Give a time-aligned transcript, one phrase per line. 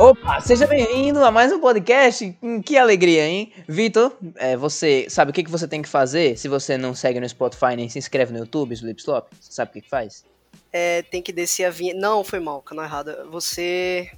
[0.00, 2.34] Opa, seja bem-vindo a mais um podcast.
[2.42, 3.52] Hum, Que alegria, hein?
[3.68, 7.20] Vitor, é, você sabe o que, que você tem que fazer se você não segue
[7.20, 9.28] no Spotify nem se inscreve no YouTube, Slipslop?
[9.38, 10.24] Você sabe o que, que faz?
[10.72, 11.92] É, tem que descer a vinha.
[11.92, 13.28] Não, foi mal, canal errado.
[13.30, 14.10] Você.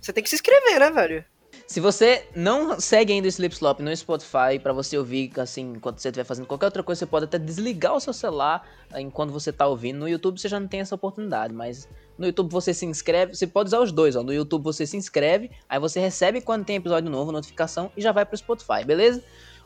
[0.00, 1.24] Você tem que se inscrever, né, velho?
[1.68, 6.08] Se você não segue ainda o Slipslop no Spotify, pra você ouvir, assim, enquanto você
[6.08, 9.52] estiver fazendo qualquer outra coisa, você pode até desligar o seu celular eh, enquanto você
[9.52, 9.98] tá ouvindo.
[9.98, 11.86] No YouTube você já não tem essa oportunidade, mas
[12.16, 14.22] no YouTube você se inscreve, você pode usar os dois, ó.
[14.22, 18.12] No YouTube você se inscreve, aí você recebe quando tem episódio novo, notificação, e já
[18.12, 19.22] vai pro Spotify, beleza?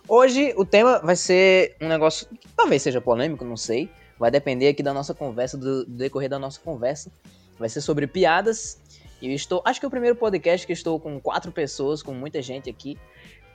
[0.08, 3.88] Hoje o tema vai ser um negócio que talvez seja polêmico, não sei.
[4.18, 7.12] Vai depender aqui da nossa conversa, do, do decorrer da nossa conversa.
[7.60, 8.81] Vai ser sobre piadas.
[9.22, 9.62] E eu estou.
[9.64, 12.98] Acho que é o primeiro podcast que estou com quatro pessoas, com muita gente aqui.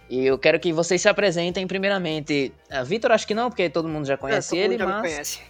[0.09, 2.53] E eu quero que vocês se apresentem primeiramente.
[2.71, 4.85] A Vitor, acho que não, porque todo mundo já conhece É, todo ele, mundo já
[4.85, 5.11] me mas.
[5.11, 5.41] conhece.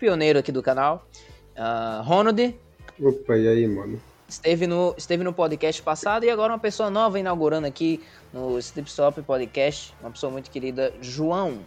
[0.00, 1.06] Pioneiro aqui do canal.
[1.56, 2.54] Uh, Ronald,
[3.00, 4.00] Opa, e aí, mano?
[4.28, 9.22] esteve no, esteve no podcast passado e agora uma pessoa nova inaugurando aqui no Slipstop
[9.22, 9.94] Podcast.
[10.00, 11.60] Uma pessoa muito querida, João.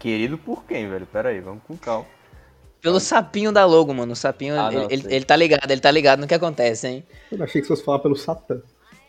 [0.00, 1.06] Querido por quem, velho?
[1.06, 2.06] Pera aí, vamos com calma.
[2.80, 4.12] Pelo sapinho da logo, mano.
[4.12, 6.88] O sapinho, Ah, não, ele, ele, ele tá ligado, ele tá ligado no que acontece,
[6.88, 7.04] hein?
[7.30, 8.60] Eu achei que você fosse falar pelo Satã.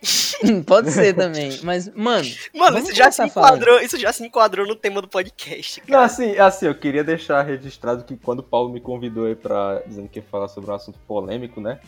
[0.66, 1.60] Pode ser também.
[1.64, 2.28] Mas, mano.
[2.56, 3.30] Mano, isso já, se falando.
[3.58, 6.06] enquadrou, isso já se enquadrou no tema do podcast, Não, cara.
[6.06, 9.82] assim, assim, eu queria deixar registrado que quando o Paulo me convidou aí pra.
[9.86, 11.80] dizendo que ia falar sobre um assunto polêmico, né?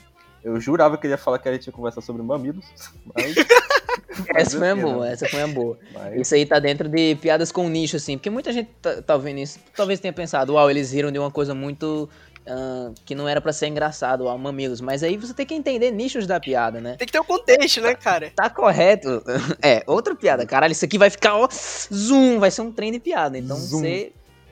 [0.44, 2.66] Eu jurava que ele ia falar que a gente ia conversar sobre mamilos.
[3.16, 3.36] Mas.
[4.36, 5.78] Essa foi a Fazer o quê, boa, essa foi a boa.
[5.94, 8.18] Mas- Isso aí tá dentro de piadas com nicho, assim.
[8.18, 9.60] Porque muita gente tá, tá vendo isso.
[9.76, 12.10] Talvez tenha pensado, uau, eles riram de uma coisa muito.
[12.46, 14.82] ah, que não era pra ser engraçado, uau, mamilos.
[14.82, 16.96] Mas aí você tem que entender nichos da piada, né?
[16.98, 18.32] Tem que ter o contexto, né, cara?
[18.36, 19.24] Tá correto.
[19.62, 20.46] É, outra piada.
[20.46, 21.48] Caralho, isso aqui vai ficar, ó,
[21.94, 23.38] zoom, vai ser um trem de piada.
[23.38, 23.80] Então Zoom.
[23.80, 24.12] você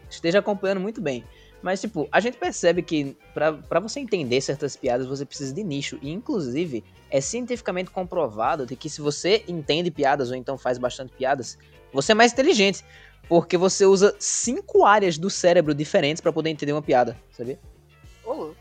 [0.09, 1.23] esteja acompanhando muito bem.
[1.61, 5.63] Mas, tipo, a gente percebe que pra, pra você entender certas piadas, você precisa de
[5.63, 5.99] nicho.
[6.01, 11.13] E, inclusive, é cientificamente comprovado de que se você entende piadas ou então faz bastante
[11.13, 11.57] piadas,
[11.93, 12.83] você é mais inteligente.
[13.29, 17.59] Porque você usa cinco áreas do cérebro diferentes pra poder entender uma piada, sabia?
[18.25, 18.55] Ô, louco.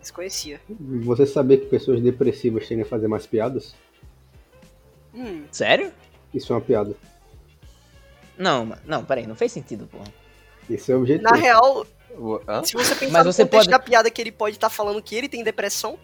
[0.00, 0.60] Desconhecia.
[1.04, 3.74] Você sabia que pessoas depressivas tendem a fazer mais piadas?
[5.14, 5.92] Hum, Sério?
[6.32, 6.94] Isso é uma piada.
[8.38, 10.06] Não, não, peraí, não fez sentido, porra.
[10.70, 11.30] Isso é o objetivo.
[11.30, 11.86] na real,
[12.18, 12.62] O- hã?
[12.64, 15.02] se você pensar Mas no você contexto pode- da piada que ele pode estar falando
[15.02, 15.98] que ele tem depressão,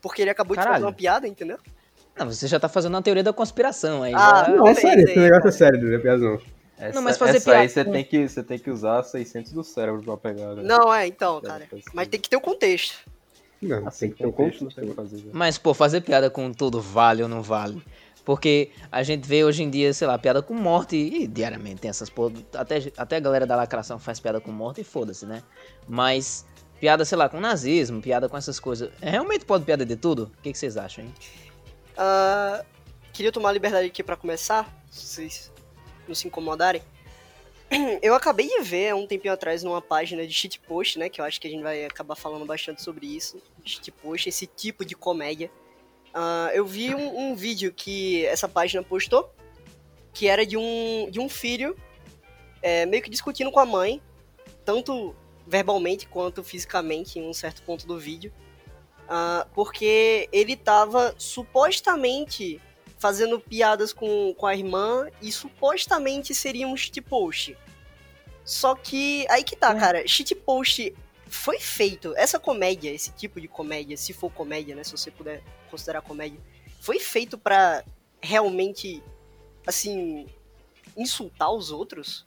[0.00, 0.74] porque ele acabou de Caralho.
[0.76, 1.58] fazer uma piada, entendeu?
[2.16, 4.12] Não, você já tá fazendo uma teoria da conspiração aí.
[4.14, 6.40] Ah, já- Não, é sério, esse aí, negócio é sério, não é piada não.
[6.76, 9.02] Essa, Não, mas fazer essa aí piada você com- tem, que, você tem que usar
[9.04, 10.54] 600 do cérebro pra pegar.
[10.54, 10.66] velho.
[10.66, 11.66] Não, é, então, cara.
[11.92, 12.98] Mas tem que ter o contexto.
[13.62, 14.80] Não, Assim, tem que ter um contexto, não contexto.
[14.80, 15.16] tem o que fazer.
[15.22, 15.30] velho.
[15.32, 17.82] Mas, pô, fazer piada com tudo vale ou não vale?
[18.24, 21.90] Porque a gente vê hoje em dia, sei lá, piada com morte e diariamente tem
[21.90, 22.32] essas porra.
[22.54, 25.42] Até, até a galera da lacração faz piada com morte e foda-se, né?
[25.86, 26.46] Mas
[26.80, 28.90] piada, sei lá, com nazismo, piada com essas coisas.
[29.00, 30.32] Realmente pode piada de tudo?
[30.38, 31.14] O que, que vocês acham, hein?
[31.96, 32.64] Ah,
[33.12, 35.52] queria tomar a liberdade aqui pra começar, se vocês
[36.08, 36.82] não se incomodarem.
[38.02, 41.08] Eu acabei de ver um tempinho atrás numa página de shitpost, né?
[41.08, 43.40] Que eu acho que a gente vai acabar falando bastante sobre isso.
[43.64, 45.50] Shitpost, esse tipo de comédia.
[46.14, 49.34] Ah, eu vi um, um vídeo que essa página postou,
[50.12, 51.76] que era de um, de um filho
[52.62, 54.00] é, meio que discutindo com a mãe,
[54.64, 55.14] tanto
[55.44, 58.32] verbalmente quanto fisicamente em um certo ponto do vídeo.
[59.08, 62.60] Ah, porque ele tava supostamente
[62.96, 67.56] fazendo piadas com, com a irmã e supostamente seria um shitpost.
[68.44, 70.94] Só que aí que tá, cara, shitpost
[71.34, 75.42] foi feito, essa comédia, esse tipo de comédia, se for comédia, né, se você puder
[75.70, 76.40] considerar comédia,
[76.80, 77.84] foi feito pra
[78.22, 79.02] realmente,
[79.66, 80.26] assim,
[80.96, 82.26] insultar os outros?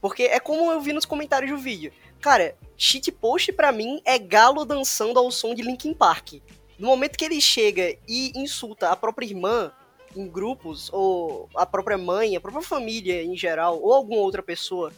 [0.00, 1.92] Porque é como eu vi nos comentários do vídeo.
[2.20, 6.34] Cara, shitpost pra mim é galo dançando ao som de Linkin Park.
[6.78, 9.72] No momento que ele chega e insulta a própria irmã
[10.14, 14.92] em grupos, ou a própria mãe, a própria família em geral, ou alguma outra pessoa,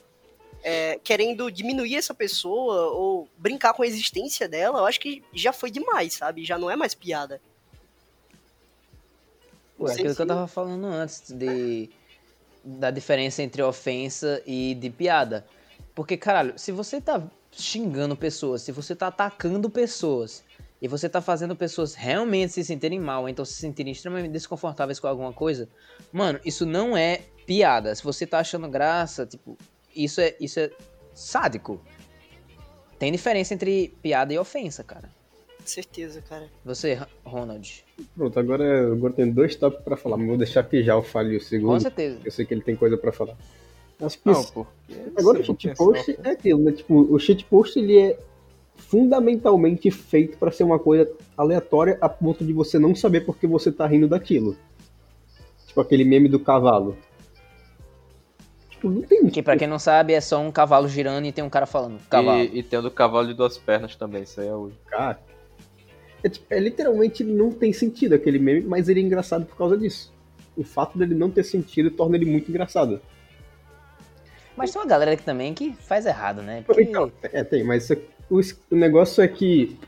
[0.62, 5.52] é, querendo diminuir essa pessoa, ou brincar com a existência dela, eu acho que já
[5.52, 6.44] foi demais, sabe?
[6.44, 7.40] Já não é mais piada.
[9.76, 11.90] Pô, é aquilo que eu tava falando antes de
[12.62, 15.46] da diferença entre ofensa e de piada.
[15.94, 20.44] Porque, caralho, se você tá xingando pessoas, se você tá atacando pessoas,
[20.82, 24.98] e você tá fazendo pessoas realmente se sentirem mal, ou então se sentirem extremamente desconfortáveis
[24.98, 25.68] com alguma coisa,
[26.10, 27.94] mano, isso não é piada.
[27.94, 29.58] Se você tá achando graça, tipo,
[29.94, 30.70] isso é, isso é
[31.14, 31.80] sádico.
[32.98, 35.08] Tem diferença entre piada e ofensa, cara.
[35.64, 36.48] Certeza, cara.
[36.64, 37.84] Você, Ronald.
[38.16, 41.36] Pronto, agora, agora tem dois tópicos pra falar, mas vou deixar que já o fale
[41.36, 41.80] o Com segundo.
[41.80, 42.18] certeza.
[42.24, 43.36] Eu sei que ele tem coisa pra falar.
[44.00, 44.94] Acho que Não, isso- porque.
[45.16, 46.72] agora o eu shitpost é aquilo, né?
[46.72, 48.18] Tipo, o shitpost ele é
[48.76, 53.70] fundamentalmente feito pra ser uma coisa aleatória a ponto de você não saber porque você
[53.70, 54.56] tá rindo daquilo.
[55.66, 56.96] Tipo aquele meme do cavalo.
[58.80, 59.28] Tipo, não tem.
[59.28, 62.00] Que pra quem não sabe, é só um cavalo girando e tem um cara falando.
[62.08, 62.40] Cavalo.
[62.40, 64.72] E, e tem o do cavalo de duas pernas também, isso aí é o.
[64.86, 65.20] Cara.
[66.24, 69.76] É, tipo, é literalmente não tem sentido aquele meme, mas ele é engraçado por causa
[69.76, 70.12] disso.
[70.56, 73.00] O fato dele não ter sentido torna ele muito engraçado.
[74.56, 76.62] Mas tem uma galera aqui também que faz errado, né?
[76.66, 76.82] Porque...
[76.82, 77.90] Então, é, tem, mas
[78.30, 78.40] o,
[78.70, 79.78] o negócio é que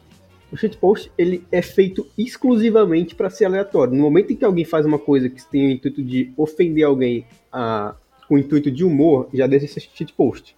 [0.50, 3.94] o shitpost ele é feito exclusivamente pra ser aleatório.
[3.94, 7.26] No momento em que alguém faz uma coisa que tem o intuito de ofender alguém
[7.50, 7.94] ah,
[8.32, 10.56] com o intuito de humor, já deixa esse shitpost.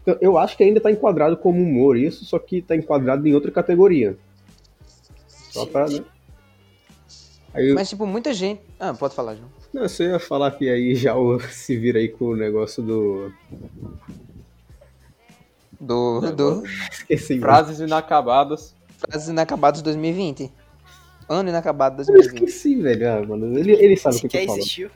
[0.00, 3.34] Então, eu acho que ainda tá enquadrado como humor isso, só que tá enquadrado em
[3.34, 4.16] outra categoria.
[5.26, 6.04] Só pra, né?
[7.52, 8.62] Aí, eu- Mas, tipo, muita gente.
[8.78, 9.48] Ah, pode falar, João.
[9.74, 11.14] não, você ia falar que aí já
[11.50, 13.32] se vira aí com o negócio do.
[15.80, 16.20] Do.
[16.32, 16.62] do
[16.92, 17.34] Esqueci.
[17.34, 17.42] mano.
[17.42, 18.76] Frases inacabadas.
[18.98, 20.52] Frases Inacabadas 2020.
[21.28, 22.34] Ano inacabado Eu 2020.
[22.48, 23.08] esqueci, velho.
[23.10, 24.58] Ah, mano, ele, ele sabe o que eu tô falando.
[24.60, 24.90] existiu.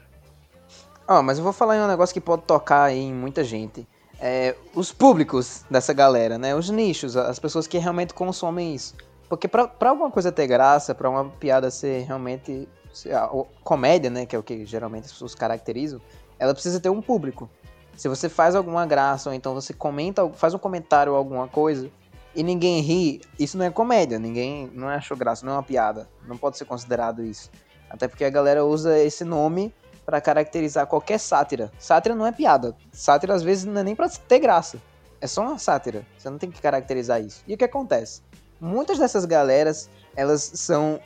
[1.07, 3.87] Ó, mas eu vou falar em um negócio que pode tocar em muita gente.
[4.21, 6.55] É, os públicos dessa galera, né?
[6.55, 8.95] Os nichos, as pessoas que realmente consomem isso.
[9.29, 13.29] Porque pra, pra alguma coisa ter graça, pra uma piada ser realmente ser a-
[13.63, 14.25] comédia, né?
[14.25, 16.01] Que é o que geralmente as pessoas caracterizam,
[16.39, 17.51] ela precisa ter um público.
[17.97, 21.91] Se você faz alguma graça, ou então você comenta, faz um comentário ou alguma coisa,
[22.35, 26.09] e ninguém ri, isso não é comédia, ninguém não achou graça, não é uma piada.
[26.27, 27.51] Não pode ser considerado isso.
[27.91, 29.73] Até porque a galera usa esse nome
[30.05, 31.71] pra caracterizar qualquer sátira.
[31.79, 32.75] Sátira não é piada.
[32.93, 34.79] Sátira às vezes não é nem pra ter graça.
[35.21, 36.05] É só uma sátira.
[36.19, 37.43] Você não tem que caracterizar isso.
[37.49, 38.21] E o que acontece?
[38.61, 41.01] Muitas dessas galeras, elas são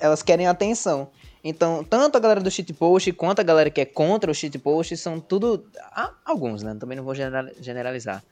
[0.00, 1.08] elas querem atenção.
[1.42, 5.20] Então, tanto a galera do shitpost quanto a galera que é contra o shitpost são
[5.20, 5.66] tudo.
[5.92, 6.74] ah, alguns, né?
[6.78, 8.22] Também não vou general- generalizar.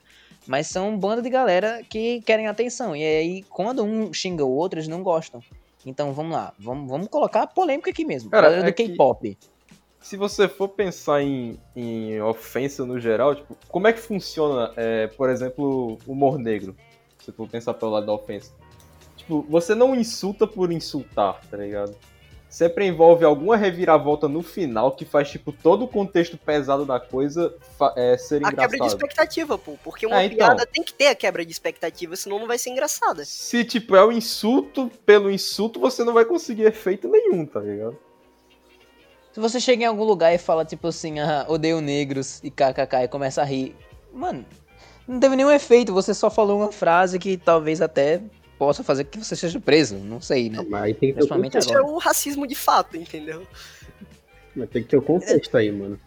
[0.47, 2.97] Mas são um bando de galera que querem atenção.
[2.97, 5.41] E aí, quando um xinga o outro, eles não gostam.
[5.87, 6.53] Então, vamos lá.
[6.59, 8.31] Vamos, vamos colocar a polêmica aqui mesmo.
[8.31, 9.39] Cara, galera é do que- K-pop.
[10.03, 15.07] Se você for pensar em, em ofensa no geral, tipo, como é que funciona, é,
[15.07, 16.77] por exemplo, o humor negro?
[17.25, 18.53] Se tu pensar pelo lado da ofensa.
[19.17, 21.95] Tipo, você não insulta por insultar, tá ligado?
[22.49, 27.55] Sempre envolve alguma reviravolta no final que faz, tipo, todo o contexto pesado da coisa
[27.97, 28.89] é, ser A quebra de engraçado.
[29.01, 29.79] expectativa, pô.
[29.83, 30.37] Porque uma É, então.
[30.37, 33.25] piada tem que ter a quebra de expectativa, senão não vai ser engraçada.
[33.25, 37.97] Se, tipo, é o insulto pelo insulto, você não vai conseguir efeito nenhum, tá ligado?
[39.33, 43.05] Se você chega em algum lugar e fala, tipo assim, ah, odeio negros e kkk
[43.05, 43.75] e começa a rir,
[44.13, 44.45] mano,
[45.09, 48.21] não teve nenhum efeito, você só falou uma frase que talvez até
[48.59, 50.65] possa fazer com que você seja preso, não sei, né?
[50.69, 51.59] Mas aí tem que ter.
[51.59, 53.47] Isso é o racismo de fato, entendeu?
[54.55, 55.99] Mas tem que ter o contexto aí, mano.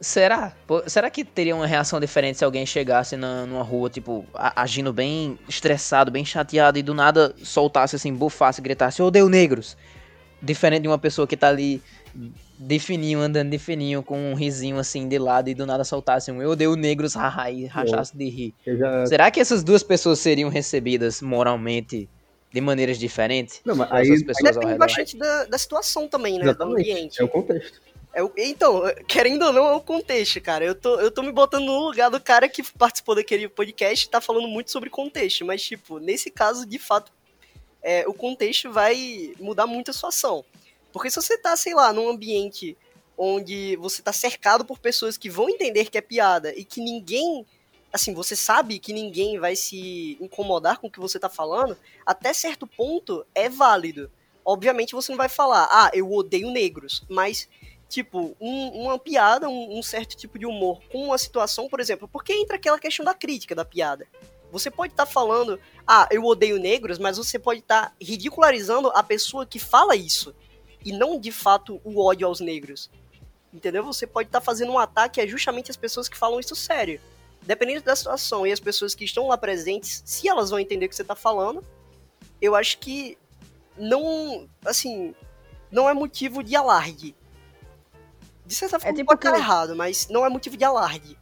[0.00, 0.52] Será?
[0.66, 4.62] Pô, será que teria uma reação diferente se alguém chegasse na, numa rua, tipo, a-
[4.62, 9.76] agindo bem estressado, bem chateado e do nada soltasse assim, bufasse, gritasse, odeio negros?
[10.40, 11.82] Diferente de uma pessoa que tá ali
[12.58, 16.30] de fininho, andando de fininho, com um risinho assim de lado e do nada soltasse
[16.32, 18.54] um eu odeio negros, haha, e rachasse de rir.
[18.66, 19.06] Já.
[19.06, 22.08] Será que essas duas pessoas seriam recebidas moralmente
[22.52, 23.60] de maneiras diferentes?
[23.64, 24.24] Não, mas aí.
[24.24, 24.78] pessoas ao Depende redor?
[24.78, 26.44] bastante da, da situação também, né?
[26.44, 26.90] Do Exatamente.
[26.90, 27.20] ambiente.
[27.20, 27.80] É o contexto.
[28.14, 30.64] É o- então, querendo ou não, é o contexto, cara.
[30.64, 34.08] Eu tô, eu tô me botando no lugar do cara que participou daquele podcast e
[34.10, 35.44] tá falando muito sobre contexto.
[35.44, 37.12] Mas, tipo, nesse caso, de fato,
[37.82, 40.42] é, o contexto vai mudar muito a situação.
[40.96, 42.74] Porque se você tá, sei lá, num ambiente
[43.18, 47.44] onde você tá cercado por pessoas que vão entender que é piada e que ninguém.
[47.92, 51.76] Assim, você sabe que ninguém vai se incomodar com o que você tá falando,
[52.06, 54.10] até certo ponto é válido.
[54.42, 57.46] Obviamente você não vai falar, ah, eu odeio negros, mas
[57.90, 62.08] tipo, um- uma piada, um, um certo tipo de humor com uma situação, por exemplo,
[62.08, 64.06] porque entra aquela questão da crítica da piada.
[64.50, 69.44] Você pode estar falando, ah, eu odeio negros, mas você pode estar ridicularizando a pessoa
[69.44, 70.34] que fala isso.
[70.84, 72.90] E não, de fato, o ódio aos negros.
[73.52, 73.84] Entendeu?
[73.84, 77.00] Você pode estar fazendo um ataque a justamente as pessoas que falam isso sério.
[77.42, 80.88] Dependendo da situação e as pessoas que estão lá presentes, se elas vão entender o
[80.88, 81.64] que você está falando,
[82.40, 83.16] eu acho que
[83.76, 85.14] não, assim,
[85.70, 87.14] não é motivo de alarde.
[88.44, 91.16] De certa forma, tipo pode estar que- errado, mas não é motivo de alarde.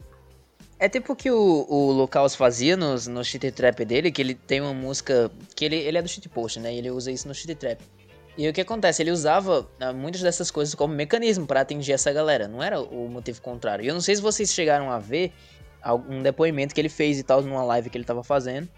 [0.79, 4.35] É tipo o que o, o Lucas fazia nos, no shit trap dele, que ele
[4.35, 5.31] tem uma música.
[5.55, 6.75] que ele, ele é do shit post, né?
[6.75, 7.81] E ele usa isso no shit trap.
[8.37, 9.00] E o que acontece?
[9.03, 13.09] Ele usava ah, muitas dessas coisas como mecanismo pra atingir essa galera, não era o
[13.09, 13.85] motivo contrário.
[13.85, 15.33] E eu não sei se vocês chegaram a ver
[15.81, 18.69] algum depoimento que ele fez e tal numa live que ele tava fazendo.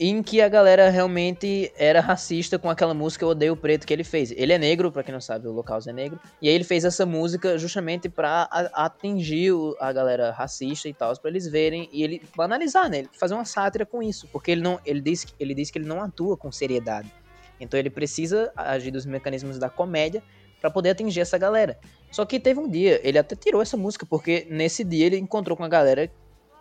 [0.00, 3.92] em que a galera realmente era racista com aquela música Eu Odeio o Preto que
[3.92, 4.30] ele fez.
[4.30, 6.20] Ele é negro, pra quem não sabe, o local é negro.
[6.40, 11.18] E aí ele fez essa música justamente pra a- atingir a galera racista e tal,
[11.18, 13.06] pra eles verem e ele banalizar, né?
[13.18, 15.88] Fazer uma sátira com isso, porque ele não, ele diz, que- ele diz que ele
[15.88, 17.12] não atua com seriedade.
[17.60, 20.22] Então ele precisa agir dos mecanismos da comédia
[20.60, 21.78] pra poder atingir essa galera.
[22.10, 25.56] Só que teve um dia, ele até tirou essa música, porque nesse dia ele encontrou
[25.56, 26.10] com a galera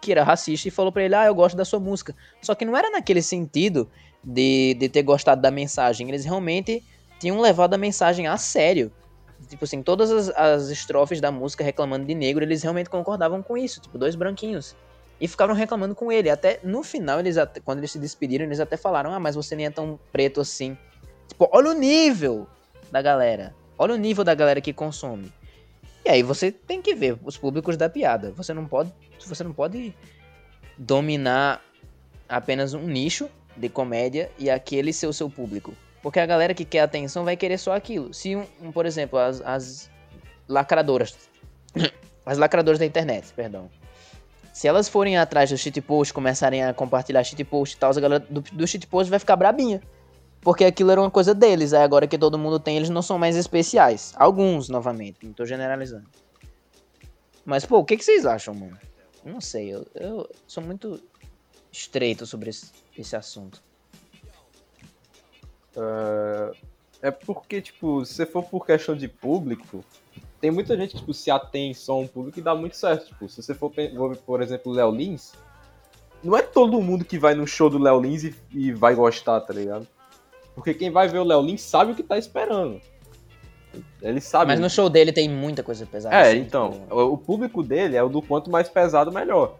[0.02, 2.16] que era racista e falou pra ele, ah, eu gosto da sua música.
[2.42, 3.90] Só que não era naquele sentido
[4.24, 6.08] de, de ter gostado da mensagem.
[6.08, 6.84] Eles realmente
[7.20, 8.92] tinham levado a mensagem a sério.
[9.48, 13.58] Tipo assim, todas as, as estrofes da música reclamando de negro, eles realmente concordavam com
[13.58, 13.82] isso.
[13.82, 14.76] Tipo, dois branquinhos.
[15.20, 16.30] E ficaram reclamando com ele.
[16.30, 19.56] Até no final, eles até- quando eles se despediram, eles até falaram, ah, mas você
[19.56, 20.78] nem é tão preto assim.
[21.28, 22.48] Tipo, olha o nível
[22.92, 23.56] da galera.
[23.78, 25.32] Olha o nível da galera que consome.
[26.06, 28.32] E aí você tem que ver os públicos da piada.
[28.32, 28.94] Você não pode,
[29.26, 29.94] você não pode
[30.78, 31.62] dominar
[32.30, 35.74] apenas um nicho de comédia e aquele ser o seu público.
[36.02, 38.14] Porque a galera que quer atenção vai querer só aquilo.
[38.14, 39.90] Se, um, um, por exemplo, as, as
[40.48, 41.18] lacradoras.
[42.26, 43.70] As lacradoras da internet, perdão.
[44.58, 48.42] Se elas forem atrás do shitpost, começarem a compartilhar shitpost e tal, a galera do,
[48.42, 49.80] do shitpost vai ficar brabinha.
[50.42, 51.74] Porque aquilo era uma coisa deles.
[51.74, 54.16] Aí agora que todo mundo tem, eles não são mais especiais.
[54.16, 55.20] Alguns, novamente.
[55.22, 56.10] Não tô generalizando.
[57.46, 58.80] Mas, pô, o que, que vocês acham, mano?
[59.24, 61.00] Não sei, eu, eu sou muito
[61.72, 63.62] estreito sobre esse, esse assunto.
[67.00, 69.86] É porque, tipo, se for por questão de público,
[70.40, 73.08] tem muita gente que tipo, se atém só a um público e dá muito certo.
[73.08, 73.72] Tipo, se você for,
[74.26, 75.34] por exemplo, o Léo Lins,
[76.24, 79.42] não é todo mundo que vai no show do Léo Lins e, e vai gostar,
[79.42, 79.88] tá ligado?
[80.54, 82.82] Porque quem vai ver o Léo Lins sabe o que tá esperando.
[84.02, 84.48] Ele sabe.
[84.48, 86.16] Mas no show dele tem muita coisa pesada.
[86.16, 89.56] É, assim, então, tipo, o público dele é o do quanto mais pesado, melhor.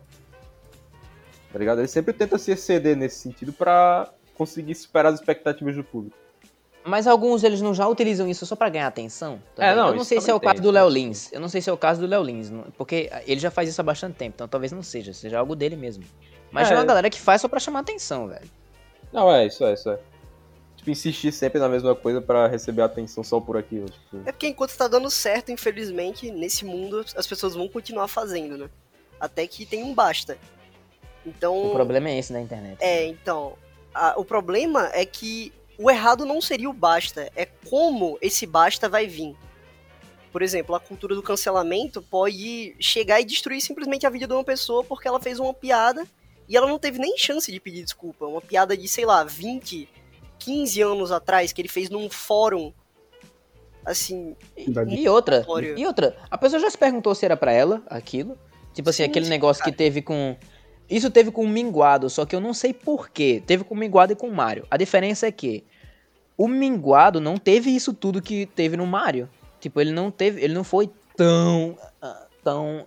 [1.52, 1.80] Tá ligado?
[1.80, 6.18] Ele sempre tenta se exceder nesse sentido pra conseguir superar as expectativas do público.
[6.88, 9.42] Mas alguns eles não já utilizam isso só pra ganhar atenção?
[9.58, 10.88] É, não, Eu não sei se é o caso do Léo.
[10.88, 11.32] Lins.
[11.34, 12.50] Eu não sei se é o caso do Léo Lins.
[12.78, 15.14] Porque ele já faz isso há bastante tempo, então talvez não seja.
[15.14, 16.06] Seja algo dele mesmo.
[16.50, 16.70] Mas É.
[16.70, 18.50] tem uma galera que faz só pra chamar atenção, velho.
[19.12, 20.00] Não, é, isso é, isso é.
[20.78, 23.90] Tipo, insistir sempre na mesma coisa pra receber atenção só por aquilo.
[23.90, 24.22] Tipo.
[24.26, 28.70] É porque enquanto tá dando certo, infelizmente, nesse mundo as pessoas vão continuar fazendo, né?
[29.20, 30.38] Até que tem um basta.
[31.26, 31.54] Então.
[31.68, 32.78] O problema é esse da internet.
[32.80, 33.54] É, então.
[33.94, 38.90] a- o problema é que o errado não seria o basta, é como esse basta
[38.90, 39.36] vai vir.
[40.32, 44.44] Por exemplo, a cultura do cancelamento pode chegar e destruir simplesmente a vida de uma
[44.44, 46.06] pessoa porque ela fez uma piada
[46.48, 48.26] e ela não teve nem chance de pedir desculpa.
[48.26, 49.88] Uma piada de, sei lá, 20,
[50.40, 52.72] 15 anos atrás que ele fez num fórum.
[53.86, 55.46] Assim, E outra,
[55.78, 58.38] e outra, a pessoa já se perguntou se era pra ela aquilo.
[58.74, 59.78] Tipo assim, Sim, aquele negócio que cara.
[59.78, 60.36] teve com.
[60.90, 63.44] Isso teve com o Minguado, só que eu não sei porquê.
[63.46, 64.66] Teve com o Minguado e com o Mario.
[64.72, 65.64] A diferença é que
[66.38, 69.30] o Minguado não teve isso tudo que teve no Mario.
[69.60, 70.42] Tipo, ele não teve.
[70.42, 71.78] Ele não foi tão.
[72.02, 72.86] ah, tão.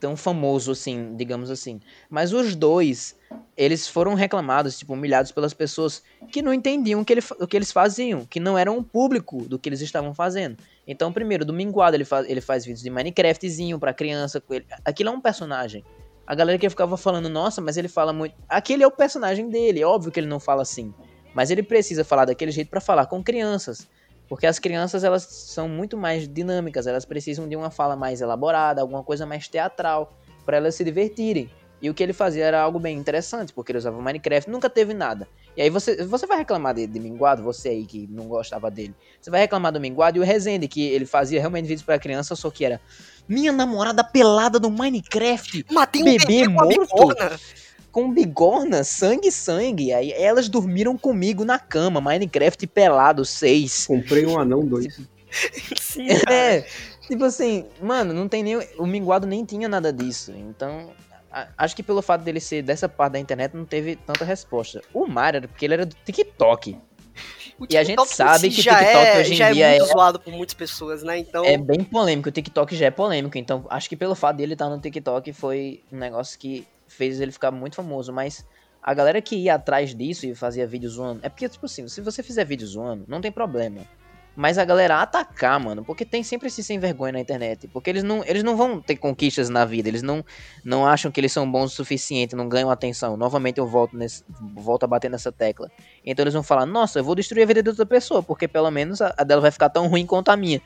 [0.00, 1.80] tão famoso assim, digamos assim.
[2.08, 3.16] Mas os dois,
[3.56, 7.56] eles foram reclamados, tipo, humilhados pelas pessoas que não entendiam o que, ele, o que
[7.56, 10.56] eles faziam, que não eram o público do que eles estavam fazendo.
[10.86, 14.40] Então, primeiro, do Minguado, ele, faz ele faz vídeos de Minecraftzinho pra criança.
[14.50, 15.84] ele- Aquilo é um personagem.
[16.26, 18.34] A galera que ficava falando, nossa, mas ele fala muito.
[18.48, 20.92] Aquele é o personagem dele, é óbvio que ele não fala assim.
[21.32, 23.86] Mas ele precisa falar daquele jeito pra falar com crianças.
[24.28, 28.80] Porque as crianças, elas são muito mais dinâmicas, elas precisam de uma fala mais elaborada,
[28.80, 30.12] alguma coisa mais teatral,
[30.44, 31.48] pra elas se divertirem.
[31.80, 34.94] E o que ele fazia era algo bem interessante, porque ele usava Minecraft, nunca teve
[34.94, 35.28] nada.
[35.56, 38.94] E aí você, você vai reclamar de, de Minguado, você aí que não gostava dele.
[39.20, 42.34] Você vai reclamar do Minguado e o Rezende, que ele fazia realmente vídeos pra criança,
[42.34, 42.80] só que era
[43.28, 46.78] minha namorada pelada no Minecraft, matei um Bebê bebê com morto?
[46.78, 47.40] bigorna.
[47.92, 49.92] com bigorna, sangue, sangue.
[49.92, 53.86] Aí elas dormiram comigo na cama, Minecraft pelado, seis.
[53.86, 54.98] Comprei um anão dois.
[55.80, 56.08] Sim.
[56.30, 56.64] É,
[57.08, 58.56] tipo assim, mano, não tem nem.
[58.78, 60.32] O Minguado nem tinha nada disso.
[60.34, 60.90] Então,
[61.30, 64.80] a- acho que pelo fato dele ser dessa parte da internet, não teve tanta resposta.
[64.94, 66.78] O Mario era porque ele era do TikTok.
[67.70, 69.90] E a gente sabe si que o TikTok é, hoje em já dia é muito
[69.90, 71.18] é- zoado por muitas pessoas, né?
[71.18, 73.38] Então, É bem polêmico, o TikTok já é polêmico.
[73.38, 77.32] Então, acho que pelo fato dele estar no TikTok foi um negócio que fez ele
[77.32, 78.12] ficar muito famoso.
[78.12, 78.44] Mas
[78.82, 81.20] a galera que ia atrás disso e fazia vídeo zoando.
[81.22, 83.80] É porque, tipo assim, se você fizer vídeo zoando, não tem problema.
[84.36, 87.66] Mas a galera atacar, mano, porque tem sempre esse sem vergonha na internet.
[87.68, 90.22] Porque eles não, eles não vão ter conquistas na vida, eles não,
[90.62, 93.16] não acham que eles são bons o suficiente, não ganham atenção.
[93.16, 94.22] Novamente eu volto, nesse,
[94.54, 95.70] volto a bater nessa tecla.
[96.04, 98.70] Então eles vão falar, nossa, eu vou destruir a vida de outra pessoa, porque pelo
[98.70, 100.60] menos a, a dela vai ficar tão ruim quanto a minha.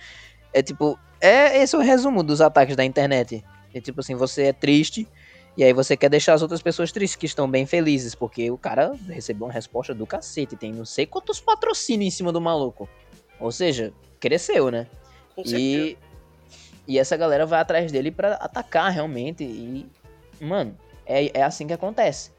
[0.53, 3.45] É tipo, é esse é o resumo dos ataques da internet.
[3.73, 5.07] É tipo assim, você é triste,
[5.57, 8.59] E aí você quer deixar as outras pessoas tristes, que estão bem felizes, porque o
[8.59, 10.57] cara recebeu uma resposta do cacete.
[10.57, 12.89] Tem não sei quantos patrocínios em cima do maluco.
[13.41, 14.87] Ou seja, cresceu, né?
[15.35, 15.59] Com certeza.
[15.59, 15.99] E,
[16.87, 19.43] e essa galera vai atrás dele pra atacar realmente.
[19.45, 19.87] E,
[20.41, 22.31] mano, é, é assim que acontece.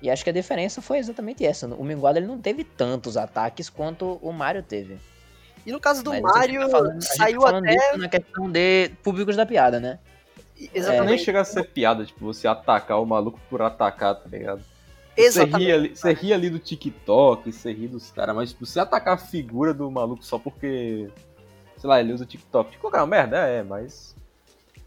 [0.00, 1.66] E acho que a diferença foi exatamente essa.
[1.66, 4.98] O Minguado ele não teve tantos ataques quanto o Mario teve.
[5.64, 7.64] E no caso do Mas a gente Mario, tá falando- a gente tá saiu falando
[7.68, 7.96] até.
[7.96, 9.98] na questão de públicos da piada, né?
[10.58, 11.24] Nem Exatamente.
[11.24, 14.62] chega a ser piada, tipo, você atacar o maluco por atacar, tá ligado?
[15.16, 15.72] Você ri, exatamente.
[15.72, 19.18] ali, você ri ali do TikTok, você ri dos caras, mas tipo, você atacar a
[19.18, 21.08] figura do maluco só porque.
[21.76, 22.76] Sei lá, ele usa o TikTok.
[22.82, 24.14] É uma merda, é, mas.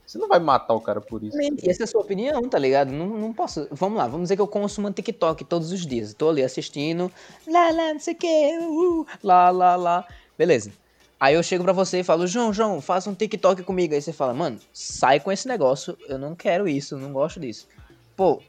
[0.05, 1.37] Você não vai matar o cara por isso.
[1.37, 2.93] E essa é a sua opinião, tá ligado?
[2.93, 3.67] Não, não posso.
[3.71, 6.13] Vamos lá, vamos dizer que eu consumo TikTok todos os dias.
[6.13, 7.11] Tô ali assistindo.
[7.45, 8.57] Lá, lá, não sei o que.
[8.57, 10.07] Uh, lá, lá, lá.
[10.37, 10.71] Beleza.
[11.19, 13.93] Aí eu chego pra você e falo, João, João, faça um TikTok comigo.
[13.93, 15.97] Aí você fala, mano, sai com esse negócio.
[16.07, 17.67] Eu não quero isso, eu não gosto disso.
[18.15, 18.41] Pô,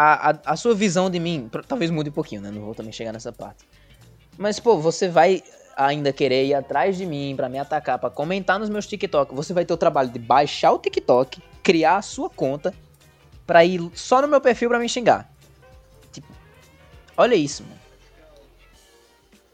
[0.00, 2.50] a, a, a sua visão de mim, talvez mude um pouquinho, né?
[2.50, 3.68] Não vou também chegar nessa parte.
[4.38, 5.42] Mas, pô, você vai
[5.76, 9.34] ainda querer ir atrás de mim pra me atacar, pra comentar nos meus TikTok.
[9.34, 12.72] Você vai ter o trabalho de baixar o TikTok, criar a sua conta,
[13.46, 15.30] pra ir só no meu perfil pra me xingar.
[16.10, 16.28] Tipo,
[17.14, 17.80] olha isso, mano.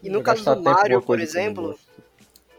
[0.01, 1.77] E no caso do Mario, por exemplo.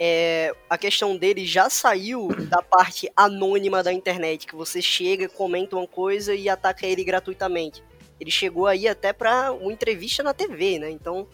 [0.01, 5.77] É, a questão dele já saiu da parte anônima da internet, que você chega, comenta
[5.77, 7.83] uma coisa e ataca ele gratuitamente.
[8.21, 10.91] Ele chegou aí até pra uma entrevista na TV, né?
[10.91, 11.27] Então,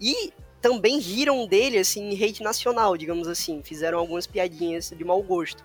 [0.00, 5.22] e também riram dele assim em rede nacional, digamos assim, fizeram algumas piadinhas de mau
[5.22, 5.62] gosto.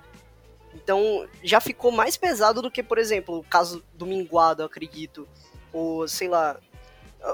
[0.74, 5.28] Então, já ficou mais pesado do que, por exemplo, o caso do Minguado, acredito,
[5.74, 6.60] ou sei lá,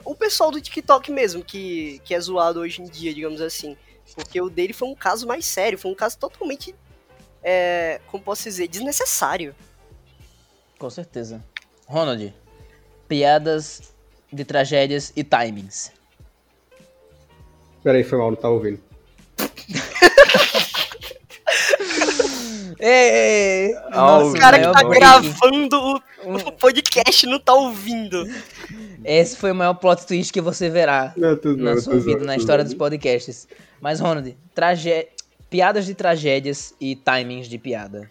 [0.04, 3.78] o pessoal do TikTok mesmo, que, que é zoado hoje em dia, digamos assim.
[4.18, 6.74] Porque o dele foi um caso mais sério, foi um caso totalmente,
[7.44, 9.56] é, como posso dizer, desnecessário.
[10.80, 11.44] Com certeza.
[11.86, 12.34] Ronald,
[13.08, 13.94] piadas
[14.34, 15.92] de tragédias e timings.
[17.84, 18.80] Peraí, foi mal, não tá ouvindo.
[22.80, 25.00] Ei, o cara que tá break.
[25.00, 25.78] gravando
[26.26, 28.24] o, o podcast não tá ouvindo.
[29.04, 32.26] Esse foi o maior plot twist que você verá Não, na bem, sua vida, bem,
[32.28, 32.70] na história bem.
[32.72, 33.48] dos podcasts.
[33.82, 35.10] Mas, Ronald, tragé...
[35.50, 38.10] piadas de tragédias e timings de piada.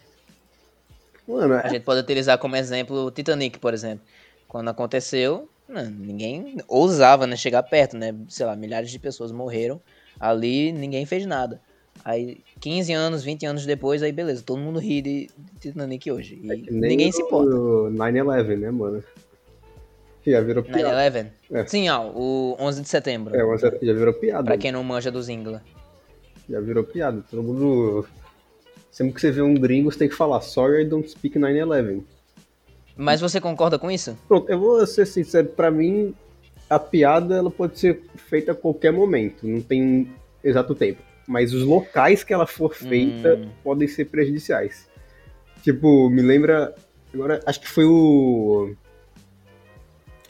[1.27, 4.05] Mano, A é, gente pode utilizar como exemplo o Titanic, por exemplo.
[4.47, 8.15] Quando aconteceu, né, ninguém ousava né, chegar perto, né?
[8.29, 9.81] Sei lá, milhares de pessoas morreram.
[10.19, 11.61] Ali ninguém fez nada.
[12.05, 16.39] Aí, 15 anos, 20 anos depois, aí beleza, todo mundo ri de Titanic hoje.
[16.41, 17.55] E é ninguém se importa.
[17.55, 19.03] o 9-11, né, mano?
[20.31, 21.09] Já virou piada.
[21.11, 21.27] 9-11?
[21.51, 21.65] É.
[21.67, 23.33] Sim, ó, o 11 de setembro.
[23.33, 24.43] É, mas já já virou piada.
[24.43, 25.63] Pra quem não manja dos Ingla.
[26.49, 27.23] Já virou piada.
[27.29, 28.05] Todo mundo.
[28.91, 32.03] Sempre que você vê um gringo, você tem que falar Sorry, I don't speak 9-11.
[32.95, 34.17] Mas você concorda com isso?
[34.27, 36.15] Pronto, eu vou ser sincero, pra mim,
[36.69, 40.11] a piada ela pode ser feita a qualquer momento, não tem
[40.43, 40.99] exato tempo.
[41.27, 43.49] Mas os locais que ela for feita Hum.
[43.63, 44.87] podem ser prejudiciais.
[45.61, 46.73] Tipo, me lembra.
[47.13, 48.73] Agora, acho que foi o.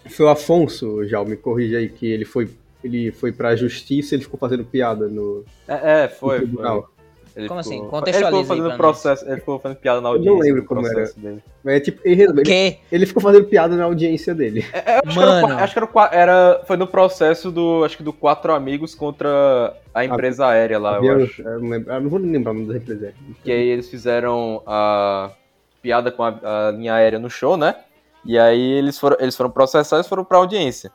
[0.09, 2.49] Foi o Afonso, já me corrija aí, que ele foi.
[2.83, 6.37] Ele foi pra justiça e ele ficou fazendo piada no, É, é, no foi.
[6.37, 6.37] foi.
[6.47, 6.89] tribunal.
[7.35, 7.89] Ele Como ficou- assim?
[7.89, 8.77] Contextualiza Ele ficou fazendo nós.
[8.77, 10.43] processo, ele ficou fazendo piada na Eu não audiência.
[10.43, 11.11] lembro como era.
[11.15, 11.43] Dele.
[11.63, 12.77] Mas é tipo, ele, Que?
[12.91, 14.65] ele ficou fazendo piada na audiência dele.
[14.73, 15.55] É, acho, que era, Mano.
[15.59, 20.03] acho que era, era- foi no processo do, acho que do quatro amigos contra a
[20.05, 21.41] empresa aérea lá, eu acho.
[21.43, 23.13] eu não, lembro, eu não vou lembrar o nome da empresa.
[23.43, 25.29] Que aí eles fizeram a
[25.79, 26.39] piada com a,
[26.69, 27.75] a linha aérea no show, né?
[28.25, 30.91] E aí eles foram, eles foram processados e foram pra audiência.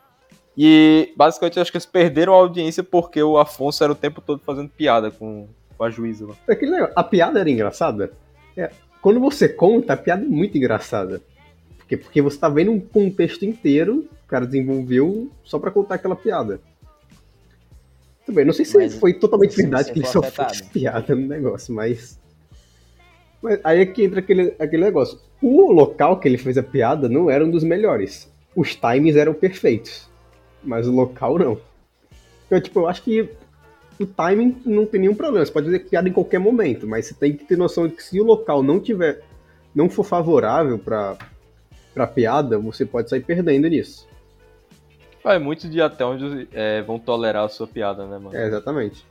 [0.57, 4.21] E basicamente eu acho que eles perderam a audiência porque o Afonso era o tempo
[4.21, 6.35] todo fazendo piada com, com a juíza lá.
[6.49, 8.13] Aquele negócio, a piada era engraçada.
[8.57, 11.23] É, quando você conta, a piada é muito engraçada.
[11.79, 16.17] Porque, porque você tá vendo um contexto inteiro, o cara desenvolveu só pra contar aquela
[16.17, 16.61] piada.
[18.25, 20.51] Tudo bem, não sei se Mas foi totalmente verdade que ele só afetado.
[20.51, 22.21] fez piada no negócio, mas.
[23.43, 25.19] Mas aí é que entra aquele, aquele negócio.
[25.43, 28.33] O local que ele fez a piada não era um dos melhores.
[28.55, 30.09] Os times eram perfeitos.
[30.63, 31.59] Mas o local não.
[32.47, 33.29] Então, tipo, eu acho que
[33.99, 35.45] o timing não tem nenhum problema.
[35.45, 38.03] Você pode fazer piada em qualquer momento, mas você tem que ter noção de que
[38.03, 39.23] se o local não tiver,
[39.75, 41.17] não for favorável pra,
[41.93, 44.07] pra piada, você pode sair perdendo nisso.
[45.23, 48.37] Vai muito de até onde é, vão tolerar a sua piada, né, mano?
[48.37, 49.05] É, exatamente.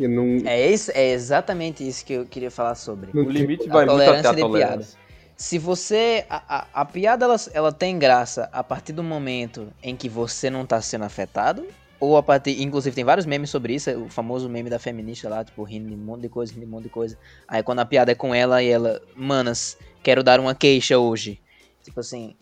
[0.00, 3.10] E não, É, isso, é exatamente isso que eu queria falar sobre.
[3.12, 4.98] não O limite A vai muito até tolerância a de tolerância.
[5.36, 6.24] Se você.
[6.30, 10.48] A, a, a piada ela, ela tem graça a partir do momento em que você
[10.48, 11.66] não tá sendo afetado.
[12.00, 12.62] Ou a partir.
[12.62, 13.90] Inclusive, tem vários memes sobre isso.
[13.90, 16.70] O famoso meme da feminista lá, tipo, rindo de um monte de coisa, rindo de
[16.70, 17.18] um monte de coisa.
[17.46, 19.02] Aí quando a piada é com ela e ela.
[19.14, 21.38] Manas, quero dar uma queixa hoje.
[21.84, 22.34] Tipo assim,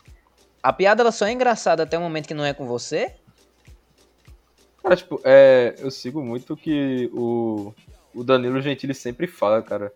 [0.62, 3.14] a piada ela só é engraçada até o momento que não é com você?
[4.88, 7.74] Cara, tipo, é, eu sigo muito que o,
[8.14, 9.92] o Danilo Gentili sempre fala, cara.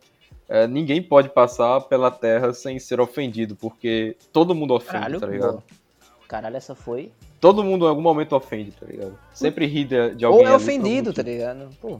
[0.48, 5.26] É, ninguém pode passar pela Terra sem ser ofendido, porque todo mundo ofende, Caralho, tá
[5.26, 5.50] ligado?
[5.52, 5.62] boa.
[6.28, 7.10] Caralho, essa foi.
[7.40, 9.18] Todo mundo em algum momento ofende, tá ligado?
[9.32, 10.46] Sempre ri de, de alguém.
[10.46, 11.70] Ou é ofendido, tá ligado?
[11.80, 11.98] Pô.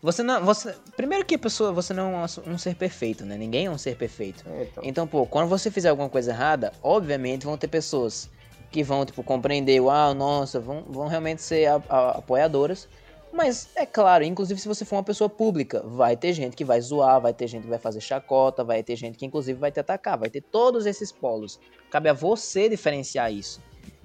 [0.00, 0.42] Você não.
[0.44, 3.36] Você, primeiro que a pessoa, você não é um, ser perfeito, né?
[3.36, 4.44] Ninguém é um ser perfeito.
[4.48, 4.84] É, então.
[4.86, 8.30] Então, pô, quando você fizer alguma coisa errada, obviamente vão ter pessoas
[8.74, 12.88] que vão, tipo, compreender, ah, nossa, vão, vão realmente ser a- a- apoiadoras.
[13.32, 16.80] Mas, é claro, inclusive se você for uma pessoa pública, vai ter gente que vai
[16.80, 19.78] zoar, vai ter gente que vai fazer chacota, vai ter gente que inclusive vai te
[19.78, 21.60] atacar, vai ter todos esses polos.
[21.88, 23.62] Cabe a você diferenciar isso.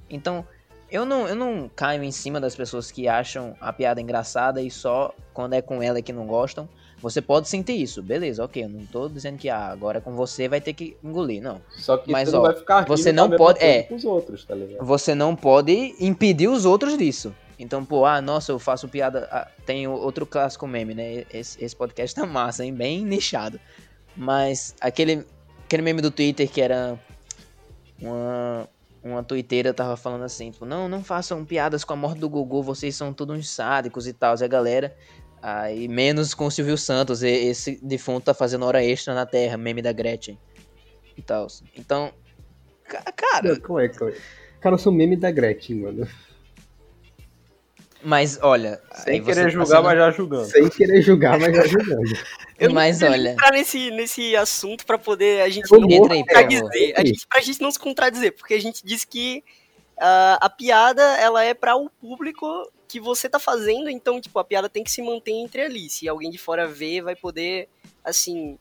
[0.08, 0.46] Então,
[0.92, 4.70] eu não, eu não caio em cima das pessoas que acham a piada engraçada e
[4.70, 6.70] só quando é com ela é que não gostam.
[7.02, 8.64] Você pode sentir isso, beleza, ok.
[8.64, 11.62] Eu não tô dizendo que ah, agora com você vai ter que engolir, não.
[11.78, 13.84] Só que Mas, você não ó, vai ficar você não pode- é.
[13.84, 14.86] com os outros, tá ligado?
[14.86, 17.34] Você não pode impedir os outros disso.
[17.58, 19.28] Então, pô, ah, nossa, eu faço piada.
[19.32, 21.26] ah, tem outro clássico meme, né?
[21.34, 22.74] Esse, esse podcast tá massa, hein?
[22.74, 23.60] Bem nichado.
[24.16, 25.26] Mas aquele,
[25.66, 26.98] aquele meme do Twitter que era
[28.02, 28.68] uma,
[29.04, 32.62] uma twitteira tava falando assim, tipo, não, não façam piadas com a morte do Gugu,
[32.64, 34.36] vocês são todos uns sádicos e tal.
[34.40, 34.96] E a galera,
[35.42, 39.58] aí menos com o Silvio Santos, e- esse defunto tá fazendo hora extra na Terra,
[39.58, 40.38] meme da Gretchen
[41.18, 41.48] e tal.
[41.76, 42.12] Então,
[42.86, 44.20] ca- cara, Não, calma aí, calma aí.
[44.60, 46.08] Cara, eu sou meme da Gretchen, mano.
[48.02, 48.82] mas olha...
[49.04, 50.46] Sem querer tá julgar, sendo- mas já julgando.
[50.46, 52.02] Sem querer julgar, mas já julgando.
[52.60, 56.10] Eu Mas não olha- entrar nesse, nesse assunto pra poder a gente Eu não favor.
[56.10, 56.94] contradizer.
[56.98, 59.42] A gente, pra gente não se contradizer, porque a gente disse que
[59.98, 62.46] ah, a piada ela é para o público
[62.90, 65.88] que você tá fazendo, então, tipo, a piada tem que se manter entre ali.
[65.90, 67.70] Se alguém de fora ver, vai poder,
[68.04, 68.58] assim,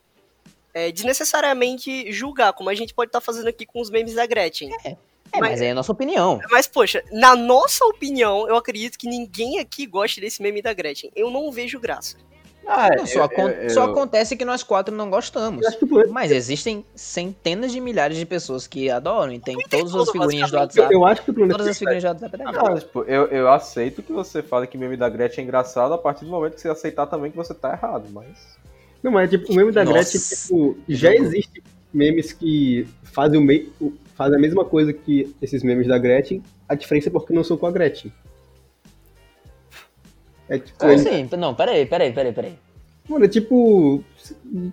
[0.71, 4.69] é, desnecessariamente julgar, como a gente pode estar fazendo aqui com os memes da Gretchen.
[4.85, 4.95] É,
[5.39, 6.39] mas aí é a nossa opinião.
[6.51, 11.11] Mas, poxa, na nossa opinião, eu acredito que ninguém aqui goste desse meme da Gretchen.
[11.15, 12.17] Eu não vejo graça.
[12.71, 15.65] Ah, Não, só, eu- acon- eu- só eu- acontece que nós quatro não gostamos.
[16.11, 20.51] Mas existem centenas de milhares de pessoas que adoram e tem Twitter todas as figurinhas
[20.51, 20.93] do WhatsApp.
[20.93, 22.67] eu acho que o problema Todas é as figurinhas do WhatsApp é legal.
[22.67, 25.97] Ah, tipo, eu, eu aceito que você fale que meme da Gretchen é engraçado a
[25.97, 28.27] partir do momento que você aceitar também que você tá errado, mas.
[29.01, 29.95] Não, mas tipo, o meme da Nossa.
[29.97, 33.39] Gretchen, tipo, já existe memes que fazem,
[33.79, 37.33] o o- fazem a mesma coisa que esses memes da Gretchen, a diferença é porque
[37.33, 38.11] não são com a Gretchen.
[40.49, 41.29] É tipo, Como ele- assim?
[41.37, 42.53] Não, peraí, peraí, peraí, peraí.
[43.07, 44.03] mano, é tipo,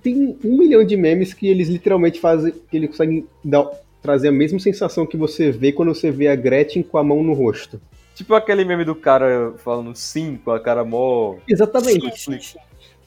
[0.02, 3.70] tem um milhão de memes que eles literalmente fazem, que eles conseguem dar-
[4.02, 7.22] trazer a mesma sensação que você vê quando você vê a Gretchen com a mão
[7.22, 7.80] no rosto.
[8.14, 11.36] Tipo aquele meme do cara falando sim com a cara mó.
[11.48, 12.00] Exatamente.
[12.18, 12.58] Sim, sim, sim.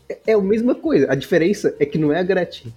[0.07, 1.11] É, é a mesma coisa.
[1.11, 2.71] A diferença é que não é a Gretchen.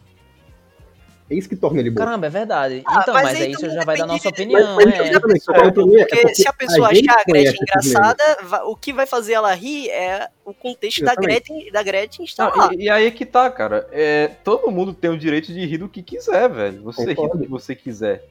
[1.33, 1.97] É isso que torna ele bom.
[2.05, 2.83] Caramba, é verdade.
[2.87, 5.09] Ah, então, mas mas, aí isso também já vai dar nossa opinião, Mas- mas é.
[5.09, 8.38] exatamente, só que o problema é Porque se a pessoa gente achar a Gretchen engraçada,
[8.66, 11.14] o que vai fazer ela rir é o contexto da.
[11.14, 12.75] Gretchen, da Gretchen estar Não, lá.
[12.75, 13.88] e, e aí que tá, cara.
[13.90, 16.83] É, todo mundo tem o direito de rir do que quiser, velho.
[16.83, 17.38] Você ri Concordo.
[17.38, 18.29] do que você quiser.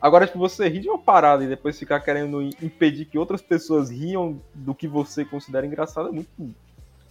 [0.00, 3.88] Agora, tipo, você rir de uma parada e depois ficar querendo impedir que outras pessoas
[3.88, 6.28] riam do que você considera engraçado é muito,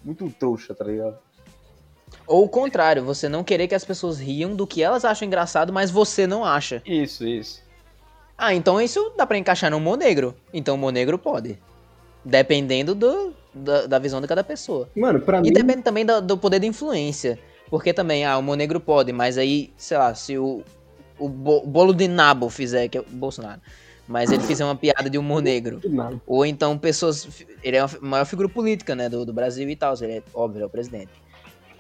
[0.04, 1.18] muito trouxa, tá ligado?
[2.28, 5.74] Ou o contrário, você não querer que as pessoas riam do que elas acham engraçado,
[5.74, 6.82] mas você não acha.
[6.86, 7.62] Isso, isso.
[8.38, 10.36] Ah, então isso dá pra encaixar no humor negro.
[10.54, 11.60] Então o humor negro pode.
[12.24, 14.90] Dependendo do, da, da visão de cada pessoa.
[14.96, 17.40] Mano, pra E mim, depende também do, do poder de influência.
[17.70, 20.64] Porque também, ah, o humor negro pode, mas aí, sei lá, se o,
[21.18, 23.62] o bo- bolo de nabo fizer, que é o Bolsonaro,
[24.08, 25.80] mas ele fizer uma piada de humor negro.
[26.28, 27.28] Ou então pessoas.
[27.64, 29.08] Ele é a maior figura política, né?
[29.08, 29.94] Do, do Brasil e tal.
[30.02, 31.12] Ele é óbvio, ele é o presidente.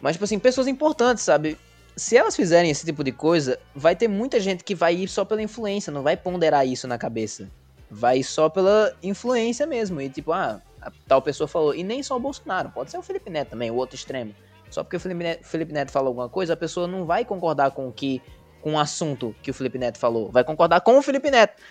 [0.01, 1.57] Mas, tipo assim, pessoas importantes, sabe?
[1.95, 5.23] Se elas fizerem esse tipo de coisa, vai ter muita gente que vai ir só
[5.23, 7.49] pela influência, não vai ponderar isso na cabeça.
[7.89, 10.01] Vai só pela influência mesmo.
[10.01, 10.61] E tipo, ah,
[11.07, 11.75] tal pessoa falou.
[11.75, 14.33] E nem só o Bolsonaro, pode ser o Felipe Neto também, o outro extremo.
[14.69, 17.71] Só porque o Felipe Neto, Felipe Neto falou alguma coisa, a pessoa não vai concordar
[17.71, 18.21] com o que.
[18.61, 20.31] com o assunto que o Felipe Neto falou.
[20.31, 21.61] Vai concordar com o Felipe Neto.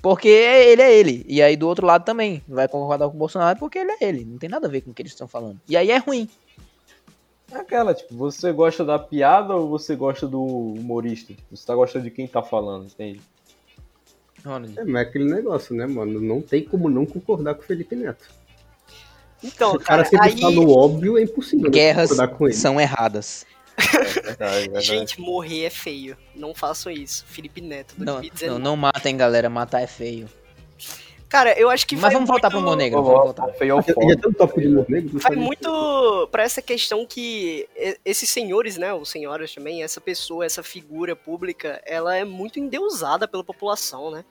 [0.00, 1.24] Porque ele é ele.
[1.28, 2.42] E aí do outro lado também.
[2.46, 4.24] Vai concordar com o Bolsonaro porque ele é ele.
[4.24, 5.60] Não tem nada a ver com o que eles estão falando.
[5.68, 6.28] E aí é ruim.
[7.52, 11.34] É aquela, tipo, você gosta da piada ou você gosta do humorista?
[11.50, 13.20] Você tá gostando de quem tá falando, entende?
[14.76, 16.20] É, mas é aquele negócio, né, mano?
[16.20, 18.28] Não tem como não concordar com o Felipe Neto.
[19.44, 22.34] Então, Se o cara cara, sempre aí, fala o óbvio, é impossível não Guerras concordar
[22.36, 22.54] com ele.
[22.54, 23.44] são erradas.
[23.76, 24.86] É verdade, é verdade.
[24.86, 26.16] gente, morrer é feio.
[26.34, 27.24] Não façam isso.
[27.26, 28.52] Felipe Neto, Não, 2019.
[28.62, 29.48] não, não matem, galera.
[29.50, 30.28] Matar é feio.
[31.32, 33.24] Cara, eu acho que Mas vai vamos voltar pro muito- humor negro, Eu vamos vou
[33.24, 33.46] voltar.
[34.36, 35.10] tópico de humor negro?
[35.14, 37.66] não Vai muito pra essa questão que
[38.04, 43.26] esses senhores, né, ou senhoras também, essa pessoa, essa figura pública, ela é muito endeusada
[43.26, 44.26] pela população, né?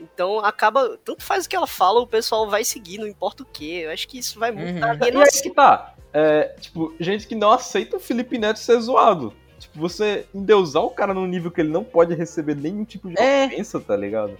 [0.00, 3.46] Então acaba, tanto faz o que ela fala, o pessoal vai seguir, não importa o
[3.46, 3.80] que.
[3.82, 4.80] Eu acho que isso vai muito Uhum.
[4.80, 5.42] da E aí alienação.
[5.42, 5.94] que tá.
[6.14, 9.34] É, tipo, gente que não aceita o Felipe Neto ser zoado.
[9.58, 13.20] Tipo, você endeusar o cara num nível que ele não pode receber nenhum tipo de
[13.20, 13.44] É.
[13.48, 14.36] ofensa, tá ligado?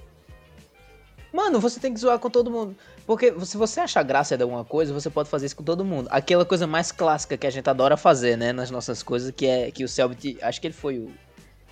[1.33, 2.77] Mano, você tem que zoar com todo mundo.
[3.07, 6.09] Porque se você achar graça de alguma coisa, você pode fazer isso com todo mundo.
[6.11, 9.71] Aquela coisa mais clássica que a gente adora fazer, né, nas nossas coisas, que é
[9.71, 11.11] que o Selbit, acho que ele foi o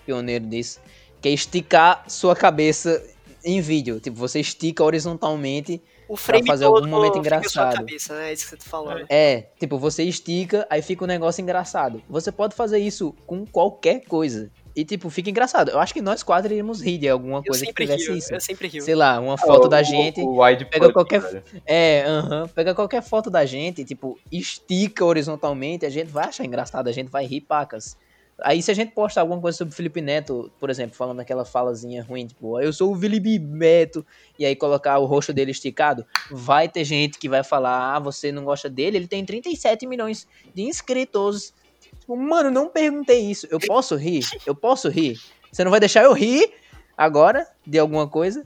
[0.06, 0.80] pioneiro disso,
[1.20, 3.02] que é esticar sua cabeça
[3.44, 4.00] em vídeo.
[4.00, 5.80] Tipo, você estica horizontalmente.
[6.08, 7.76] O frame fazer todo algum momento fica na sua engraçado.
[7.76, 8.30] cabeça, né?
[8.30, 9.06] É isso que você tá falando.
[9.08, 12.02] É, tipo, você estica, aí fica um negócio engraçado.
[12.08, 14.50] Você pode fazer isso com qualquer coisa.
[14.80, 15.70] E, tipo, fica engraçado.
[15.70, 18.16] Eu acho que nós quatro iríamos rir de alguma Eu coisa que sempre tivesse rio,
[18.16, 18.32] isso.
[18.32, 18.82] eu sempre rio.
[18.82, 20.20] Sei lá, uma foto O- da o- gente.
[20.22, 21.42] O wide pega qualquer- velho.
[21.66, 22.48] É, aham.
[22.48, 27.10] Pega qualquer foto da gente, tipo, estica horizontalmente, a gente vai achar engraçado, a gente
[27.10, 27.94] vai rir pacas.
[28.42, 31.44] Aí se a gente postar alguma coisa sobre o Felipe Neto, por exemplo, falando aquela
[31.44, 34.04] falazinha ruim, tipo, eu sou o Felipe Neto,
[34.38, 38.32] e aí colocar o rosto dele esticado, vai ter gente que vai falar, ah, você
[38.32, 41.52] não gosta dele, ele tem 37 milhões de inscritos.
[42.00, 43.46] Tipo, mano, não perguntei isso.
[43.50, 44.24] Eu posso rir?
[44.46, 45.18] Eu posso rir?
[45.52, 46.50] Você não vai deixar eu rir
[46.96, 48.44] agora de alguma coisa?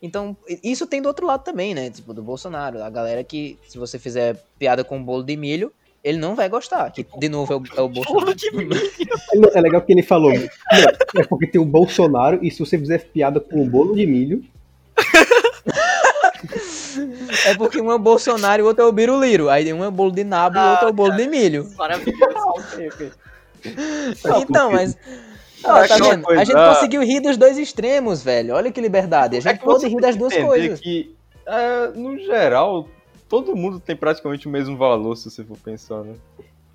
[0.00, 1.90] Então, isso tem do outro lado também, né?
[1.90, 2.82] Tipo, do Bolsonaro.
[2.82, 6.90] A galera que, se você fizer piada com bolo de milho, ele não vai gostar.
[6.90, 8.34] Que, de novo, é o, é o Bolsonaro.
[8.52, 8.72] Milho.
[9.54, 10.32] É legal que ele falou.
[10.32, 14.04] "Não, é porque tem o Bolsonaro, e se você fizer piada com o bolo de
[14.06, 14.44] milho,
[17.46, 19.48] É porque um é o Bolsonaro e o outro é o Biruliro.
[19.48, 21.68] Aí um é o bolo de nabo e o outro é o bolo de milho.
[21.76, 22.31] Maravilhoso.
[24.42, 24.96] Então, mas.
[25.64, 26.24] Ah, é tá vendo?
[26.24, 26.74] coisa, A gente ah.
[26.74, 28.54] conseguiu rir dos dois extremos, velho.
[28.54, 29.36] Olha que liberdade.
[29.36, 30.80] A É gente que pode rir das duas coisas.
[30.80, 31.14] que,
[31.46, 32.88] é, no geral,
[33.28, 36.14] todo mundo tem praticamente o mesmo valor, se você for pensar, né?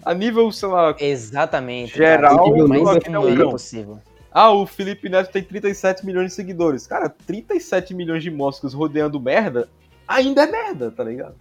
[0.03, 1.97] A nível, sei lá, Exatamente.
[1.97, 3.51] Geral, cara, o mais não, não, não.
[3.51, 3.99] possível.
[4.31, 6.87] ah, o Felipe Neto tem 37 milhões de seguidores.
[6.87, 9.67] Cara, 37 milhões de moscas rodeando merda,
[10.07, 11.35] ainda é merda, tá ligado?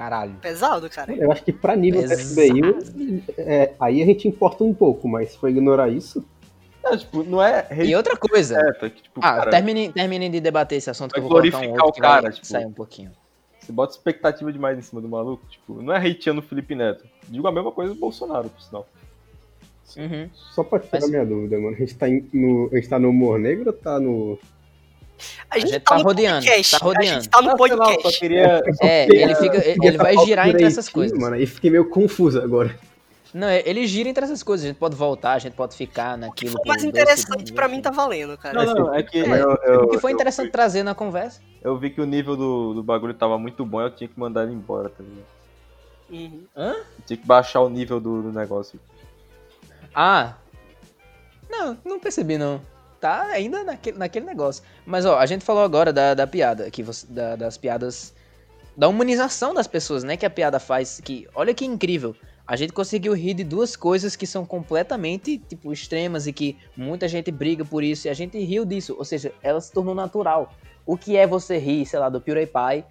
[0.00, 0.32] Caralho.
[0.40, 1.12] Pesado, cara.
[1.14, 2.22] eu acho que pra nível Pesado.
[2.22, 6.24] FBI, é, aí a gente importa um pouco, mas se for ignorar isso,
[6.82, 8.58] É, tipo, não é E outra coisa.
[8.58, 11.34] é que, tipo, Ah, cara, termine, termine de debater esse assunto que eu vou um
[11.34, 13.10] glorificar outro o cara, tipo, sair um pouquinho.
[13.60, 17.04] você bota expectativa demais em cima do maluco, tipo, não é hateando o Felipe Neto.
[17.28, 18.88] Digo a mesma coisa do Bolsonaro, por sinal.
[19.98, 20.30] Uhum.
[20.32, 21.74] só pra tirar Mas- minha dúvida, mano.
[21.76, 24.38] A gente tá, em- no, a gente tá no humor negro ou tá no.
[25.50, 26.70] A gente, gente tá, tá no rodeando, podcast.
[26.70, 27.06] tá A rodeando.
[27.22, 28.02] gente tá no Ah, lá, eu podcast.
[28.02, 28.62] só queria...
[28.80, 29.56] É, porque, ele fica.
[29.58, 31.18] eu Ele vai girar entre essas coisas.
[31.18, 32.74] Mano, aí fiquei meio confuso agora.
[33.32, 34.64] Não, é- ele gira entre essas coisas.
[34.64, 36.52] A gente pode voltar, a gente pode ficar O que naquilo.
[36.52, 38.64] for por mais interessante pra mim tá valendo, cara.
[38.64, 41.40] Não, não, é que É, eu, eu, O que foi eu- interessante trazer na conversa.
[41.62, 44.42] Eu vi que o nível do, do bagulho tava muito bom, eu tinha que mandar
[44.44, 45.26] ele embora, tá ligado?
[46.10, 46.42] Uhum.
[46.56, 48.80] Eu tinha que baixar o nível do, do negócio.
[49.94, 50.34] Ah.
[51.48, 52.60] Não, não percebi não.
[53.00, 54.62] Tá ainda naquele, naquele negócio.
[54.84, 58.12] Mas ó, a gente falou agora da, da piada, que você, da- das piadas.
[58.76, 60.16] Da humanização das pessoas, né?
[60.16, 61.00] Que a piada faz.
[61.02, 62.14] Que, olha que incrível.
[62.46, 67.06] A gente conseguiu rir de duas coisas que são completamente, tipo, extremas e que muita
[67.08, 68.06] gente briga por isso.
[68.06, 68.94] E a gente riu disso.
[68.98, 70.52] Ou seja, ela se tornou natural.
[70.84, 72.84] O que é você rir, sei lá, do PewDiePie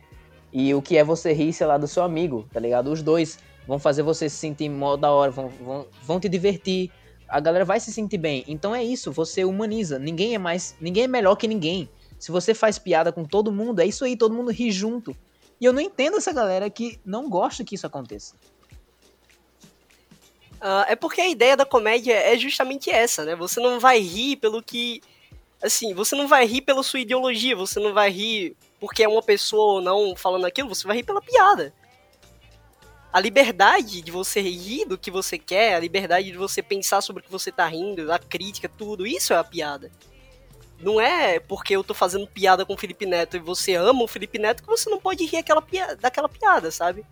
[0.51, 2.91] e o que é você rir, sei lá, do seu amigo, tá ligado?
[2.91, 6.91] Os dois vão fazer você se sentir mó da hora, vão, vão, vão te divertir.
[7.29, 8.43] A galera vai se sentir bem.
[8.47, 9.99] Então é isso, você humaniza.
[9.99, 10.75] Ninguém é mais.
[10.81, 11.89] Ninguém é melhor que ninguém.
[12.17, 15.15] Se você faz piada com todo mundo, é isso aí, todo mundo ri junto.
[15.61, 18.35] E eu não entendo essa galera que não gosta que isso aconteça.
[20.61, 23.35] Ah, é porque a ideia da comédia é justamente essa, né?
[23.35, 25.01] Você não vai rir pelo que.
[25.61, 29.21] Assim, você não vai rir pela sua ideologia, você não vai rir porque é uma
[29.21, 31.73] pessoa ou não falando aquilo, você vai rir pela piada.
[33.11, 37.21] A liberdade de você rir do que você quer, a liberdade de você pensar sobre
[37.21, 39.91] o que você tá rindo, a crítica, tudo, isso é a piada.
[40.79, 44.07] Não é porque eu tô fazendo piada com o Felipe Neto e você ama o
[44.07, 45.63] Felipe Neto que você não pode rir aquela
[45.99, 47.03] daquela piada, sabe?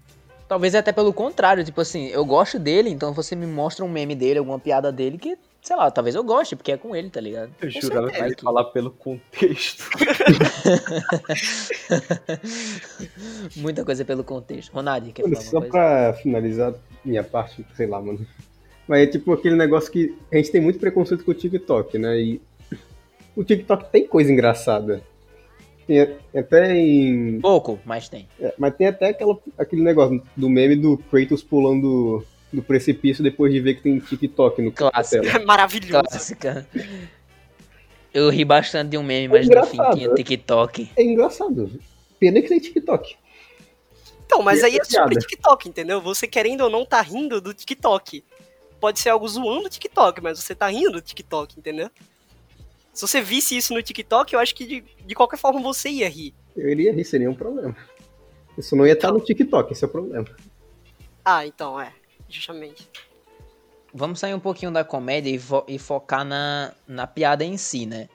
[0.47, 4.15] Talvez até pelo contrário, tipo assim, eu gosto dele, então você me mostra um meme
[4.15, 7.19] dele, alguma piada dele que, sei lá, talvez eu goste, porque é com ele, tá
[7.19, 7.51] ligado?
[7.61, 9.83] Eu Com jurava que que- falar pelo contexto.
[13.57, 14.71] Muita coisa pelo contexto.
[14.71, 15.71] Ronaldo, quer Mano, falar só coisa?
[15.71, 18.25] pra finalizar minha parte, sei lá, mano.
[18.87, 22.17] Mas é tipo aquele negócio que a gente tem muito preconceito com o TikTok, né?
[22.17, 22.41] E
[23.35, 25.01] o TikTok tem coisa engraçada.
[25.85, 27.41] Tem até em.
[27.41, 28.27] Pouco, mas tem.
[28.39, 33.51] é, mas tem até aquela, aquele negócio do meme do Kratos pulando do precipício depois
[33.53, 34.73] de ver que tem TikTok no.
[35.25, 36.03] É maravilhoso.
[36.09, 36.67] Clássica.
[38.13, 40.13] Eu ri bastante de um meme, mas É no fim tinha?
[40.13, 40.89] TikTok.
[40.95, 41.71] É engraçado.
[42.19, 43.15] Pena que tem TikTok.
[44.25, 45.17] Então, mas E aí é essa sobre?
[45.19, 46.01] TikTok, entendeu?
[46.01, 48.23] Você querendo ou não tá rindo do TikTok.
[48.79, 51.89] Pode ser algo zoando o TikTok, mas você tá rindo do TikTok, entendeu?
[52.93, 56.09] Se você visse isso no TikTok, eu acho que de, de qualquer forma você ia
[56.09, 56.33] rir.
[56.55, 57.75] Eu iria rir, seria um problema.
[58.57, 60.25] Isso não ia estar no TikTok, esse é o problema.
[61.23, 61.93] Ah, então, é.
[62.29, 62.89] Justamente.
[63.93, 67.85] Vamos sair um pouquinho da comédia e, fo- e focar na, na piada em si,
[67.85, 68.09] né?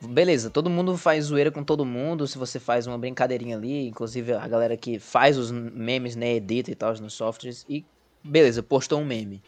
[0.00, 2.26] Beleza, todo mundo faz zoeira com todo mundo.
[2.26, 6.70] Se você faz uma brincadeirinha ali, inclusive a galera que faz os memes, né, edita
[6.70, 7.84] e tal nos softwares, e
[8.22, 9.42] beleza, postou um meme.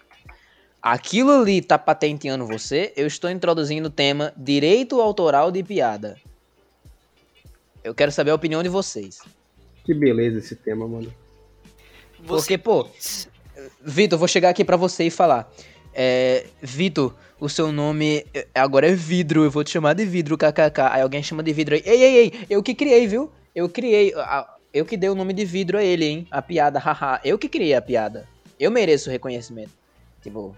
[0.80, 6.16] Aquilo ali tá patenteando você, eu estou introduzindo o tema direito autoral de piada.
[7.82, 9.20] Eu quero saber a opinião de vocês.
[9.84, 11.12] Que beleza esse tema, mano.
[12.20, 12.56] Você...
[12.56, 12.88] Porque, pô,
[13.82, 15.50] Vitor, vou chegar aqui pra você e falar.
[15.94, 20.36] É, Vitor, o seu nome é- agora é vidro, eu vou te chamar de vidro,
[20.36, 20.80] kkk.
[20.90, 21.82] Aí alguém chama de vidro aí.
[21.84, 23.30] Ei, ei, ei, eu que criei, viu?
[23.54, 24.12] Eu criei.
[24.72, 26.26] Eu que dei o nome de vidro a ele, hein?
[26.30, 27.20] A piada, haha.
[27.24, 28.28] Eu que criei a piada.
[28.60, 29.70] Eu mereço reconhecimento.
[30.22, 30.54] Tipo,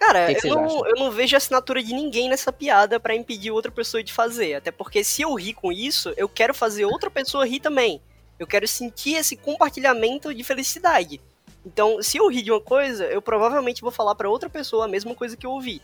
[0.00, 3.50] Cara, Que que eu, não, eu não vejo assinatura de ninguém nessa piada pra impedir
[3.50, 4.54] outra pessoa de fazer.
[4.54, 8.00] Até porque se eu rir com isso, eu quero fazer outra pessoa rir também.
[8.38, 11.20] Eu quero sentir esse compartilhamento de felicidade.
[11.68, 14.88] Então, se eu rir de uma coisa, eu provavelmente vou falar pra outra pessoa a
[14.88, 15.82] mesma coisa que eu ouvi.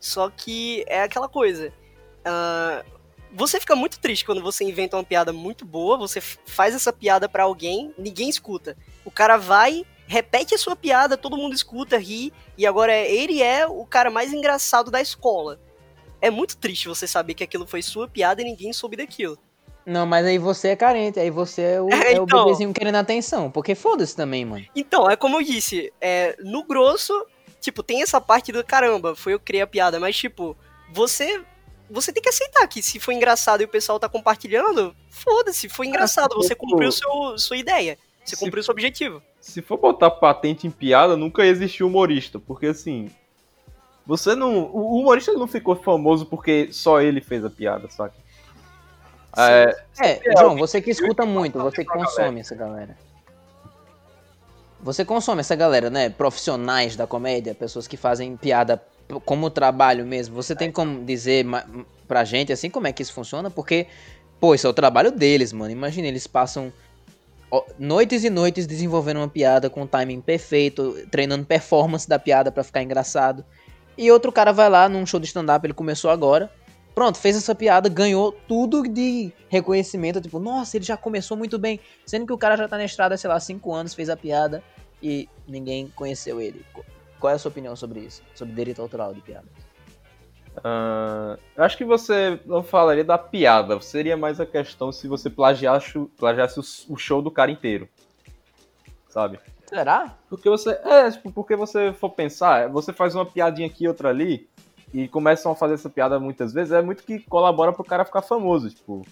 [0.00, 1.70] Só que é aquela coisa.
[2.24, 2.82] ah,
[3.30, 7.28] você fica muito triste quando você inventa uma piada muito boa, você faz essa piada
[7.28, 8.74] pra alguém, ninguém escuta.
[9.04, 13.66] O cara vai, repete a sua piada, todo mundo escuta, ri, e agora ele é
[13.66, 15.60] o cara mais engraçado da escola.
[16.22, 19.38] É muito triste você saber que aquilo foi sua piada e ninguém soube daquilo.
[19.88, 22.44] Não, mas aí você é carente, aí você é o, É, é o então.
[22.44, 23.50] bebezinho querendo atenção.
[23.50, 24.64] Porque foda-se também, mano.
[24.76, 27.12] Então, é como eu disse, é, no grosso,
[27.60, 30.56] tipo, tem essa parte do caramba, foi eu que criei a piada, mas tipo,
[30.92, 31.40] você
[31.90, 35.86] você tem que aceitar que se foi engraçado e o pessoal tá compartilhando, foda-se, foi
[35.86, 39.22] engraçado, você cumpriu seu, sua ideia, você se- cumpriu seu objetivo.
[39.40, 42.38] Se for botar patente em piada, nunca existiu humorista.
[42.38, 43.08] Porque assim.
[44.04, 44.64] Você não.
[44.64, 48.14] O humorista não ficou famoso porque só ele fez a piada, saca?
[49.36, 52.96] É, É, João, você que escuta muito, você que consome essa galera.
[54.80, 56.08] Você consome essa galera, né?
[56.08, 58.82] Profissionais da comédia, pessoas que fazem piada
[59.24, 60.34] como trabalho mesmo.
[60.36, 61.44] Você tem como dizer
[62.06, 63.50] pra gente assim como é que isso funciona?
[63.50, 63.86] Porque,
[64.40, 65.72] pô, isso é o trabalho deles, mano.
[65.72, 66.72] Imagina, eles passam
[67.78, 72.62] noites e noites desenvolvendo uma piada com o timing perfeito, treinando performance da piada pra
[72.62, 73.44] ficar engraçado.
[73.96, 76.50] E outro cara vai lá num show de stand-up, ele começou agora.
[76.98, 80.20] Pronto, fez essa piada, ganhou tudo de reconhecimento.
[80.20, 81.78] Tipo, nossa, ele já começou muito bem.
[82.04, 84.64] Sendo que o cara já tá na estrada, sei lá, 5 anos, fez a piada
[85.00, 86.66] e ninguém conheceu ele.
[86.72, 86.84] Qu-
[87.20, 88.20] Qual é a sua opinião sobre isso?
[88.34, 89.46] Sobre direito autoral de piada?
[91.56, 93.80] eu acho que você não falaria da piada.
[93.80, 97.88] Seria mais a questão se você plagiasse, plagiasse o, o show do cara inteiro.
[99.08, 99.38] Sabe?
[99.66, 100.16] Será?
[100.28, 100.70] Porque você.
[100.82, 104.48] É, tipo, porque você for pensar, você faz uma piadinha aqui outra ali.
[104.92, 108.22] E começam a fazer essa piada muitas vezes, é muito que colabora pro cara ficar
[108.22, 108.70] famoso.
[108.70, 109.04] Tipo,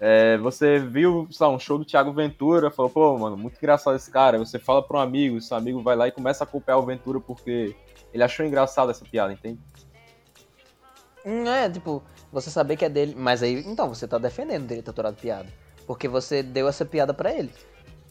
[0.00, 4.10] é, você viu, lá, um show do Thiago Ventura, falou, pô, mano, muito engraçado esse
[4.10, 4.38] cara.
[4.38, 7.20] Você fala pra um amigo, seu amigo vai lá e começa a acompanhar o Ventura
[7.20, 7.74] porque
[8.12, 9.58] ele achou engraçado essa piada, entende?
[11.24, 13.14] Hum, é, tipo, você saber que é dele.
[13.16, 15.48] Mas aí, então, você tá defendendo o direito autoral de piada.
[15.86, 17.52] Porque você deu essa piada pra ele.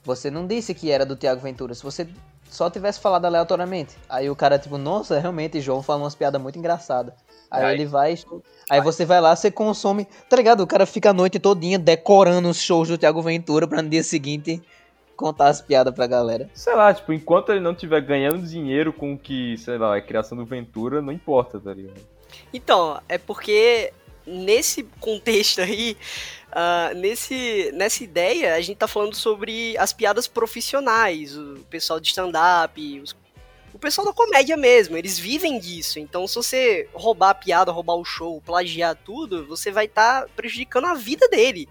[0.04, 1.74] Você não disse que era do Thiago Ventura.
[1.74, 2.08] Se você
[2.50, 3.96] só tivesse falado aleatoriamente.
[4.10, 7.14] Aí o cara, tipo, nossa, realmente, João fala umas piadas muito engraçadas.
[7.50, 8.16] Aí, Aí- ele vai.
[8.70, 10.06] Aí você vai lá, você consome.
[10.30, 10.62] Tá ligado?
[10.62, 14.04] O cara fica a noite todinha decorando os shows do Thiago Ventura pra no dia
[14.04, 14.62] seguinte
[15.16, 16.50] contar as piadas pra galera.
[16.54, 20.02] Sei lá, tipo, enquanto ele não estiver ganhando dinheiro com o que, sei lá, é
[20.02, 22.00] criação do Ventura, não importa, tá ligado?
[22.54, 23.92] Então, é porque
[24.26, 25.96] nesse contexto aí,
[26.52, 32.08] ah, nesse, nessa ideia, a gente tá falando sobre as piadas profissionais, o pessoal de
[32.08, 33.04] stand-up,
[33.74, 36.00] o pessoal da comédia mesmo, eles vivem disso.
[36.00, 40.86] Então, se você roubar a piada, roubar o show, plagiar tudo, você vai estar prejudicando
[40.86, 41.70] a vida dele.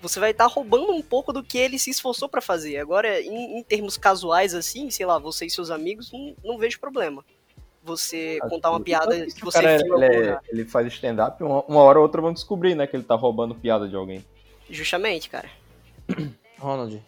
[0.00, 2.76] Você vai estar roubando um pouco do que ele se esforçou pra fazer.
[2.76, 6.78] Agora, em, em termos casuais, assim, sei lá, você e seus amigos, não, não vejo
[6.78, 7.24] problema.
[7.88, 11.62] Você contar uma piada que o você cara, viu ele, é- ele faz stand-up, uma,
[11.62, 14.22] uma hora ou outra vão descobrir, né, que ele tá roubando piada de alguém.
[14.68, 15.48] Justamente, cara.
[16.60, 17.02] Ronald.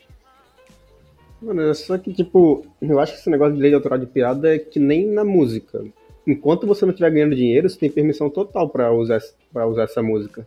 [1.43, 4.55] Mano, é só que, tipo, eu acho que esse negócio de lei autoral de piada
[4.55, 5.85] é que nem na música.
[6.26, 9.20] Enquanto você não estiver ganhando dinheiro, você tem permissão total pra usar,
[9.53, 10.47] pra usar essa música.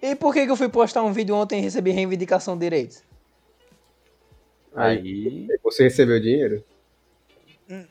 [0.00, 3.02] E por que, que eu fui postar um vídeo ontem e recebi reivindicação de direitos?
[4.74, 5.46] Aí.
[5.62, 6.64] você recebeu dinheiro?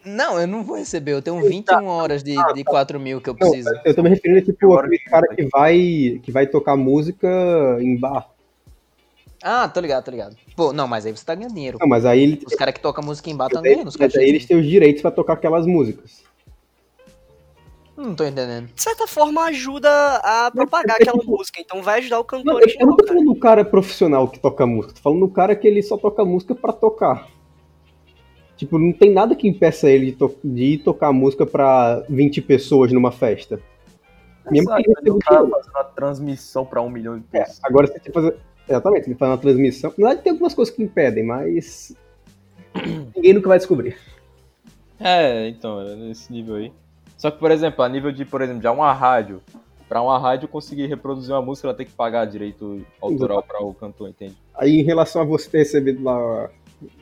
[0.05, 1.13] Não, eu não vou receber.
[1.13, 3.69] Eu tenho 21 horas de, de 4 mil que eu Não, preciso.
[3.83, 7.27] eu tô me referindo a, tipo, aquele que cara que vai, que vai tocar música
[7.79, 8.29] em bar.
[9.43, 10.35] Ah, tô ligado, tô ligado.
[10.55, 11.77] Pô, não, mas aí você tá ganhando dinheiro.
[11.81, 13.87] Não, mas aí ele Os caras que tocam música em bar estão aí, ganhando.
[13.87, 16.23] Os mas aí eles têm os direitos pra tocar aquelas músicas.
[17.97, 18.67] Não tô entendendo.
[18.73, 21.59] De certa forma, ajuda a propagar é aquela tipo- música.
[21.59, 24.65] Então vai ajudar o cantor Não, eu, não tô falando do cara profissional que toca
[24.65, 27.27] música, tô falando do cara que ele só toca música pra tocar.
[28.61, 32.43] Tipo, não tem nada que impeça ele de, to- de ir tocar música pra 20
[32.43, 33.59] pessoas numa festa.
[34.51, 37.39] Mesmo que Exato, ele ele não tá fazendo uma transmissão pra um milhão de É,
[37.39, 37.59] pessoas.
[37.63, 38.37] agora se você fazer.
[38.69, 39.89] Exatamente, ele faz uma transmissão.
[39.97, 41.95] Na verdade, tem algumas coisas que impedem, mas.
[43.15, 43.97] Ninguém nunca vai descobrir.
[44.99, 46.71] É, então, é nesse nível aí.
[47.17, 49.41] Só que, por exemplo, a nível de, por exemplo, já uma rádio.
[49.89, 53.73] Pra uma rádio conseguir reproduzir uma música, ela tem que pagar direito autoral pra o
[53.73, 54.37] cantor, entende?
[54.53, 56.51] Aí, em relação a você ter recebido lá.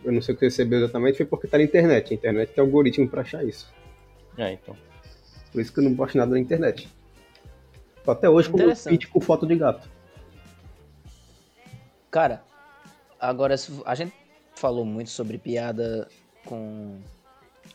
[0.04, 2.12] Eu não sei o que você recebeu exatamente, foi porque tá na internet.
[2.12, 3.72] A internet tem algoritmo pra achar isso.
[4.38, 4.76] É, então.
[5.52, 6.90] Por isso que eu não posto nada na internet.
[8.04, 8.92] Tô até hoje com Interessante.
[8.92, 9.90] feed com foto de gato.
[12.12, 12.44] Cara,
[13.20, 13.56] agora
[13.86, 14.14] a gente
[14.56, 16.08] falou muito sobre piada
[16.46, 17.00] com,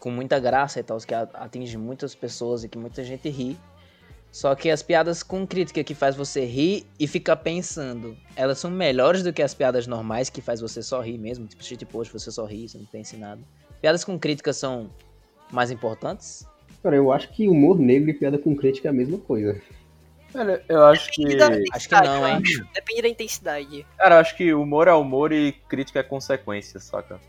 [0.01, 3.57] com muita graça e tal, que atinge muitas pessoas e que muita gente ri.
[4.35, 8.69] Só que as piadas com crítica que faz você rir e ficar pensando, elas são
[8.69, 12.13] melhores do que as piadas normais que faz você só rir mesmo, tipo shit post,
[12.13, 13.41] você só ri, você não pensa em nada.
[13.81, 14.91] Piadas com crítica são
[15.53, 16.45] mais importantes?
[16.83, 19.63] Cara, eu acho que humor negro e piada com crítica é a mesma coisa.
[20.33, 21.23] Cara, eu acho que.
[21.27, 22.43] Depende da Acho que não, hein?
[22.45, 22.65] acho.
[22.75, 23.87] Depende da intensidade.
[23.97, 27.21] Cara, eu acho que humor é humor e crítica é consequência, saca?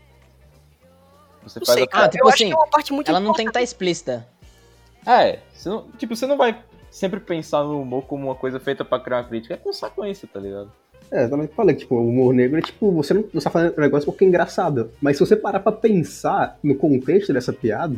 [1.44, 2.06] Você Não faz sei, a cara.
[2.06, 3.62] Ah, tipo eu acho assim, que é uma parte muito Ela não tem que importante.
[3.62, 4.28] estar explícita.
[5.06, 6.60] É, você não, tipo, você não vai
[6.96, 9.52] sempre pensar no humor como uma coisa feita pra criar uma crítica.
[9.52, 10.72] É consequência, tá ligado?
[11.10, 13.50] É, eu também falei que, tipo, o humor negro é tipo, você não, você tá
[13.50, 14.90] fazendo um negócio porque é engraçado.
[14.98, 17.96] Mas se você parar pra pensar no contexto dessa piada,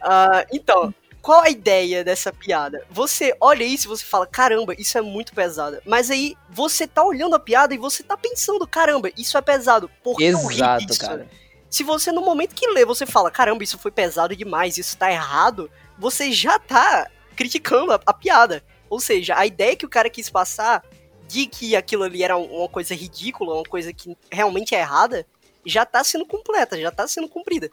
[0.00, 2.84] Ah, então, qual a ideia dessa piada?
[2.88, 5.78] Você olha isso e você fala, caramba, isso é muito pesado.
[5.84, 9.90] Mas aí você tá olhando a piada e você tá pensando, caramba, isso é pesado.
[10.04, 11.00] Por que eu ri Exato, disso?
[11.00, 11.26] cara.
[11.68, 15.10] Se você, no momento que lê, você fala, caramba, isso foi pesado demais, isso tá
[15.10, 18.62] errado, você já tá criticando a, a piada.
[18.88, 20.82] Ou seja, a ideia que o cara quis passar
[21.28, 25.26] de que aquilo ali era um, uma coisa ridícula, uma coisa que realmente é errada,
[25.64, 27.70] já tá sendo completa, já tá sendo cumprida.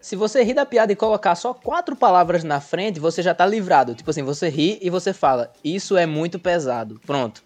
[0.00, 3.44] Se você rir da piada e colocar só quatro palavras na frente, você já tá
[3.44, 3.94] livrado.
[3.94, 7.00] Tipo assim, você ri e você fala, isso é muito pesado.
[7.04, 7.42] Pronto.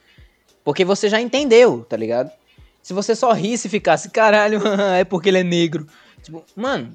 [0.63, 2.31] Porque você já entendeu, tá ligado?
[2.83, 4.61] Se você só risse e ficasse, caralho,
[4.99, 5.87] é porque ele é negro.
[6.23, 6.93] Tipo, mano,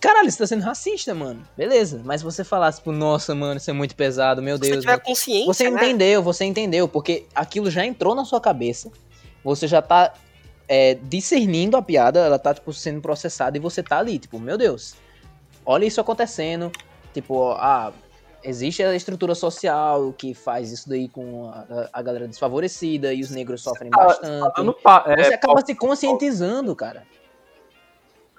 [0.00, 1.42] caralho, você tá sendo racista, mano.
[1.56, 2.00] Beleza.
[2.04, 4.80] Mas se você falasse, tipo, nossa, mano, isso é muito pesado, meu Se você Deus.
[4.82, 5.02] tiver mano.
[5.04, 5.76] consciência, Você né?
[5.76, 8.90] entendeu, você entendeu, porque aquilo já entrou na sua cabeça.
[9.44, 10.12] Você já tá
[10.68, 14.58] é, discernindo a piada, ela tá, tipo, sendo processada e você tá ali, tipo, meu
[14.58, 14.94] Deus,
[15.64, 16.70] olha isso acontecendo.
[17.14, 17.92] Tipo, ah,
[18.44, 23.30] existe a estrutura social que faz isso daí com a, a galera desfavorecida e os
[23.30, 24.52] negros sofrem bastante.
[24.56, 27.04] Dando pa- é, Você acaba se conscientizando, cara.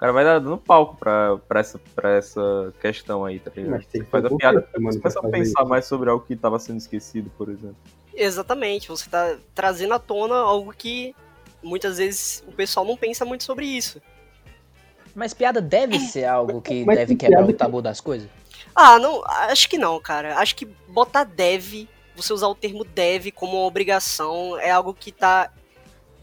[0.00, 3.72] cara vai dar- dando palco pra, pra, essa, pra essa questão aí, tá ligado?
[3.72, 5.68] Mas tem Você que faz ter a piada, você começa a pensar isso.
[5.68, 7.76] mais sobre algo que tava sendo esquecido, por exemplo.
[8.14, 11.14] Exatamente, você tá trazendo à tona algo que
[11.62, 14.00] muitas vezes o pessoal não pensa muito sobre isso.
[15.14, 18.26] Mas piada deve ser algo que Mas deve quebrar o que- tabu das coisas?
[18.74, 20.38] Ah, não, acho que não, cara.
[20.38, 21.86] Acho que botar deve,
[22.16, 25.52] você usar o termo deve como uma obrigação, é algo que tá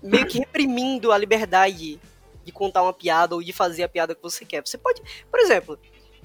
[0.01, 1.99] meio que reprimindo a liberdade
[2.47, 4.65] de contar uma piada ou de fazer a piada que você quer.
[4.65, 5.77] Você pode, por exemplo,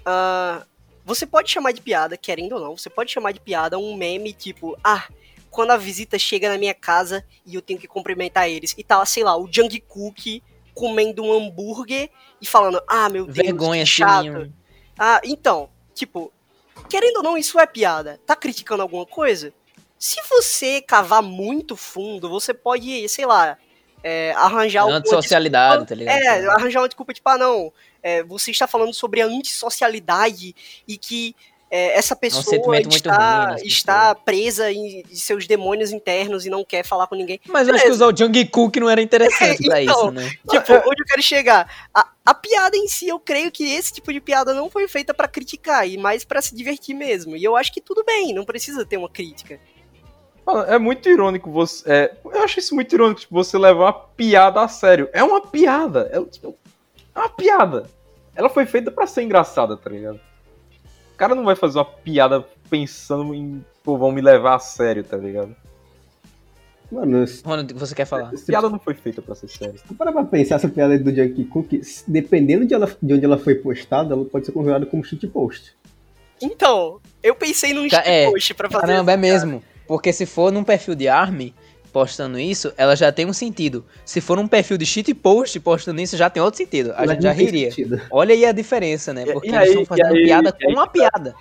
[0.06, 0.64] ah,
[1.04, 4.32] você pode chamar de piada, querendo ou não, você pode chamar de piada um meme
[4.32, 5.08] tipo, ah,
[5.50, 8.72] quando a visita chega na minha casa e eu tenho que cumprimentar eles.
[8.78, 10.40] E tá, sei lá, o Jungkook
[10.72, 12.08] comendo um hambúrguer
[12.40, 14.22] e falando, ah, meu Deus, Vergonha, que chato.
[14.22, 14.54] sininho.
[14.96, 16.32] Ah, então, tipo,
[16.88, 18.20] querendo ou não, isso é piada.
[18.24, 19.52] Tá criticando alguma coisa?
[19.98, 23.58] Se você cavar muito fundo, você pode, sei lá,
[24.02, 26.16] é, arranjar alguma Antissocialidade, tá ligado?
[26.16, 27.72] é, arranjar uma desculpa, tipo, ah, não,
[28.02, 30.54] é, você está falando sobre a antissocialidade
[30.86, 31.34] e que
[31.74, 36.44] é, essa pessoa sentimento muito está, ruim das está presa em, em seus demônios internos
[36.44, 37.40] e não quer falar com ninguém.
[37.48, 40.30] Mas eu acho que usar o Jungkook não era interessante pra Então, isso, né?
[40.50, 41.88] Tipo, onde eu quero chegar?
[41.94, 45.14] A, a piada em si, eu creio que esse tipo de piada não foi feita
[45.14, 47.38] pra criticar, e mais pra se divertir mesmo.
[47.38, 49.58] E eu acho que tudo bem, não precisa ter uma crítica.
[50.44, 51.88] Mano, é muito irônico você.
[51.90, 55.08] é, eu acho isso muito irônico, tipo, você levar uma piada a sério.
[55.12, 56.08] É uma piada.
[56.12, 56.56] É, tipo,
[57.14, 57.84] é uma piada.
[58.34, 60.18] Ela foi feita pra ser engraçada, tá ligado?
[61.14, 63.64] O cara não vai fazer uma piada pensando em.
[63.84, 65.54] Pô, vão me levar a sério, tá ligado?
[66.90, 68.36] Mano, se Ronald, o que você quer falar?
[68.36, 69.74] se piada não foi feita pra ser séria.
[69.88, 73.24] tu parar pra pensar essa piada do Junkie Cook, se- dependendo de, ela, de onde
[73.24, 75.74] ela foi postada, ela pode ser considerada como shitpost.
[76.40, 78.86] Então, eu pensei num é, post pra fazer.
[78.88, 79.62] Caramba, é essa mesmo.
[79.86, 81.54] Porque se for num perfil de Army
[81.92, 83.84] postando isso, ela já tem um sentido.
[84.04, 86.92] Se for num perfil de shitpost postando isso, já tem outro sentido.
[86.96, 87.70] A Ela gente já riria.
[87.70, 88.00] sentido.
[88.10, 89.26] Olha aí a diferença, né?
[89.30, 91.34] Porque e eles aí- estão fazendo aí- piada aí com a que piada.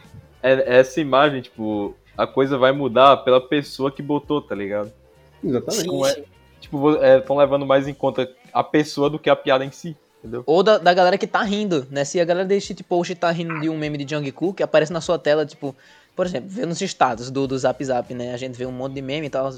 [0.44, 4.92] É- Essa imagem, tipo, a coisa vai mudar pela pessoa que botou, tá ligado?
[5.44, 5.84] Exatamente.
[5.90, 6.24] Sim, é- sim.
[6.60, 10.44] Tipo, estão levando mais em conta a pessoa do que a piada em si, entendeu?
[10.46, 12.04] Ou da, da galera que tá rindo, né?
[12.06, 15.18] Se a galera de shitpost tá rindo de um meme de Jungkook, aparece na sua
[15.18, 15.76] tela, tipo...
[16.16, 18.34] Por exemplo, vê nos status do, do Zap Zap, né?
[18.34, 19.52] A gente vê um monte de meme e tal,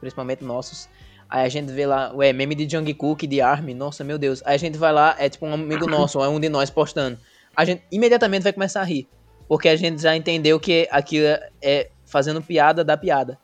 [0.00, 0.88] principalmente nossos.
[1.28, 4.42] Aí a gente vê lá, ué, meme de Jungkook, de Army, nossa, meu Deus.
[4.46, 6.70] Aí a gente vai lá, é tipo um amigo nosso, ou é um de nós
[6.70, 7.18] postando.
[7.54, 9.06] A gente imediatamente vai começar a rir.
[9.46, 11.26] Porque a gente já entendeu que aquilo
[11.62, 13.38] é fazendo piada da piada.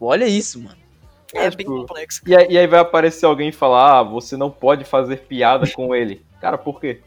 [0.00, 0.78] Olha isso, mano.
[1.34, 2.22] É, É, bem tipo, complexo.
[2.26, 5.70] E aí, e aí vai aparecer alguém e falar, ah, você não pode fazer piada
[5.72, 6.24] com ele.
[6.40, 7.00] Cara, por quê?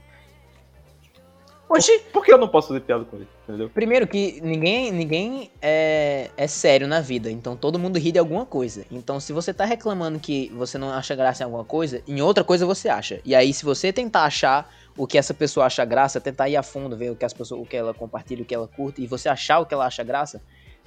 [1.75, 3.27] Oxi, Por que eu não posso fazer piada com ele?
[3.47, 3.69] Entendeu?
[3.69, 8.45] Primeiro que ninguém, ninguém é, é sério na vida, então todo mundo ri de alguma
[8.45, 8.85] coisa.
[8.91, 12.43] Então se você tá reclamando que você não acha graça em alguma coisa, em outra
[12.43, 13.19] coisa você acha.
[13.25, 16.61] E aí se você tentar achar o que essa pessoa acha graça, tentar ir a
[16.61, 19.07] fundo, ver o que as pessoas, o que ela compartilha, o que ela curte, e
[19.07, 20.41] você achar o que ela acha graça,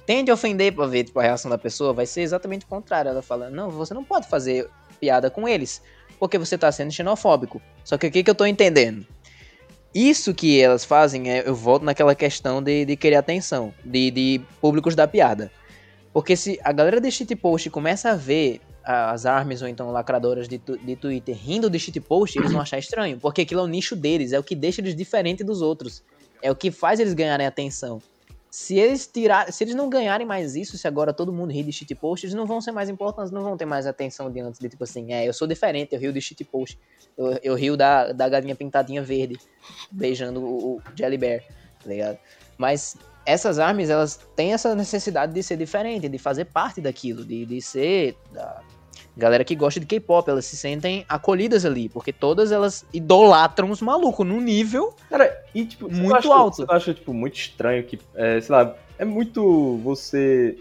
[0.05, 3.09] tende a ofender pra ver tipo, a reação da pessoa, vai ser exatamente o contrário.
[3.09, 4.69] Ela fala, não, você não pode fazer
[5.01, 5.81] piada com eles,
[6.17, 7.61] porque você tá sendo xenofóbico.
[7.83, 9.05] Só que o que, que eu tô entendendo?
[9.93, 14.41] Isso que elas fazem, é, eu volto naquela questão de, de querer atenção, de, de
[14.61, 15.51] públicos da piada.
[16.13, 20.57] Porque se a galera de shitpost começa a ver as armas ou então lacradoras de,
[20.57, 23.19] tu- de Twitter rindo de shitpost, eles vão achar estranho.
[23.19, 26.01] Porque aquilo é o nicho deles, é o que deixa eles diferentes dos outros.
[26.41, 28.01] É o que faz eles ganharem atenção.
[28.49, 31.71] Se eles tirar, se eles não ganharem mais isso, se agora todo mundo ri de
[31.71, 34.69] shitpost, eles não vão ser mais importantes, não vão ter mais atenção de antes, de
[34.69, 36.79] tipo assim, é, eu sou diferente, eu rio de shitpost.
[37.17, 39.37] Eu, eu rio da, da galinha pintadinha verde,
[39.91, 41.41] beijando o, o Jelly Bear,
[41.83, 42.17] tá ligado?
[42.57, 42.95] Mas
[43.25, 47.61] essas armas, elas têm essa necessidade de ser diferente, de fazer parte daquilo, de, de
[47.61, 48.63] ser da
[49.17, 53.81] galera que gosta de K-pop, elas se sentem acolhidas ali, porque todas elas idolatram os
[53.81, 56.55] malucos num nível Cara, e tipo, Muito acha, alto.
[56.57, 60.57] Você acha, tipo, muito estranho que, é, sei lá, é muito você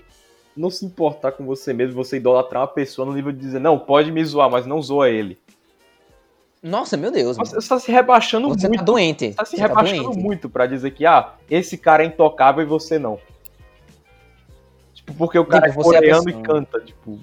[0.57, 3.79] não se importar com você mesmo, você idolatrar uma pessoa no nível de dizer, não,
[3.79, 5.39] pode me zoar, mas não zoa ele.
[6.63, 8.79] Nossa, meu Deus, Você está se rebaixando Você muito.
[8.81, 9.29] tá doente.
[9.29, 10.19] Você tá se Você tá rebaixando doente.
[10.19, 13.19] muito pra dizer que, ah, esse cara é intocável e você não.
[14.95, 16.43] Tipo, porque o cara Tipo, é é coreano e pessoa.
[16.43, 17.19] canta, tipo.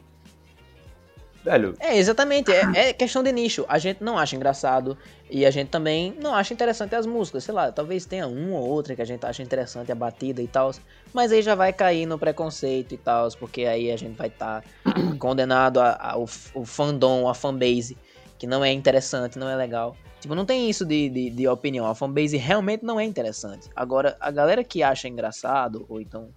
[1.43, 2.51] Velho, É, exatamente.
[2.51, 3.65] É, é questão de nicho.
[3.67, 4.97] A gente não acha engraçado
[5.29, 7.43] e a gente também não acha interessante as músicas.
[7.43, 10.47] Sei lá, talvez tenha uma ou outra que a gente acha interessante a batida e
[10.47, 10.71] tal.
[11.13, 14.63] Mas aí já vai cair no preconceito e tal, porque aí a gente vai estar
[15.19, 16.25] condenado a- a- ao
[16.65, 17.97] fandom, a fanbase,
[18.39, 19.97] que não é interessante, não é legal.
[20.21, 21.85] Tipo, não tem isso de, de, de opinião.
[21.85, 23.69] A fanbase realmente não é interessante.
[23.75, 26.29] Agora, a galera que acha engraçado, ou então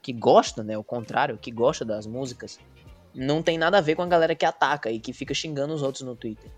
[0.00, 0.78] que gosta, né?
[0.78, 2.58] O contrário, que gosta das músicas,
[3.14, 5.82] não tem nada a ver com a galera que ataca e que fica xingando os
[5.82, 6.50] outros no Twitter.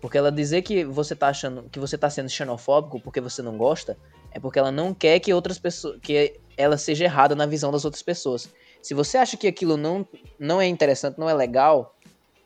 [0.00, 3.56] Porque ela dizer que você tá achando que você tá sendo xenofóbico porque você não
[3.56, 3.96] gosta,
[4.32, 7.84] é porque ela não quer que outras pessoas que ela seja errada na visão das
[7.84, 8.48] outras pessoas.
[8.82, 10.06] Se você acha que aquilo não,
[10.38, 11.96] não é interessante, não é legal,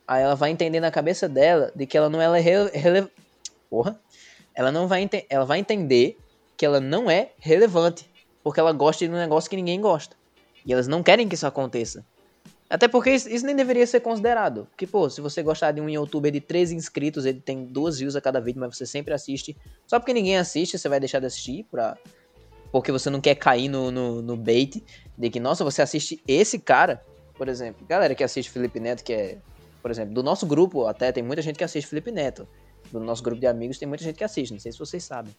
[0.07, 3.11] aí ela vai entender na cabeça dela de que ela não é rele, rele-
[3.71, 3.99] porra,
[4.55, 6.19] ela não vai ela vai entender
[6.57, 8.09] que ela não é relevante,
[8.45, 10.15] porque ela gosta de um negócio que ninguém gosta.
[10.65, 12.05] E elas não querem que isso aconteça.
[12.69, 14.67] Até porque isso, nem deveria ser considerado.
[14.71, 18.17] Porque, pô, se você gostar de um youtuber de 13 inscritos, ele tem duas views
[18.17, 19.57] a cada vídeo, mas você sempre assiste.
[19.87, 21.97] Só porque ninguém assiste, você vai deixar de assistir pra...
[22.73, 24.83] Porque você não quer cair no, no, no bait
[25.17, 27.03] de que, nossa, você assiste esse cara,
[27.39, 27.87] por exemplo.
[27.87, 29.39] Galera que assiste Felipe Neto, que é,
[29.81, 32.47] por exemplo, do nosso grupo até, tem muita gente que assiste Felipe Neto.
[32.91, 35.35] Do nosso grupo de amigos tem muita gente que assiste, não sei se vocês sabem.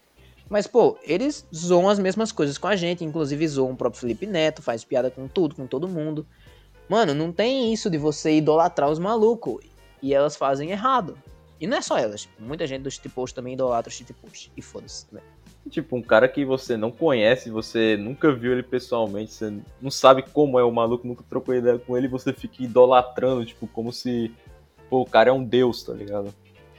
[0.49, 4.25] Mas, pô, eles zoam as mesmas coisas com a gente, inclusive zoam o próprio Felipe
[4.25, 6.25] Neto, faz piada com tudo, com todo mundo.
[6.89, 9.65] Mano, não tem isso de você idolatrar os malucos.
[10.01, 11.17] E elas fazem errado.
[11.59, 12.21] E não é só elas.
[12.21, 14.51] tipo, muita gente do shitpost também idolatra o shitpost.
[14.55, 15.07] E foda-se.
[15.11, 15.21] né?
[15.69, 20.23] tipo, um cara que você não conhece, você nunca viu ele pessoalmente, você não sabe
[20.23, 24.31] como é o maluco, nunca trocou ideia com ele, você fica idolatrando, tipo, como se,
[24.89, 26.33] pô, o cara é um deus, tá ligado?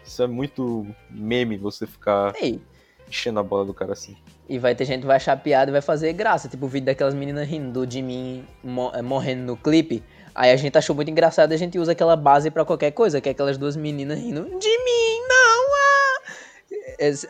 [0.05, 2.61] Isso é muito meme, você ficar Ei,
[3.07, 4.17] enchendo a bola do cara assim.
[4.49, 6.49] E vai ter gente que vai achar piada e vai fazer graça.
[6.49, 10.03] Tipo o vídeo daquelas meninas rindo do Jimin mo- eh, morrendo no clipe.
[10.35, 13.21] Aí a gente achou muito engraçado e a gente usa aquela base pra qualquer coisa,
[13.21, 14.43] que é aquelas duas meninas rindo.
[14.43, 15.69] Jimin, não!
[15.75, 16.23] Ah!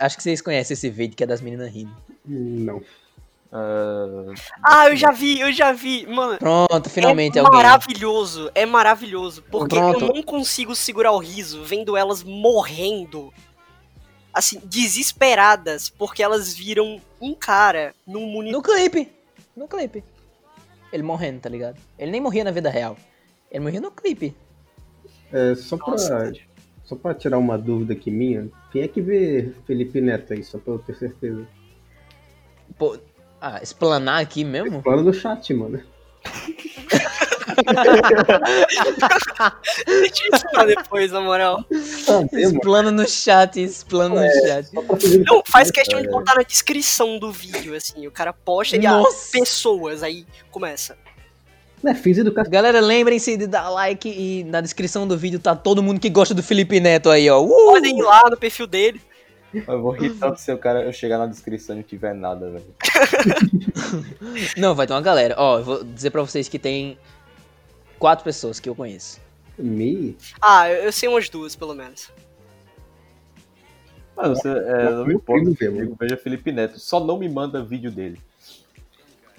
[0.01, 1.91] Acho que vocês conhecem esse vídeo que é das meninas rindo.
[2.25, 2.81] Não.
[3.51, 6.07] Ah, Ah, eu já vi, eu já vi.
[6.07, 7.57] Mano, Pronto, finalmente é alguém.
[7.57, 9.43] maravilhoso, é maravilhoso.
[9.51, 10.05] Porque Pronto.
[10.05, 13.33] eu não consigo segurar o riso vendo elas morrendo.
[14.35, 18.59] Assim, desesperadas, porque elas viram um cara num monitor.
[18.59, 19.13] No clipe.
[19.57, 20.05] No clipe.
[20.93, 21.79] Ele morrendo, tá ligado?
[21.99, 22.97] Ele nem morria na vida real.
[23.51, 24.35] Ele morria no clipe.
[25.33, 26.33] É, só pra, Nossa.
[26.85, 30.59] só pra tirar uma dúvida aqui minha, quem é que vê Felipe Neto aí, só
[30.59, 31.47] pra eu ter certeza?
[32.79, 32.99] Pô,
[33.41, 34.83] ah, explanar aqui mesmo?
[34.83, 35.83] Fala no chat, mano.
[39.87, 41.65] Deixa pra depois, na moral.
[42.09, 42.41] Ah, é.
[42.41, 44.69] Explana no chat, explana no chat.
[45.27, 48.07] Não, faz questão de botar na descrição do vídeo, assim.
[48.07, 49.31] O cara posta e ah, Nossa.
[49.33, 50.97] pessoas, aí começa.
[51.83, 52.51] Né, fins educação.
[52.51, 56.35] Galera, lembrem-se de dar like e na descrição do vídeo tá todo mundo que gosta
[56.35, 57.41] do Felipe Neto aí, ó.
[57.41, 57.73] Uh!
[57.73, 59.01] Podem ir lá no perfil dele.
[59.55, 62.51] eu vou rir tanto se o cara eu chegar na descrição e não tiver nada,
[62.51, 62.75] velho.
[64.57, 65.35] Não, vai ter uma galera.
[65.39, 66.99] Ó, eu vou dizer pra vocês que tem
[67.99, 69.21] quatro pessoas que eu conheço.
[69.59, 70.17] Me?
[70.41, 72.11] Ah, eu eu sei umas duas, pelo menos.
[74.17, 77.91] Mas você, é, não me importa, comigo, veja Felipe Neto, só não me manda vídeo
[77.91, 78.21] dele.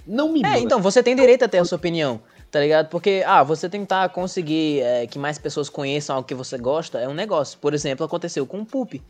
[0.08, 0.56] Não me manda.
[0.56, 2.88] É, então, você tem direito a ter a sua opinião, tá ligado?
[2.88, 7.08] Porque, ah, você tentar conseguir é, que mais pessoas conheçam algo que você gosta é
[7.08, 7.60] um negócio.
[7.60, 9.02] Por exemplo, aconteceu com o Pup.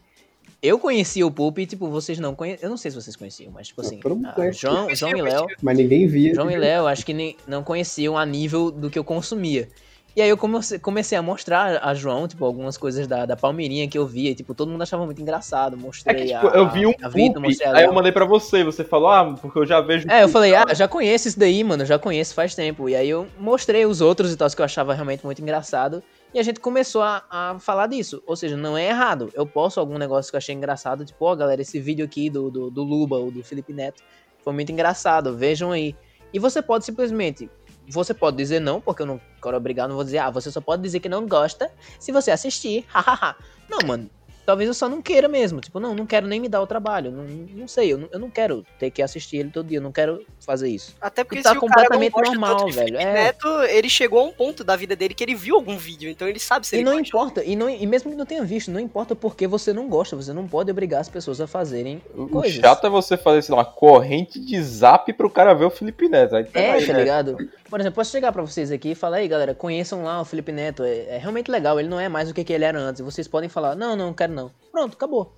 [0.61, 2.63] Eu conhecia o Pup e, tipo, vocês não conheciam.
[2.63, 4.51] Eu não sei se vocês conheciam, mas, tipo assim, ah.
[4.51, 5.47] João, João e Léo.
[5.61, 6.33] Mas ninguém via.
[6.35, 9.69] João e Léo, acho que nem, não conheciam a nível do que eu consumia.
[10.15, 13.87] E aí eu comecei, comecei a mostrar a João, tipo, algumas coisas da, da Palmeirinha
[13.87, 15.77] que eu via, e, tipo, todo mundo achava muito engraçado.
[15.77, 18.11] É Mostrei que, tipo, a, eu vi um a poop, mostrei a aí eu mandei
[18.11, 20.09] pra você, você falou, ah, porque eu já vejo...
[20.09, 20.33] É, eu poop.
[20.33, 22.89] falei, ah, já conheço isso daí, mano, já conheço faz tempo.
[22.89, 26.03] E aí eu mostrei os outros e tal, que eu achava realmente muito engraçado.
[26.33, 28.21] E a gente começou a, a falar disso.
[28.25, 29.31] Ou seja, não é errado.
[29.33, 32.51] Eu posto algum negócio que eu achei engraçado, tipo, ó, galera, esse vídeo aqui do,
[32.51, 34.03] do, do Luba ou do Felipe Neto
[34.43, 35.95] foi muito engraçado, vejam aí.
[36.31, 37.49] E você pode simplesmente.
[37.87, 40.61] Você pode dizer não, porque eu não quero obrigar, não vou dizer, ah, você só
[40.61, 43.35] pode dizer que não gosta se você assistir, hahaha.
[43.67, 44.09] não, mano,
[44.49, 45.61] talvez eu só não queira mesmo.
[45.61, 47.11] Tipo, não, não quero nem me dar o trabalho.
[47.11, 49.81] Não, não sei, eu não, eu não quero ter que assistir ele todo dia, eu
[49.81, 50.95] não quero fazer isso.
[50.99, 53.13] Até porque E tá se o cara não completamente gosta normal, velho, Felipe é.
[53.13, 56.27] Neto, ele chegou a um ponto da vida dele que ele viu algum vídeo, então
[56.27, 57.07] ele sabe se E ele não gosta.
[57.07, 60.15] importa, e, não, e mesmo que não tenha visto, não importa porque você não gosta,
[60.15, 62.53] você não pode obrigar as pessoas a fazerem O coisas.
[62.59, 66.07] chato é você fazer, sei lá, uma corrente de zap pro cara ver o Felipe
[66.09, 66.35] Neto.
[66.35, 66.99] Aí, É, peraí, tá né?
[66.99, 67.37] ligado?
[67.69, 70.51] Por exemplo, posso chegar pra vocês aqui e falar, aí galera, conheçam lá o Felipe
[70.51, 73.01] Neto, é, é realmente legal, ele não é mais o que, que ele era antes.
[73.01, 74.38] Vocês podem falar, não, não, quero não.
[74.71, 75.33] Pronto, acabou.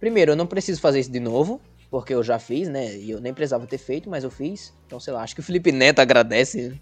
[0.00, 2.96] Primeiro, eu não preciso fazer isso de novo, porque eu já fiz, né?
[2.96, 4.74] E eu nem precisava ter feito, mas eu fiz.
[4.86, 6.78] Então, sei lá, acho que o Felipe Neto agradece.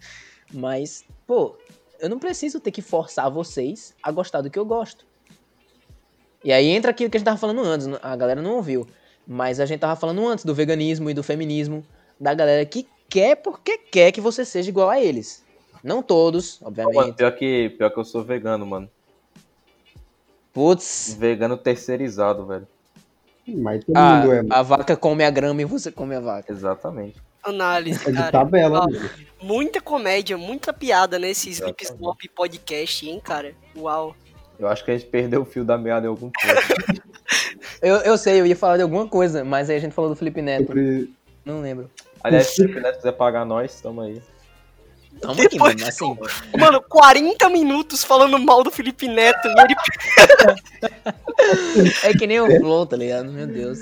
[0.53, 1.57] Mas, pô,
[2.01, 5.05] eu não preciso ter que forçar vocês a gostar do que eu gosto.
[6.43, 8.87] E aí entra aquilo que a gente tava falando antes, a galera não ouviu.
[9.27, 11.85] Mas a gente tava falando antes do veganismo e do feminismo,
[12.19, 15.45] da galera que quer porque quer que você seja igual a eles.
[15.85, 17.17] Não todos, Pô, mano, obviamente.
[17.17, 18.91] pior que, pior que eu sou vegano, mano.
[20.53, 22.67] Putz, Vegano terceirizado, velho.
[23.47, 24.45] Mas todo a, mundo é.
[24.51, 26.53] a vaca come a grama e você come a vaca.
[26.53, 27.17] Exatamente.
[27.43, 28.31] Análise, É de cara.
[28.33, 28.81] tabela.
[28.81, 29.11] Mano.
[29.41, 32.03] Muita comédia, muita piada nesse Sleep Exatamente.
[32.03, 33.55] Slop podcast, hein, cara?
[33.77, 34.15] Uau.
[34.59, 37.01] Eu acho que a gente perdeu o fio da meada em algum ponto.
[37.81, 40.17] Eu, eu sei, eu ia falar de alguma coisa, mas aí a gente falou do
[40.17, 40.67] Felipe Neto.
[40.67, 41.11] Sobre-
[41.45, 41.89] Não lembro.
[42.23, 44.21] Aliás, se o Felipe Neto quiser pagar nós, tamo aí.
[45.23, 45.87] Aqui, Depois- mano.
[45.87, 46.17] Assim,
[46.59, 49.75] Mano, 40 minutos falando mal do Felipe Neto e ele.
[52.05, 53.31] é que nem o Flow, tá ligado?
[53.31, 53.79] Meu Deus.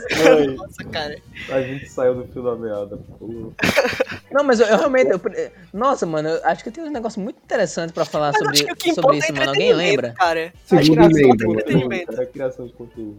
[0.57, 1.17] Nossa, cara.
[1.51, 2.99] A gente saiu do fio da meada.
[3.19, 3.53] Pô.
[4.33, 5.11] Não, mas eu, eu realmente.
[5.11, 5.21] eu-
[5.73, 8.45] nossa, mano, eu acho que eu tenho um negócio muito interessante pra falar Mas acho
[8.45, 9.51] sobre, que o que sobre importa é isso, mano.
[9.51, 10.15] Alguém lembra?
[10.19, 10.53] cara.
[10.67, 12.13] Segundo Acho que é entretenimento.
[12.13, 13.17] Era criação de conteúdo.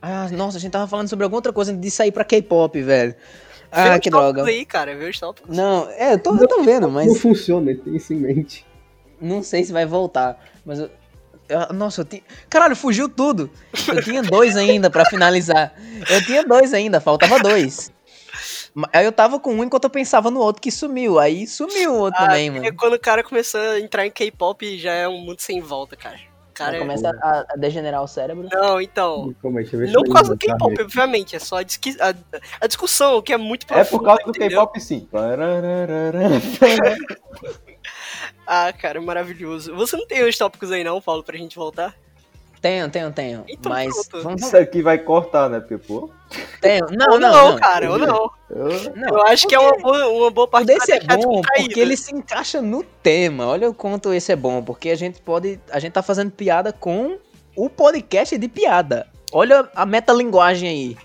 [0.00, 3.16] Ah, nossa, a gente tava falando sobre alguma outra coisa de sair pra K-pop, velho.
[3.70, 4.44] Ah, que droga.
[4.44, 4.96] aí, cara.
[4.96, 5.56] Vê os tópicos.
[5.56, 8.66] Não, é, eu tô, eu tô vendo, Não mas funciona, tem isso em mente.
[9.20, 10.42] não sei se vai voltar.
[10.64, 10.90] Mas eu,
[11.48, 12.22] eu- nossa, eu tinha.
[12.48, 13.50] Caralho, fugiu tudo.
[13.88, 15.74] Eu tinha dois ainda pra finalizar.
[16.08, 17.92] Eu tinha dois ainda, faltava dois.
[18.92, 21.18] Aí eu tava com um enquanto eu pensava no outro que sumiu.
[21.18, 22.76] Aí sumiu o outro Ah, também, porque mano.
[22.78, 26.18] quando o cara começou a entrar em K-pop já é um mundo sem volta, cara.
[26.58, 26.80] Cara Aí é...
[26.80, 28.48] começa a, a degenerar o cérebro.
[28.52, 29.32] Não, então.
[29.64, 30.52] Se Não por causa do tá?
[30.52, 31.36] K-pop, obviamente.
[31.36, 32.12] É só a, disqui- a-
[32.60, 34.32] a discussão, que é muito É por causa do?
[34.32, 35.06] K-pop, sim.
[38.50, 39.74] Ah, cara, maravilhoso.
[39.76, 41.94] Você não tem os tópicos aí não, Paulo, pra gente voltar?
[42.60, 43.44] Tenho, tenho, tenho.
[43.48, 44.08] Então mas.
[44.08, 44.24] pronto.
[44.24, 45.60] Vamos, Isso aqui vai cortar, né?
[45.60, 46.10] Porque, pô.
[46.60, 46.86] tenho.
[46.90, 47.58] Não, ou não, não, não.
[47.58, 48.30] cara, ou não.
[48.50, 51.78] eu- Não, Eu acho que é uma boa, uma boa parte desse é bom porque
[51.80, 53.46] ele se encaixa no tema.
[53.46, 56.72] Olha o quanto esse é bom, porque a gente pode, a gente tá fazendo piada
[56.72, 57.18] com
[57.56, 59.06] o podcast de piada.
[59.32, 60.96] Olha a metalinguagem aí.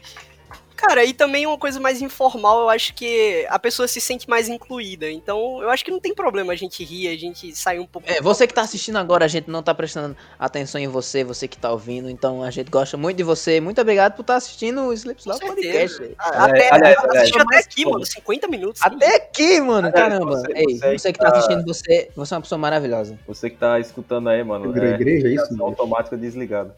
[0.86, 4.50] Cara, e também uma coisa mais informal, eu acho que a pessoa se sente mais
[4.50, 5.10] incluída.
[5.10, 8.10] Então, eu acho que não tem problema a gente rir, a gente sair um pouco.
[8.12, 11.48] É, você que tá assistindo agora, a gente não tá prestando atenção em você, você
[11.48, 13.62] que tá ouvindo, então a gente gosta muito de você.
[13.62, 15.54] Muito obrigado por estar assistindo o Sleep Com Podcast.
[15.64, 16.00] certeza.
[16.00, 16.16] velho.
[16.20, 17.92] A- Até, É, aliás, aliás, até aqui, pô.
[17.92, 18.82] mano, 50 minutos.
[18.82, 20.26] Até aqui, mano, É, caramba.
[20.26, 23.18] você- Ei, você você, que tá tá- assistindo, você, você é uma pessoa maravilhosa.
[23.26, 24.66] Você que tá escutando aí, mano.
[24.78, 25.44] É, igreja, é isso?
[25.46, 26.76] ligação automática desligada.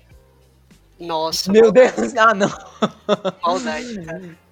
[0.99, 2.51] Nossa, Meu Deus, ah não.
[3.43, 4.45] maldade, cara.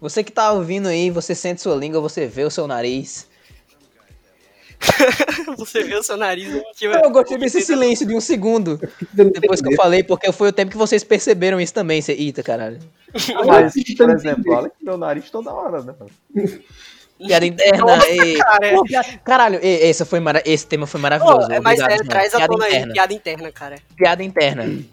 [0.00, 3.28] Você que tá ouvindo aí, você sente sua língua, você vê o seu nariz.
[5.56, 6.62] Você vê o seu nariz.
[6.76, 8.78] Tipo, Eu gostei desse silêncio de um segundo.
[9.12, 12.02] Depois que eu falei, porque foi o tempo que vocês perceberam isso também.
[12.02, 12.78] Você, eita, caralho.
[13.46, 15.94] Mas, por exemplo, olha que meu nariz toda hora, né?
[17.18, 17.78] Piada interna.
[17.78, 18.36] Nossa, ei.
[18.36, 18.82] cara.
[18.84, 21.48] Piada- Caralho, ei, esse, foi mara- esse tema foi maravilhoso.
[21.48, 22.92] Pô, mas Obrigado, é, traz a piada tona aí, interna.
[22.92, 23.76] piada interna, cara.
[23.96, 24.84] Piada interna.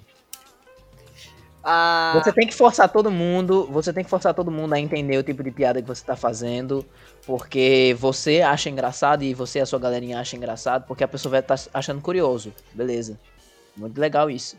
[1.63, 5.17] Ah, Você tem que forçar todo mundo, você tem que forçar todo mundo a entender
[5.17, 6.83] o tipo de piada que você tá fazendo,
[7.25, 11.31] porque você acha engraçado e você e a sua galerinha acha engraçado, porque a pessoa
[11.31, 12.51] vai estar achando curioso.
[12.73, 13.19] Beleza.
[13.77, 14.57] Muito legal isso.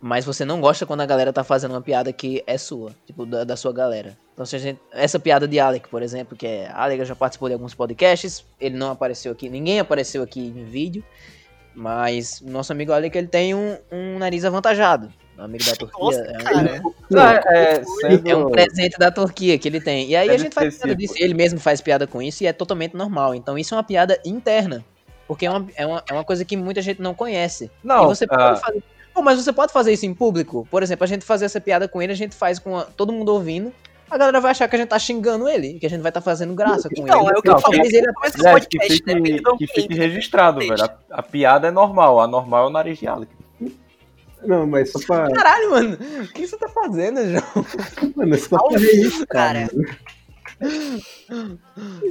[0.00, 3.24] Mas você não gosta quando a galera tá fazendo uma piada que é sua, tipo,
[3.24, 4.18] da, da sua galera.
[4.34, 6.70] Então, se a gente, essa piada de Alec, por exemplo, que é.
[6.72, 11.04] Alec já participou de alguns podcasts, ele não apareceu aqui, ninguém apareceu aqui em vídeo,
[11.74, 15.12] mas nosso amigo Alec, ele tem um, um nariz avantajado.
[15.38, 16.04] Um amigo da Turquia.
[16.04, 16.82] Nossa, é um- cara.
[17.10, 18.28] Não, é, sendo...
[18.28, 20.08] é um presente da Turquia que ele tem.
[20.08, 21.14] E aí a gente faz piada disso.
[21.16, 23.34] Ele mesmo faz piada com isso e é totalmente normal.
[23.34, 24.84] Então isso é uma piada interna.
[25.26, 27.70] Porque é uma, é uma, é uma coisa que muita gente não conhece.
[27.82, 28.82] Não, e você pode ah, fazer.
[29.14, 30.66] Pô, mas você pode fazer isso em público?
[30.70, 33.12] Por exemplo, a gente fazer essa piada com ele, a gente faz com a- todo
[33.12, 33.72] mundo ouvindo.
[34.10, 36.20] A galera vai achar que a gente tá xingando ele, que a gente vai estar
[36.20, 37.34] fazendo graça com Então, ele.
[37.34, 37.80] é o que eu Não, falei.
[37.80, 40.74] talvez ele- do Aliás, que podcast, fique, que fique registrado, velho.
[40.84, 43.32] A, a piada é normal, a normal é o nariz de Alec.
[44.44, 45.30] Não, mas só pra.
[45.32, 45.98] Caralho, mano.
[46.22, 47.66] O que você tá fazendo, João?
[48.16, 49.26] Mano, só Ao pra vivo, registrar.
[49.26, 49.70] cara.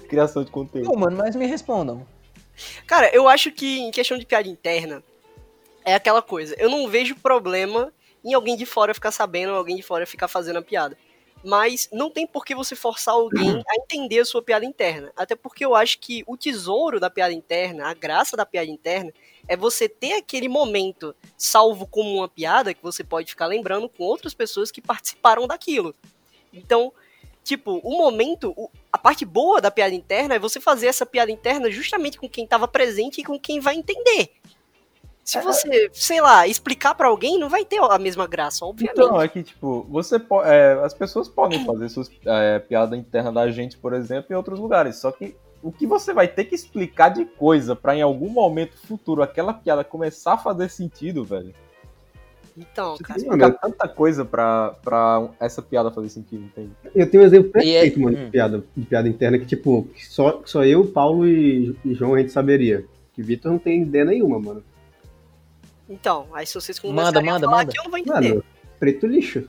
[0.09, 0.87] Criação de conteúdo.
[0.89, 2.05] Não, mano, mas me respondam.
[2.85, 5.03] Cara, eu acho que em questão de piada interna,
[5.85, 6.55] é aquela coisa.
[6.57, 7.91] Eu não vejo problema
[8.23, 10.97] em alguém de fora ficar sabendo, alguém de fora ficar fazendo a piada.
[11.43, 15.11] Mas não tem por que você forçar alguém a entender a sua piada interna.
[15.17, 19.11] Até porque eu acho que o tesouro da piada interna, a graça da piada interna,
[19.47, 24.03] é você ter aquele momento salvo como uma piada que você pode ficar lembrando com
[24.03, 25.93] outras pessoas que participaram daquilo.
[26.53, 26.91] Então,
[27.43, 28.53] tipo, o momento,
[28.91, 32.45] a parte boa da piada interna é você fazer essa piada interna justamente com quem
[32.45, 34.31] tava presente e com quem vai entender.
[35.23, 38.99] Se você, sei lá, explicar pra alguém, não vai ter a mesma graça, obviamente.
[38.99, 43.31] Então, é que, tipo, você po- é, as pessoas podem fazer suas é, piada interna
[43.31, 44.97] da gente, por exemplo, em outros lugares.
[44.97, 48.77] Só que o que você vai ter que explicar de coisa pra em algum momento
[48.77, 51.53] futuro aquela piada começar a fazer sentido, velho.
[52.57, 53.19] Então, Você tem cara.
[53.19, 56.71] que explicar tanta coisa pra, pra essa piada fazer sentido, entende?
[56.93, 58.25] Eu tenho um exemplo é- perfeito, mano, hum.
[58.25, 62.19] de piada, de piada interna, que, tipo, só, só eu, Paulo e, e João a
[62.19, 62.85] gente saberia.
[63.13, 64.63] Que Vitor não tem ideia nenhuma, mano.
[65.89, 67.69] Então, aí se vocês Manda, começarem a manda, falar manda.
[67.69, 68.29] aqui, eu não vou entender.
[68.29, 68.43] Mano,
[68.79, 69.47] preto lixo.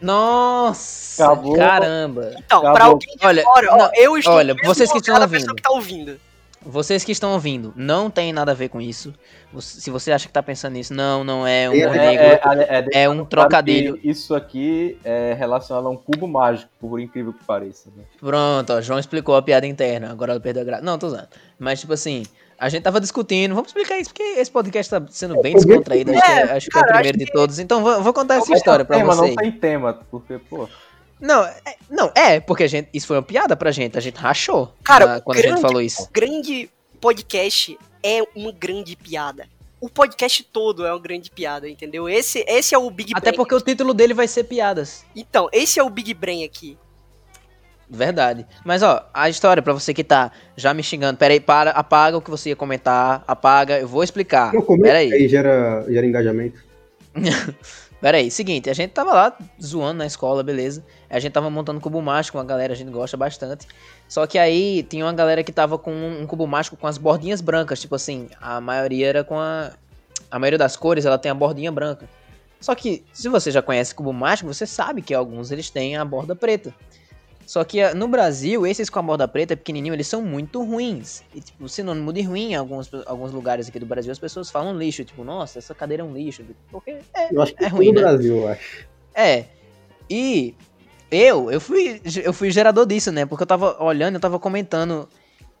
[0.00, 1.56] Nossa, Acabou.
[1.56, 2.30] caramba.
[2.36, 2.74] então, acabou.
[2.74, 5.30] pra alguém de Olha, fora, ó, não, eu estou olha, vocês que estão ouvindo.
[5.30, 6.20] pessoa que tá ouvindo.
[6.60, 9.14] Vocês que estão ouvindo, não tem nada a ver com isso.
[9.60, 12.24] Se você acha que tá pensando nisso, não, não é um É, é, negro.
[12.24, 12.40] é,
[12.92, 13.98] é, É um trocadilho.
[14.02, 17.88] Isso aqui é relacionado a um cubo mágico, por incrível que pareça.
[17.96, 18.02] Né?
[18.20, 20.82] Pronto, ó, João explicou a piada interna, agora ela perdeu a graça.
[20.82, 21.28] Não, tô usando.
[21.58, 22.24] Mas, tipo assim,
[22.58, 26.10] a gente tava discutindo, vamos explicar isso, porque esse podcast tá sendo bem É, descontraído,
[26.12, 27.58] acho que é, acho que é o primeiro de todos.
[27.58, 29.30] Então, vou, vou contar essa história pra tema, vocês.
[29.36, 30.68] Não tem tema, porque, pô.
[31.20, 31.54] Não, é,
[31.90, 35.06] não, é, porque a gente, isso foi uma piada pra gente, a gente rachou Cara,
[35.06, 36.08] na- quando a gente grande- falou isso.
[36.12, 39.48] Grande podcast é uma grande piada.
[39.80, 42.08] O podcast todo é uma grande piada, entendeu?
[42.08, 43.36] Esse, esse é o Big Até Brain.
[43.36, 45.04] porque o título dele vai ser piadas.
[45.14, 46.76] Então, esse é o Big Brain aqui.
[47.90, 48.46] Verdade.
[48.64, 51.18] Mas ó, a história pra você que tá já me xingando.
[51.18, 54.52] Pera aí, para, apaga o que você ia comentar, apaga, eu vou explicar.
[54.52, 55.28] Não, como Pera aí.
[55.28, 56.62] gera, gera engajamento.
[58.00, 60.84] Pera aí, seguinte, a gente tava lá zoando na escola, beleza.
[61.10, 63.66] A gente tava montando cubo mágico com a galera, a gente gosta bastante.
[64.06, 67.40] Só que aí tinha uma galera que tava com um cubo mágico com as bordinhas
[67.40, 69.72] brancas, tipo assim, a maioria era com a
[70.30, 72.08] a maioria das cores, ela tem a bordinha branca.
[72.60, 76.04] Só que se você já conhece cubo mágico, você sabe que alguns eles têm a
[76.04, 76.74] borda preta.
[77.48, 81.22] Só que ah, no Brasil, esses com a borda preta pequenininho, eles são muito ruins.
[81.34, 84.76] E tipo, sinônimo de ruim em alguns, alguns lugares aqui do Brasil, as pessoas falam
[84.76, 87.70] lixo, tipo, nossa, essa cadeira é um lixo, porque é Eu acho que É é
[87.70, 88.06] ruim, ruim, no né?
[88.06, 88.86] Brasil, eu acho.
[89.14, 89.46] é.
[90.10, 90.54] E
[91.10, 93.24] eu, eu fui, eu fui gerador disso, né?
[93.24, 95.08] Porque eu tava olhando, eu tava comentando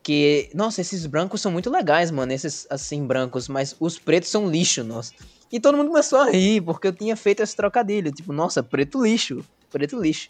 [0.02, 4.46] que, nossa, esses brancos são muito legais, mano, esses assim brancos, mas os pretos são
[4.50, 5.14] lixo, nossa.
[5.50, 8.12] E todo mundo começou a rir, porque eu tinha feito esse trocadilho.
[8.12, 10.28] Tipo, nossa, preto lixo, preto lixo.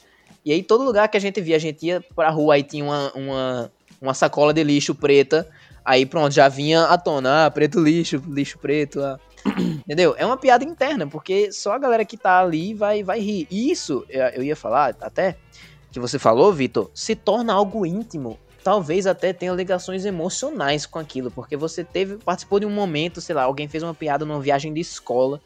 [0.48, 2.82] E aí todo lugar que a gente via, a gente ia pra rua, aí tinha
[2.82, 5.46] uma, uma, uma sacola de lixo preta.
[5.84, 9.20] Aí pronto, já vinha à tona, ah, preto lixo, lixo preto, ah.
[9.84, 10.14] Entendeu?
[10.16, 13.46] É uma piada interna, porque só a galera que tá ali vai, vai rir.
[13.50, 15.36] E isso, eu ia falar até,
[15.92, 18.38] que você falou, Vitor, se torna algo íntimo.
[18.64, 23.34] Talvez até tenha ligações emocionais com aquilo, porque você teve, participou de um momento, sei
[23.34, 25.42] lá, alguém fez uma piada numa viagem de escola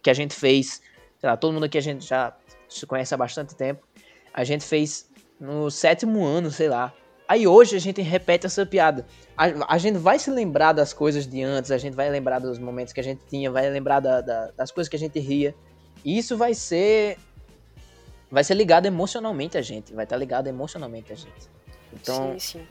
[0.00, 0.80] que a gente fez,
[1.18, 2.32] sei lá, todo mundo aqui a gente já
[2.68, 3.84] se conhece há bastante tempo.
[4.34, 5.08] A gente fez
[5.38, 6.92] no sétimo ano, sei lá.
[7.26, 9.06] Aí hoje a gente repete essa piada.
[9.36, 12.58] A, a, gente vai se lembrar das coisas de antes, a gente vai lembrar dos
[12.58, 15.54] momentos que a gente tinha, vai lembrar da, da, das coisas que a gente ria.
[16.04, 17.16] E isso vai ser.
[18.30, 19.94] Vai ser ligado emocionalmente a gente.
[19.94, 21.48] Vai estar tá ligado emocionalmente a gente.
[21.92, 22.32] Então.
[22.32, 22.66] Sim, sim.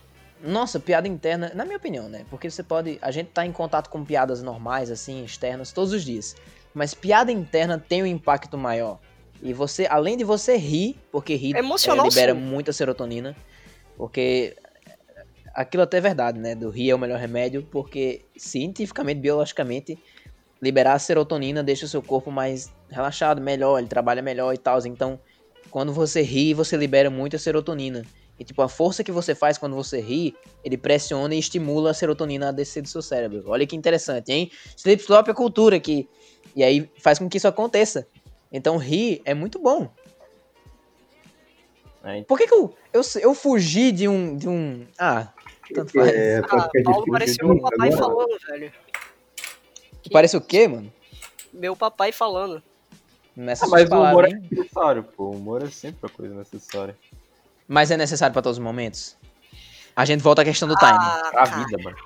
[0.46, 2.26] Nossa, piada interna, na minha opinião, né?
[2.30, 3.00] Porque você pode.
[3.02, 6.36] A gente tá em contato com piadas normais, assim, externas, todos os dias.
[6.74, 9.00] Mas piada interna tem um impacto maior.
[9.44, 11.62] E você, além de você rir, porque rir é,
[12.10, 12.40] libera sim.
[12.40, 13.36] muita serotonina
[13.98, 14.56] porque
[15.54, 16.56] aquilo até é verdade, né?
[16.56, 19.98] Do rir é o melhor remédio, porque cientificamente, biologicamente,
[20.62, 24.80] liberar a serotonina deixa o seu corpo mais relaxado, melhor, ele trabalha melhor e tal.
[24.86, 25.20] Então,
[25.70, 28.04] quando você ri, você libera muita serotonina.
[28.40, 31.94] E tipo, a força que você faz quando você ri, ele pressiona e estimula a
[31.94, 33.44] serotonina a descer do seu cérebro.
[33.46, 34.52] Olha que interessante, hein?
[34.76, 36.10] Sleep Slop é cultura aqui.
[36.56, 38.08] E aí faz com que isso aconteça.
[38.54, 39.90] Então rir é muito bom.
[42.04, 44.38] É, Por que, que eu, eu, eu fugi de um.
[44.38, 44.86] De um...
[45.00, 45.30] Ah,
[45.74, 46.10] tanto faz.
[46.10, 48.04] É, ah, Paulo pareceu meu papai agora.
[48.04, 48.72] falando, velho.
[50.04, 50.10] Que...
[50.12, 50.94] Parece o quê, mano?
[51.52, 52.62] Meu papai falando.
[53.36, 55.24] Nessa ah, mas o humor é necessário, pô.
[55.24, 56.96] O humor é sempre a coisa necessária.
[57.68, 59.18] Mas é necessário pra todos os momentos?
[59.96, 60.92] A gente volta à questão do time.
[60.92, 61.98] Ah, pra vida, mano.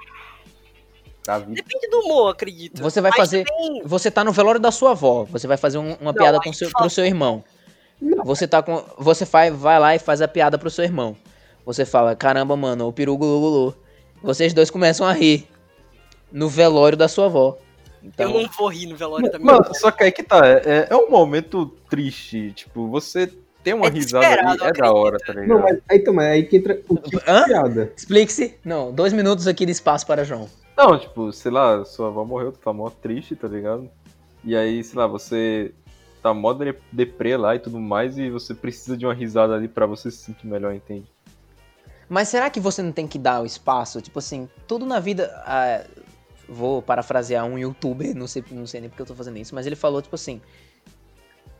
[1.37, 1.53] Vida.
[1.53, 2.81] Depende do humor, acredito.
[2.81, 3.45] Você vai mas fazer.
[3.45, 3.81] Também...
[3.83, 5.25] Você tá no velório da sua avó.
[5.25, 7.43] Você vai fazer um, uma Não, piada com seu, pro seu irmão.
[8.23, 8.83] Você tá com.
[8.97, 11.15] Você faz, vai lá e faz a piada pro seu irmão.
[11.65, 13.75] Você fala, caramba, mano, o peru gulu,
[14.23, 15.47] Vocês dois começam a rir.
[16.31, 17.57] No velório da sua avó.
[18.03, 18.31] Então...
[18.31, 20.45] Eu não vou rir no velório da minha Mano, só que aí que tá.
[20.45, 22.51] É, é um momento triste.
[22.53, 23.31] Tipo, você
[23.63, 25.49] tem uma é risada ali, é da hora, tá ligado?
[25.49, 27.43] Não, mas aí, então, aí que entra o tipo Hã?
[27.43, 27.91] piada.
[27.97, 28.55] Explique-se.
[28.63, 30.47] Não, dois minutos aqui de espaço para João.
[30.77, 33.89] Não, tipo, sei lá, sua avó morreu, tu tá mó triste, tá ligado?
[34.43, 35.73] E aí, sei lá, você
[36.21, 36.55] tá mó
[36.91, 40.17] deprê lá e tudo mais, e você precisa de uma risada ali para você se
[40.17, 41.11] sentir melhor, entende?
[42.07, 43.99] Mas será que você não tem que dar o espaço?
[44.01, 45.31] Tipo assim, tudo na vida.
[45.45, 45.83] Ah,
[46.47, 49.65] vou parafrasear um youtuber, não sei, não sei nem porque eu tô fazendo isso, mas
[49.65, 50.39] ele falou, tipo assim.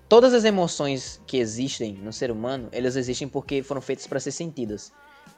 [0.08, 4.32] Todas as emoções que existem no ser humano, elas existem porque foram feitas para ser
[4.32, 4.94] sentidas.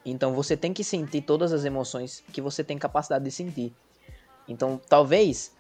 [0.06, 3.74] Então você tem que sentir todas as emoções que você tem capacidade de sentir.
[4.48, 5.52] Então, talvez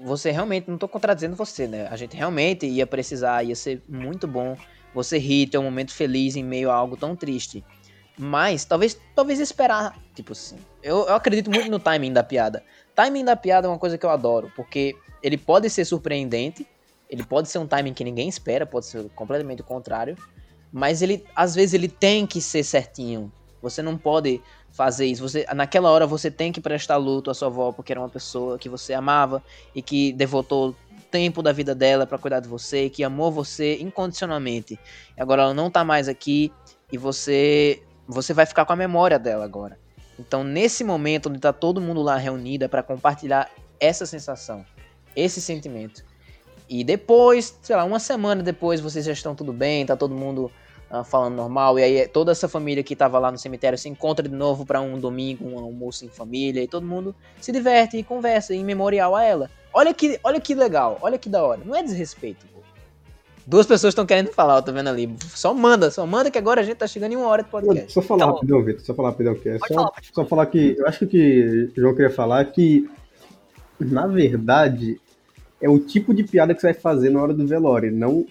[0.00, 1.88] você realmente, não tô contradizendo você, né?
[1.88, 4.56] A gente realmente ia precisar, ia ser muito bom
[4.94, 7.64] você rir, ter um momento feliz em meio a algo tão triste.
[8.16, 10.56] Mas, talvez, talvez esperar, tipo assim.
[10.82, 12.64] Eu, eu acredito muito no timing da piada.
[12.94, 16.66] Timing da piada é uma coisa que eu adoro, porque ele pode ser surpreendente,
[17.08, 20.16] ele pode ser um timing que ninguém espera, pode ser completamente o contrário,
[20.72, 23.32] mas ele, às vezes, ele tem que ser certinho.
[23.62, 24.40] Você não pode
[24.70, 25.22] fazer isso.
[25.22, 28.58] Você, naquela hora você tem que prestar luto à sua avó porque era uma pessoa
[28.58, 29.42] que você amava
[29.74, 30.74] e que devotou
[31.10, 34.78] tempo da vida dela para cuidar de você, que amou você incondicionalmente.
[35.16, 36.52] Agora ela não tá mais aqui
[36.92, 39.78] e você você vai ficar com a memória dela agora.
[40.18, 44.64] Então, nesse momento onde tá todo mundo lá reunido é para compartilhar essa sensação,
[45.14, 46.02] esse sentimento.
[46.68, 50.50] E depois, sei lá, uma semana depois vocês já estão tudo bem, tá todo mundo
[50.90, 51.78] uh, falando normal.
[51.78, 54.80] E aí toda essa família que tava lá no cemitério se encontra de novo para
[54.80, 56.62] um domingo, um almoço em família.
[56.62, 59.50] E todo mundo se diverte e conversa em memorial a ela.
[59.72, 61.60] Olha que, olha que legal, olha que da hora.
[61.64, 62.58] Não é desrespeito, pô.
[63.46, 65.14] Duas pessoas estão querendo falar, eu tô vendo ali.
[65.28, 67.92] Só manda, só manda que agora a gente tá chegando em uma hora de podcast.
[67.92, 70.76] Só falar tá rapidão, Vitor, só falar rapidão, que é só, falar, só falar que.
[70.78, 72.90] Eu acho que o que o João queria falar é que,
[73.80, 75.00] na verdade,
[75.62, 78.26] é o tipo de piada que você vai fazer na hora do velório, não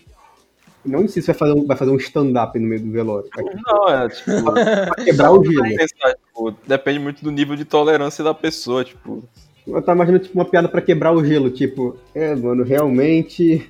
[0.88, 3.30] não em si você vai fazer um, vai fazer um stand-up no meio do velório.
[3.66, 4.42] Não, é tipo.
[4.42, 5.64] pra quebrar o gelo.
[5.64, 9.24] Pensar, tipo, depende muito do nível de tolerância da pessoa, tipo.
[9.66, 13.70] Eu tava imaginando tipo, uma piada pra quebrar o gelo, tipo, é, mano, realmente.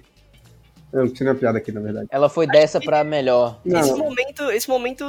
[0.94, 2.08] Eu não tinha uma piada aqui, na verdade.
[2.10, 3.60] Ela foi dessa pra melhor.
[3.66, 5.06] Esse momento, esse momento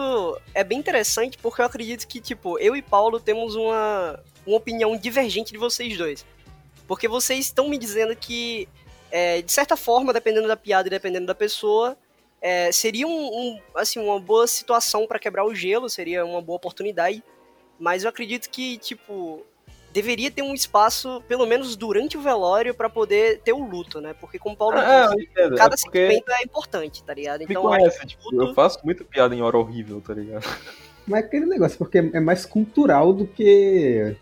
[0.53, 4.97] é bem interessante porque eu acredito que, tipo, eu e Paulo temos uma, uma opinião
[4.97, 6.27] divergente de vocês dois.
[6.87, 8.67] Porque vocês estão me dizendo que
[9.11, 11.97] é, de certa forma, dependendo da piada e dependendo da pessoa,
[12.41, 16.57] é, seria um, um, assim, uma boa situação para quebrar o gelo, seria uma boa
[16.57, 17.23] oportunidade.
[17.79, 19.45] Mas eu acredito que, tipo,
[19.93, 24.15] deveria ter um espaço, pelo menos durante o velório, pra poder ter o luto, né?
[24.21, 27.41] Porque como o Paulo É, eu disse, cada é porque sentimento é importante, tá ligado?
[27.41, 30.13] me Então, acho conhece, que tipo, luto- eu faço muita piada em hora horrível, tá
[30.15, 30.45] ligado?
[31.07, 34.15] Mas é aquele negócio, porque é mais cultural do que.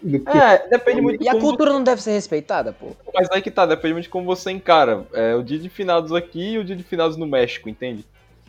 [0.00, 2.86] Do que É, depende muito de E a cultura não deve ser respeitada, pô.
[2.88, 5.06] você- Mas aí que tá, depende muito de como você encara.
[5.12, 8.04] É, o dia de finados aqui e o dia de finados no México, entende?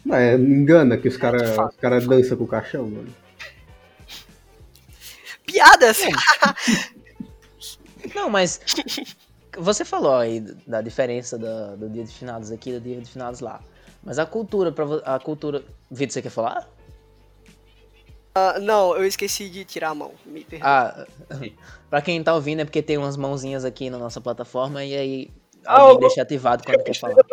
[0.06, 3.08] Não, é, engana que os caras os cara dançam com o caixão, mano.
[5.46, 6.00] piadas!
[8.16, 8.62] Não, mas
[9.58, 13.10] você falou aí da diferença da- do dia de finados aqui e do dia de
[13.10, 13.60] finados lá.
[14.04, 15.64] Mas a cultura, pra, a cultura.
[15.92, 16.68] Vitor, você quer falar?
[18.56, 20.12] Ah, não, eu esqueci de tirar a mão.
[20.26, 20.68] Me perdoe.
[20.68, 21.06] Ah,
[21.90, 25.30] pra quem tá ouvindo é porque tem umas mãozinhas aqui na nossa plataforma e aí
[25.66, 27.16] Ah, alguém eu- deixa ativado quando quer falar.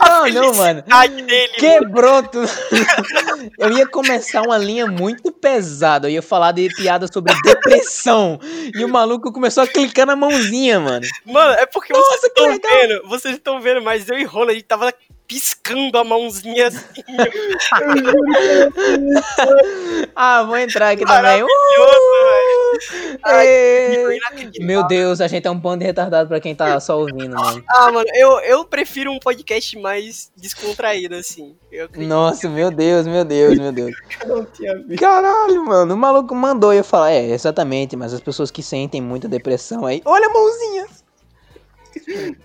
[0.00, 0.82] não, não, mano.
[0.82, 2.46] Dele, Quebrou tudo.
[3.58, 6.08] Eu ia começar uma linha muito pesada.
[6.08, 8.38] Eu ia falar de piada sobre depressão.
[8.74, 11.06] E o maluco começou a clicar na mãozinha, mano.
[11.24, 14.54] Mano, é porque Nossa, vocês estão vendo, vocês estão vendo, mas eu e Rola, a
[14.54, 14.92] gente tava
[15.26, 17.02] piscando a mãozinha assim,
[20.14, 21.42] Ah, vou entrar aqui também.
[21.42, 23.18] Uh, velho.
[23.22, 24.18] Ai.
[24.60, 27.64] Meu Deus, a gente é um bando de retardado pra quem tá só ouvindo, mano.
[27.68, 31.56] Ah, mano, eu, eu prefiro um podcast mais descontraído, assim.
[31.96, 33.94] Nossa, meu Deus, meu Deus, meu Deus.
[34.98, 35.94] Caralho, mano.
[35.94, 39.86] O maluco mandou e eu falar, é, exatamente, mas as pessoas que sentem muita depressão
[39.86, 40.02] aí.
[40.04, 40.86] Olha a mãozinha!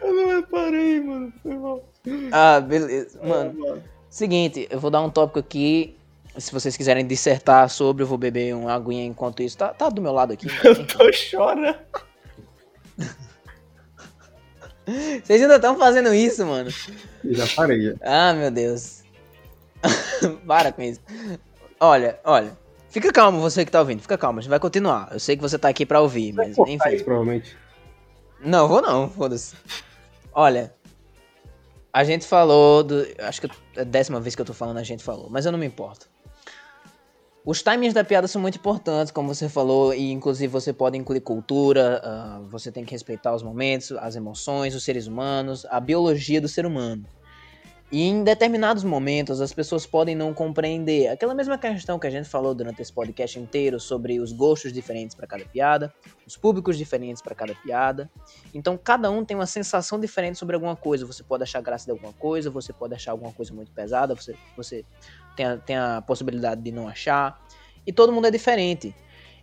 [0.01, 1.33] Eu não reparei, mano.
[1.41, 1.83] Foi mal.
[2.31, 3.19] Ah, beleza.
[3.23, 3.83] Mano, mano.
[4.09, 5.95] seguinte, eu vou dar um tópico aqui.
[6.37, 9.57] Se vocês quiserem dissertar sobre, eu vou beber uma aguinha enquanto isso.
[9.57, 10.47] Tá, tá do meu lado aqui.
[10.63, 11.77] Eu tô chorando.
[15.23, 16.69] Vocês ainda estão fazendo isso, mano.
[17.23, 17.93] Eu já parei, já.
[18.01, 19.03] Ah, meu Deus.
[20.47, 20.99] Para com isso.
[21.79, 22.57] Olha, olha.
[22.89, 24.01] Fica calmo, você que tá ouvindo.
[24.01, 25.09] Fica calmo, a gente vai continuar.
[25.11, 26.95] Eu sei que você tá aqui pra ouvir, mas enfim.
[26.95, 27.55] isso, provavelmente.
[28.41, 29.55] Não, vou não, foda-se.
[30.33, 30.73] Olha,
[31.91, 33.05] a gente falou do.
[33.19, 35.51] Acho que é a décima vez que eu tô falando, a gente falou, mas eu
[35.51, 36.07] não me importo.
[37.45, 41.21] Os timings da piada são muito importantes, como você falou, e inclusive você pode incluir
[41.21, 46.39] cultura, ah, você tem que respeitar os momentos, as emoções, os seres humanos, a biologia
[46.39, 47.05] do ser humano.
[47.91, 52.29] E em determinados momentos as pessoas podem não compreender aquela mesma questão que a gente
[52.29, 55.91] falou durante esse podcast inteiro sobre os gostos diferentes para cada piada,
[56.25, 58.07] os públicos diferentes para cada piada.
[58.53, 61.03] Então cada um tem uma sensação diferente sobre alguma coisa.
[61.03, 64.35] Você pode achar graça de alguma coisa, você pode achar alguma coisa muito pesada, você,
[64.55, 64.85] você
[65.35, 67.43] tem, a, tem a possibilidade de não achar.
[67.87, 68.95] E todo mundo é diferente.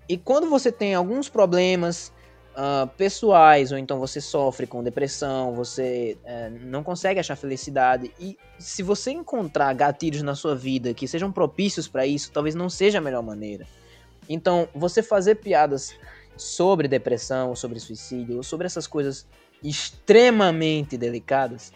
[0.08, 2.12] E quando você tem alguns problemas
[2.58, 8.38] ah, pessoais, ou então você sofre com depressão, você eh, não consegue achar felicidade, e
[8.58, 12.96] se você encontrar gatilhos na sua vida que sejam propícios para isso, talvez não seja
[12.96, 13.66] a melhor maneira.
[14.26, 15.94] Então, você fazer piadas
[16.34, 19.26] sobre depressão, sobre suicídio, ou sobre essas coisas
[19.62, 21.74] extremamente delicadas,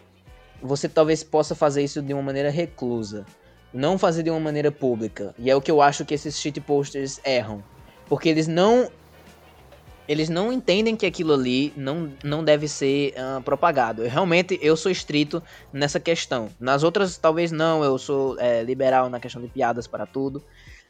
[0.59, 3.23] você talvez possa fazer isso de uma maneira reclusa,
[3.71, 5.35] não fazer de uma maneira pública.
[5.37, 7.63] E é o que eu acho que esses shit posters erram,
[8.07, 8.89] porque eles não
[10.07, 14.03] eles não entendem que aquilo ali não, não deve ser ah, propagado.
[14.03, 15.41] Eu, realmente eu sou estrito
[15.71, 16.49] nessa questão.
[16.59, 20.43] Nas outras talvez não, eu sou é, liberal na questão de piadas para tudo.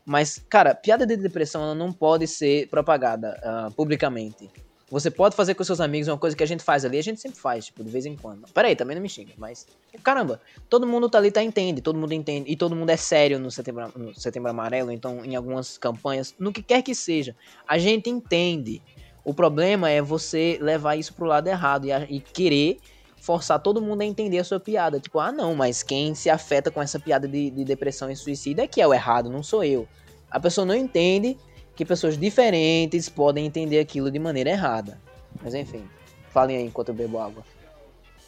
[0.05, 4.49] Mas, cara, piada de depressão ela não pode ser propagada ah, publicamente.
[4.91, 7.21] Você pode fazer com seus amigos uma coisa que a gente faz ali, a gente
[7.21, 8.45] sempre faz, tipo, de vez em quando.
[8.53, 9.65] Peraí, também não me xinga, mas.
[10.03, 13.39] Caramba, todo mundo tá ali, tá entende, todo mundo entende, e todo mundo é sério
[13.39, 17.33] no setembro, no setembro amarelo, então em algumas campanhas, no que quer que seja.
[17.65, 18.81] A gente entende.
[19.23, 22.79] O problema é você levar isso pro lado errado e, e querer
[23.21, 24.99] forçar todo mundo a entender a sua piada.
[24.99, 28.63] Tipo, ah, não, mas quem se afeta com essa piada de, de depressão e suicídio
[28.63, 29.87] é que é o errado, não sou eu.
[30.29, 31.37] A pessoa não entende
[31.75, 34.99] que pessoas diferentes podem entender aquilo de maneira errada.
[35.41, 35.83] Mas enfim,
[36.29, 37.43] falem aí enquanto eu bebo água.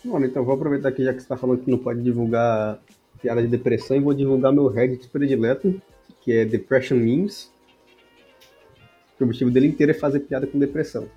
[0.03, 2.79] Mano, então vou aproveitar aqui, já que você tá falando que não pode divulgar
[3.21, 5.81] piada de depressão, e vou divulgar meu Reddit predileto,
[6.21, 7.52] que é Depression Memes.
[9.19, 11.07] O objetivo dele inteiro é fazer piada com depressão.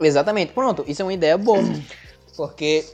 [0.00, 1.62] Exatamente, pronto, isso é uma ideia boa.
[2.36, 2.84] Porque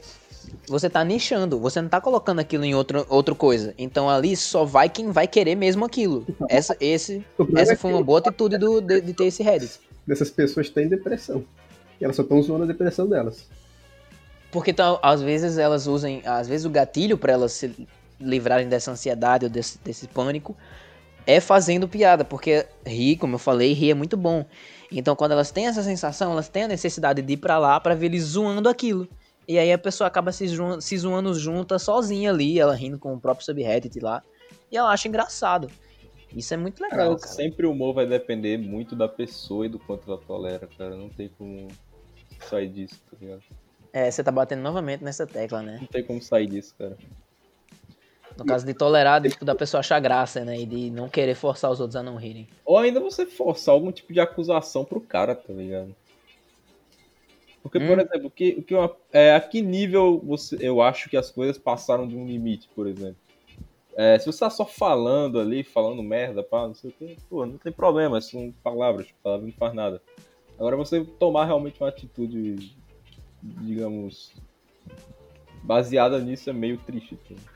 [0.67, 3.73] você tá nichando, você não tá colocando aquilo em outra, outra coisa.
[3.77, 6.25] Então ali só vai quem vai querer mesmo aquilo.
[6.49, 7.25] Essa, esse,
[7.55, 9.79] essa é foi uma boa atitude do, de, de ter esse Reddit.
[10.05, 11.43] dessas pessoas têm depressão.
[11.99, 13.47] E elas só estão zoando a depressão delas.
[14.51, 17.87] Porque tá, às vezes elas usam, às vezes o gatilho pra elas se
[18.19, 20.55] livrarem dessa ansiedade ou desse, desse pânico
[21.27, 24.45] é fazendo piada, porque rir, como eu falei, rir é muito bom.
[24.91, 27.95] Então quando elas têm essa sensação, elas têm a necessidade de ir pra lá pra
[27.95, 29.07] ver eles zoando aquilo.
[29.47, 33.13] E aí a pessoa acaba se, zoando, se zoando junta sozinha ali, ela rindo com
[33.13, 34.23] o próprio subreddit lá,
[34.71, 35.69] e ela acha engraçado.
[36.35, 37.31] Isso é muito Cara, legal, cara.
[37.31, 40.95] sempre o humor vai depender muito da pessoa e do quanto ela tolera, cara.
[40.95, 41.67] Não tem como
[42.49, 43.43] sair disso, tá ligado?
[43.93, 45.77] É, você tá batendo novamente nessa tecla, né?
[45.79, 46.97] Não tem como sair disso, cara.
[48.37, 50.59] No caso de tolerar, tipo, da pessoa achar graça, né?
[50.59, 52.47] E de não querer forçar os outros a não rirem.
[52.65, 55.95] Ou ainda você forçar algum tipo de acusação pro cara, tá ligado?
[57.63, 58.01] Porque, por Hum.
[58.01, 62.07] exemplo, que, que uma- é, a que nível você, eu acho que as coisas passaram
[62.07, 63.17] de um limite, por exemplo?
[63.97, 67.45] É, se você tá só falando ali, falando merda, pá, não sei o que, pô,
[67.45, 70.01] não tem problema, são palavras, palavras não faz nada.
[70.59, 72.57] Agora você tomar realmente uma atitude,
[73.41, 74.33] digamos,
[75.63, 77.15] baseada nisso é meio triste.
[77.15, 77.54] tá?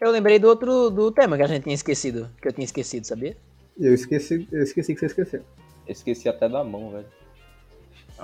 [0.00, 2.30] Eu lembrei do outro do tema que a gente tinha esquecido.
[2.40, 3.36] Que eu tinha esquecido, sabia?
[3.78, 5.40] Eu esqueci, eu esqueci que você esqueceu.
[5.86, 7.06] Eu esqueci até da mão, velho.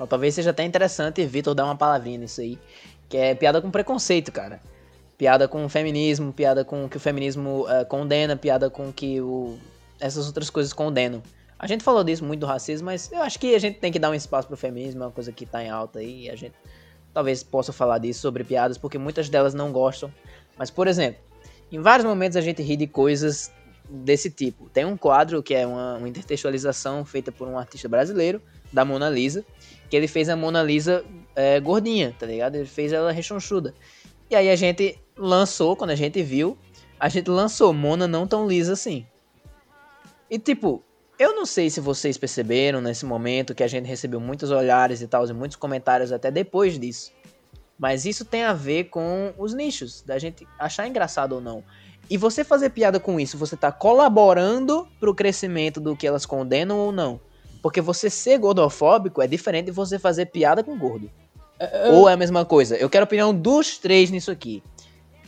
[0.08, 2.58] Talvez seja até interessante Vitor dar uma palavrinha nisso aí.
[3.08, 4.60] Que é piada com preconceito, cara.
[5.16, 8.92] Piada com o feminismo, piada com o que o feminismo eh, condena, piada com o
[8.92, 9.58] que o...
[10.00, 11.22] essas outras coisas condenam.
[11.58, 13.98] A gente falou disso muito do racismo, mas eu acho que a gente tem que
[13.98, 16.24] dar um espaço pro feminismo, é uma coisa que tá em alta aí.
[16.24, 16.54] E a gente
[17.14, 20.12] talvez possa falar disso sobre piadas, porque muitas delas não gostam.
[20.58, 21.20] Mas, por exemplo,
[21.72, 23.50] em vários momentos a gente ri de coisas
[23.88, 24.68] desse tipo.
[24.70, 28.40] Tem um quadro que é uma, uma intertextualização feita por um artista brasileiro,
[28.72, 29.44] da Mona Lisa,
[29.90, 31.04] que ele fez a Mona Lisa
[31.36, 32.54] é, gordinha, tá ligado?
[32.56, 33.74] Ele fez ela rechonchuda.
[34.30, 36.56] E aí a gente lançou, quando a gente viu,
[36.98, 39.06] a gente lançou Mona não tão lisa assim.
[40.30, 40.82] E tipo,
[41.18, 45.06] eu não sei se vocês perceberam nesse momento que a gente recebeu muitos olhares e
[45.06, 47.12] tal, e muitos comentários até depois disso.
[47.78, 51.64] Mas isso tem a ver com os nichos, da gente achar engraçado ou não.
[52.08, 56.78] E você fazer piada com isso, você tá colaborando pro crescimento do que elas condenam
[56.78, 57.20] ou não.
[57.62, 61.10] Porque você ser gordofóbico é diferente de você fazer piada com gordo.
[61.92, 62.76] Ou é a mesma coisa?
[62.76, 64.62] Eu quero a opinião dos três nisso aqui.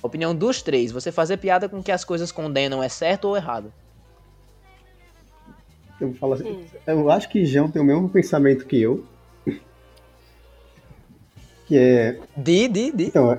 [0.03, 0.91] Opinião dos três.
[0.91, 3.73] Você fazer piada com que as coisas condenam é certo ou errado?
[6.01, 6.65] Eu falar assim, Hum.
[6.87, 9.05] eu acho que João tem o mesmo pensamento que eu.
[11.67, 12.19] Que é.
[12.37, 13.05] Di, di, di.
[13.07, 13.39] Então, é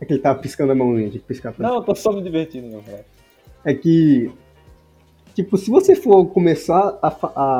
[0.00, 2.12] é que ele tava piscando a mãozinha, tinha que piscar pra Não, eu tô só
[2.12, 3.04] me divertindo, meu velho.
[3.64, 4.30] é que
[5.34, 7.08] tipo se você for começar a,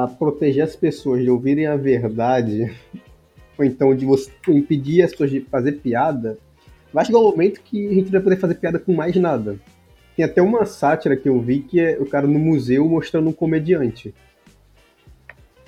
[0.04, 2.72] a proteger as pessoas de ouvirem a verdade
[3.58, 6.38] ou então de você impedir as pessoas de fazer piada
[6.92, 9.58] vai chegar um momento que a gente não vai poder fazer piada com mais nada
[10.14, 13.32] tem até uma sátira que eu vi que é o cara no museu mostrando um
[13.32, 14.14] comediante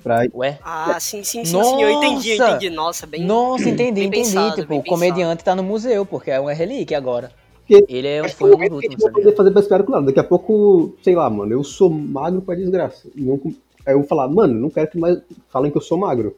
[0.07, 0.59] pra Ué?
[0.63, 1.81] Ah, sim, sim, sim, sim.
[1.81, 2.49] Eu entendi, eu Nossa!
[2.55, 2.69] entendi.
[2.69, 3.23] Nossa, bem.
[3.25, 4.23] Nossa, entendi, bem entendi.
[4.27, 7.31] pensado, tipo, o comediante tá no museu, porque é uma relíquia agora.
[7.65, 10.05] Que- Ele é, um momento a gente últimos, não poder fazer mais piada com nada.
[10.05, 13.09] Daqui a pouco, sei lá, mano, eu sou magro pra desgraça.
[13.15, 13.39] Não
[13.85, 15.17] Aí eu vou falar, mano, não quero que mais
[15.49, 16.35] falem que eu sou magro.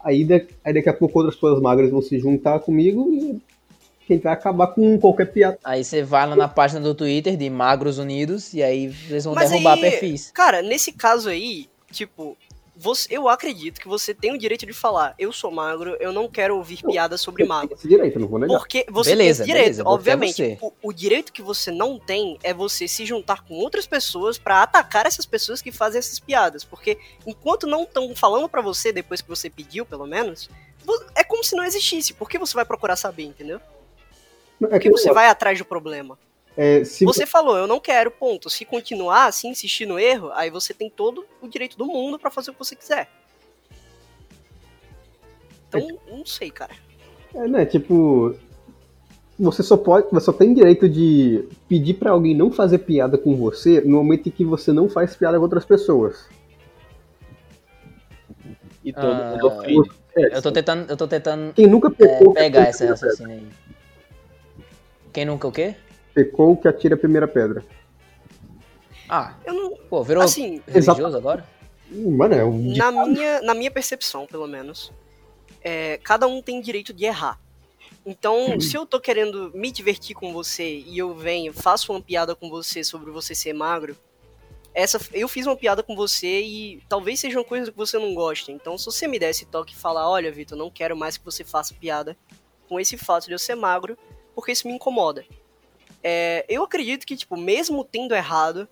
[0.00, 3.40] Aí, da- aí daqui a pouco outras pessoas magras vão se juntar comigo e
[4.08, 5.58] gente vai acabar com qualquer piada.
[5.62, 9.34] Aí você vai lá na página do Twitter de Magros Unidos e aí eles vão
[9.34, 10.30] Mas derrubar aí- perfis.
[10.32, 12.36] Cara, nesse caso aí, tipo,
[12.80, 16.28] você, eu acredito que você tem o direito de falar, eu sou magro, eu não
[16.28, 17.74] quero ouvir piadas sobre magro.
[17.74, 18.56] esse direito, não vou negar.
[18.56, 20.36] Porque você Beleza, tem esse direito, beleza, obviamente.
[20.36, 20.58] você.
[20.60, 24.62] O, o direito que você não tem é você se juntar com outras pessoas pra
[24.62, 26.64] atacar essas pessoas que fazem essas piadas.
[26.64, 30.48] Porque enquanto não estão falando pra você, depois que você pediu, pelo menos,
[31.16, 32.14] é como se não existisse.
[32.14, 33.60] Por que você vai procurar saber, entendeu?
[34.62, 36.16] É Por que que você vai atrás do problema?
[36.60, 38.50] É, se Você falou, eu não quero, ponto.
[38.50, 42.32] Se continuar assim, insistir no erro, aí você tem todo o direito do mundo pra
[42.32, 43.08] fazer o que você quiser.
[45.68, 46.74] Então, não sei, cara.
[47.32, 48.34] É, né, tipo,
[49.38, 53.36] você só pode, você só tem direito de pedir pra alguém não fazer piada com
[53.36, 56.28] você no momento em que você não faz piada com outras pessoas.
[58.82, 59.90] E todo Ah, mundo ofende.
[60.16, 62.82] É, Eu tô tentando, eu tô tentando Quem nunca é, pecou, que pegar atire esse
[62.82, 63.74] a primeira raciocínio aí.
[65.12, 65.76] Quem nunca o quê?
[66.14, 67.64] Pecou que atira a primeira pedra.
[69.08, 69.76] Ah, Eu não.
[69.88, 71.46] pô, virou Assim, religioso agora?
[71.90, 74.92] Mano, é um na minha, na minha percepção, pelo menos,
[75.62, 77.40] é, cada um tem direito de errar.
[78.04, 82.34] Então, se eu tô querendo me divertir com você e eu venho, faço uma piada
[82.34, 83.96] com você sobre você ser magro,
[84.74, 88.14] essa eu fiz uma piada com você e talvez seja uma coisa que você não
[88.14, 88.52] goste.
[88.52, 91.24] Então, se você me der esse toque e falar, olha, Vitor, não quero mais que
[91.24, 92.16] você faça piada
[92.68, 93.96] com esse fato de eu ser magro,
[94.34, 95.24] porque isso me incomoda.
[96.02, 98.68] É, eu acredito que, tipo, mesmo tendo errado,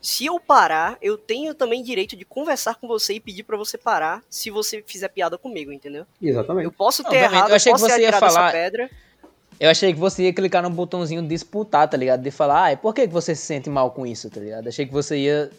[0.00, 3.78] se eu parar, eu tenho também direito de conversar com você e pedir pra você
[3.78, 6.04] parar se você fizer piada comigo, entendeu?
[6.20, 6.64] Exatamente.
[6.64, 8.90] Eu posso ter Obviamente, errado, eu achei que posso ter você ia falar- pedra.
[9.60, 12.20] Eu achei que você ia clicar no botãozinho disputar, tá ligado?
[12.20, 14.66] De falar, ah, e por que que você se sente mal com isso, tá ligado?
[14.66, 15.50] Achei que você ia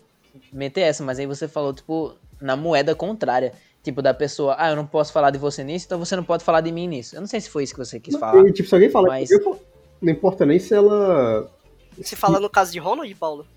[0.51, 3.53] meter essa, mas aí você falou, tipo, na moeda contrária.
[3.81, 6.43] Tipo, da pessoa, ah, eu não posso falar de você nisso, então você não pode
[6.43, 7.15] falar de mim nisso.
[7.15, 8.45] Eu não sei se foi isso que você quis falar.
[8.47, 9.59] E, tipo, se alguém fala Mas- eu
[10.03, 11.49] não importa nem se ela.
[11.97, 13.47] Você fala no caso de Ronald, Paulo?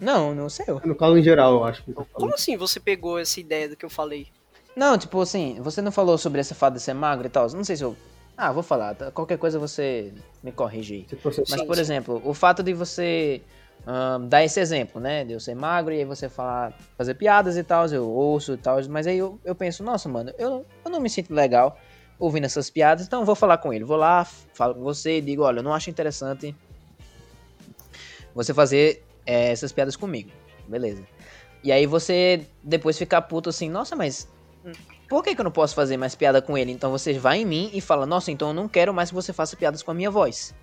[0.00, 0.80] Não, no seu.
[0.84, 3.76] No caso em geral, eu acho que tá Como assim você pegou essa ideia do
[3.76, 4.28] que eu falei?
[4.74, 7.48] Não, tipo assim, você não falou sobre essa fada de ser magro e tal.
[7.50, 7.96] Não sei se eu.
[8.36, 8.94] Ah, vou falar.
[8.94, 9.10] tá?
[9.10, 11.18] Qualquer coisa você me corrige aí.
[11.24, 11.80] Mas, Sim, por sim.
[11.82, 13.42] exemplo, o fato de você
[13.86, 15.24] ahn, dar esse exemplo, né?
[15.24, 18.56] De eu ser magro e aí você falar, fazer piadas e tal, eu ouço e
[18.56, 18.78] tal.
[18.88, 21.78] Mas aí eu, eu penso, nossa, mano, eu, eu não me sinto legal
[22.20, 23.82] ouvindo essas piadas, então eu vou falar com ele.
[23.82, 26.54] Vou lá, falo com você e digo, olha, eu não acho interessante
[28.34, 30.30] você fazer é, essas piadas comigo.
[30.68, 31.02] Beleza.
[31.64, 34.28] E aí você depois fica puto assim, nossa, mas
[35.08, 36.70] por que, que eu não posso fazer mais piada com ele?
[36.70, 39.32] Então você vai em mim e fala, nossa, então eu não quero mais que você
[39.32, 40.54] faça piadas com a minha voz.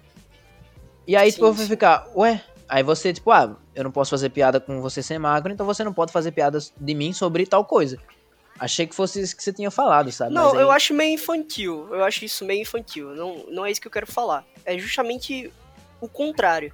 [1.05, 2.41] E aí, Sim, tipo, ficar, ué?
[2.69, 5.83] Aí você, tipo, ah, eu não posso fazer piada com você ser magro, então você
[5.83, 7.97] não pode fazer piadas de mim sobre tal coisa.
[8.59, 10.33] Achei que fosse isso que você tinha falado, sabe?
[10.33, 11.87] Não, aí- eu acho meio infantil.
[11.93, 13.09] Eu acho isso meio infantil.
[13.15, 14.45] Não, não é isso que eu quero falar.
[14.65, 15.51] É justamente
[16.01, 16.73] o contrário.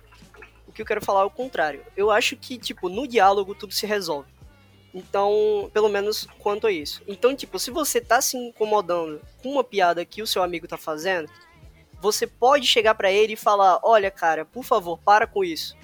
[0.67, 1.83] O que eu quero falar é o contrário.
[1.95, 4.31] Eu acho que, tipo, no diálogo tudo se resolve.
[4.93, 7.01] Então, pelo menos quanto a isso.
[7.07, 10.77] Então, tipo, se você tá se incomodando com uma piada que o seu amigo tá
[10.77, 11.29] fazendo,
[11.99, 15.75] você pode chegar pra ele e falar: "Olha, cara, por favor, para com isso".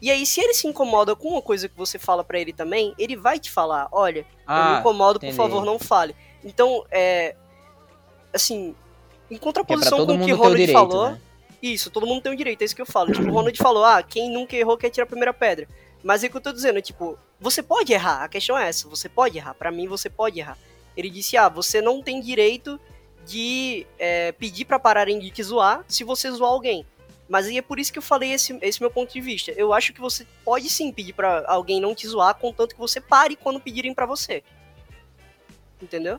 [0.00, 2.94] E aí, se ele se incomoda com uma coisa que você fala pra ele também,
[2.98, 5.32] ele vai te falar: "Olha, eu me Ah, incomodo, entendi.
[5.32, 6.14] por favor, não fale".
[6.42, 7.36] Então, é
[8.32, 8.74] assim,
[9.30, 11.20] em é contraposição todo com o que o Ronald direito, falou, né?
[11.62, 13.12] isso, todo mundo tem o direito, é isso que eu falo.
[13.12, 15.68] Tipo, o Ronald falou, ah, quem nunca errou quer tirar a primeira pedra.
[16.02, 18.88] Mas é o que eu tô dizendo, tipo, você pode errar, a questão é essa,
[18.88, 20.56] você pode errar, Pra mim você pode errar.
[20.96, 22.80] Ele disse, ah, você não tem direito
[23.26, 26.86] de é, pedir pra pararem de te zoar se você zoar alguém.
[27.30, 29.52] Mas aí é por isso que eu falei esse, esse meu ponto de vista.
[29.52, 33.00] Eu acho que você pode sim pedir pra alguém não te zoar, contanto que você
[33.00, 34.42] pare quando pedirem pra você.
[35.80, 36.18] Entendeu?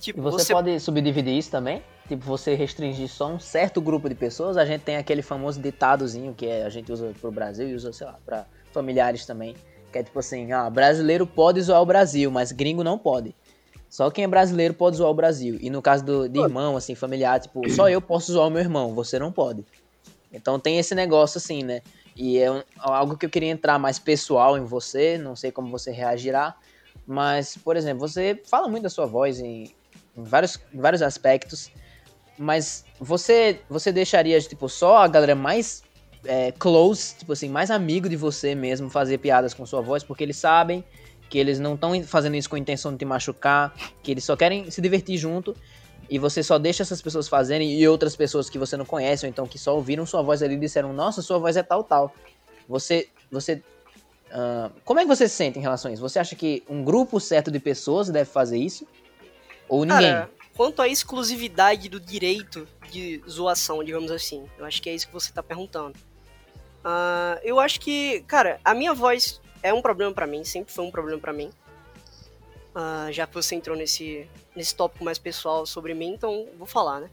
[0.00, 1.82] Tipo, você, você pode subdividir isso também?
[2.08, 4.56] Tipo, você restringir só um certo grupo de pessoas.
[4.56, 7.92] A gente tem aquele famoso ditadozinho que é- a gente usa pro Brasil e usa,
[7.92, 9.54] sei lá, pra familiares também.
[9.92, 13.34] Que é tipo assim, ah, brasileiro pode zoar o Brasil, mas gringo não pode.
[13.90, 15.58] Só quem é brasileiro pode zoar o Brasil.
[15.60, 18.60] E no caso do, de irmão, assim, familiar, tipo, só eu posso zoar o meu
[18.62, 19.62] irmão, você não pode.
[20.32, 21.82] Então tem esse negócio assim, né?
[22.16, 22.46] E é
[22.78, 26.56] algo que eu queria entrar mais pessoal em você, não sei como você reagirá,
[27.06, 29.74] mas, por exemplo, você fala muito da sua voz em,
[30.16, 31.70] em vários, em vários aspectos,
[32.38, 35.82] mas você você deixaria, tipo, só a galera mais
[36.24, 40.24] é, close, tipo assim, mais amigo de você mesmo fazer piadas com sua voz, porque
[40.24, 40.84] eles sabem
[41.28, 44.36] que eles não estão fazendo isso com a intenção de te machucar, que eles só
[44.36, 45.56] querem se divertir junto,
[46.08, 49.30] e você só deixa essas pessoas fazerem, e outras pessoas que você não conhece, ou
[49.30, 52.14] então que só ouviram sua voz ali e disseram, nossa, sua voz é tal, tal.
[52.68, 53.62] Você, você
[54.30, 56.02] ah, como é que você se sente em relação a isso?
[56.02, 58.86] Você acha que um grupo certo de pessoas deve fazer isso?
[59.68, 60.12] Ou ninguém?
[60.12, 65.06] Cara, quanto à exclusividade do direito de zoação, digamos assim, eu acho que é isso
[65.06, 65.98] que você tá perguntando.
[66.84, 70.84] Ah, eu acho que, cara, a minha voz é um problema pra mim, sempre foi
[70.84, 71.50] um problema pra mim.
[72.78, 77.00] Ah, já que você entrou nesse, nesse tópico mais pessoal sobre mim, então vou falar,
[77.00, 77.10] né?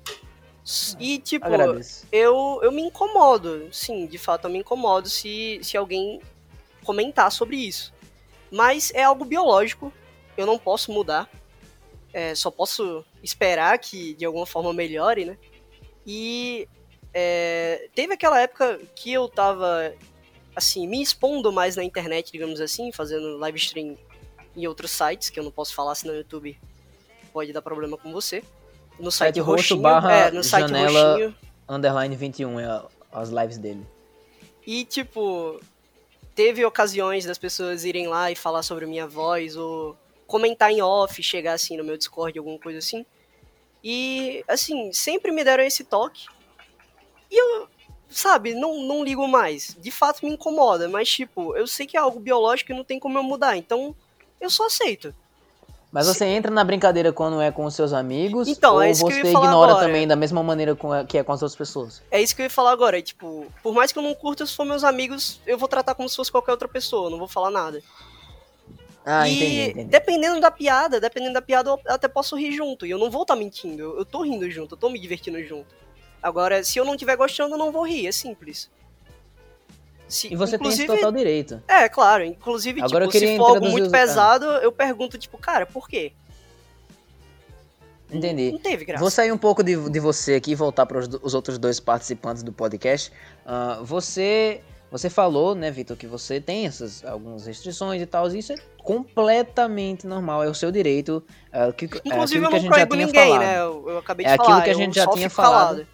[1.00, 2.06] E, tipo, Agradeço.
[2.12, 6.22] eu, eu me incomodo, sim, de fato eu me incomodo se, se alguém
[6.84, 7.94] comentar sobre isso.
[8.52, 9.92] Mas é algo biológico,
[10.36, 11.30] eu não posso mudar,
[12.12, 15.38] é, só posso esperar que de alguma forma melhore, né?
[16.06, 16.68] E
[17.14, 19.94] é, teve aquela época que eu tava,
[20.54, 23.98] assim, me expondo mais na internet, digamos assim, fazendo live stream
[24.56, 26.60] em outros sites, que eu não posso falar, senão o YouTube
[27.32, 28.44] pode dar problema com você.
[29.00, 31.36] No site, Site roxo roxinho, barra é, no site janela- roxinho.
[31.68, 33.86] Underline 21 é as lives dele.
[34.66, 35.60] E, tipo,
[36.36, 39.98] teve ocasiões das pessoas irem lá e falar sobre minha voz, ou
[40.28, 43.06] comentar em off, chegar assim no meu Discord, alguma coisa assim.
[43.84, 46.26] E, assim, sempre me deram esse toque.
[47.32, 47.68] E eu,
[48.10, 49.76] sabe, não, não ligo mais.
[49.80, 53.00] De fato me incomoda, mas, tipo, eu sei que é algo biológico e não tem
[53.00, 53.96] como eu mudar, então
[54.46, 55.14] eu só aceito.
[55.92, 58.48] Mas você entra na brincadeira quando é com os seus amigos?
[58.48, 59.86] Então, ou é isso que você eu ia falar ignora agora.
[59.86, 60.76] também da mesma maneira
[61.08, 62.02] que é com as outras pessoas?
[62.10, 64.44] É isso que eu ia falar agora, é, tipo, por mais que eu não curta,
[64.44, 67.28] se for meus amigos, eu vou tratar como se fosse qualquer outra pessoa, não vou
[67.28, 67.80] falar nada.
[69.06, 69.90] Ah, e entendi, entendi.
[69.90, 72.86] dependendo da piada, dependendo da piada, eu até posso rir junto.
[72.86, 73.82] E eu não vou estar mentindo.
[73.82, 75.76] Eu, eu tô rindo junto, eu tô me divertindo junto.
[76.22, 78.08] Agora, se eu não estiver gostando, eu não vou rir.
[78.08, 78.72] É simples.
[80.14, 81.62] Se, E você tem esse total direito.
[81.68, 82.24] É, claro.
[82.24, 86.14] Inclusive, Agora tipo, se for algo muito pesado, eu pergunto, tipo, cara, por quê?
[88.12, 88.52] Entendi.
[88.52, 89.02] Não teve graça.
[89.02, 92.44] Vou sair um pouco de, de você aqui e voltar para os, outros dois participantes
[92.44, 93.12] do podcast.
[93.46, 94.62] Ah, você
[94.92, 98.58] você falou, né, Vitor, que você tem essas algumas restrições e tal, e isso é
[98.84, 101.24] completamente normal, é o seu direito.
[101.52, 103.40] É, que, é Inclusive, aquilo eu que a não proíbo tinha ninguém, falado.
[103.42, 103.60] né?
[103.60, 104.50] Eu, eu acabei de É falar.
[104.50, 105.88] aquilo que a gente já tinha fico falado.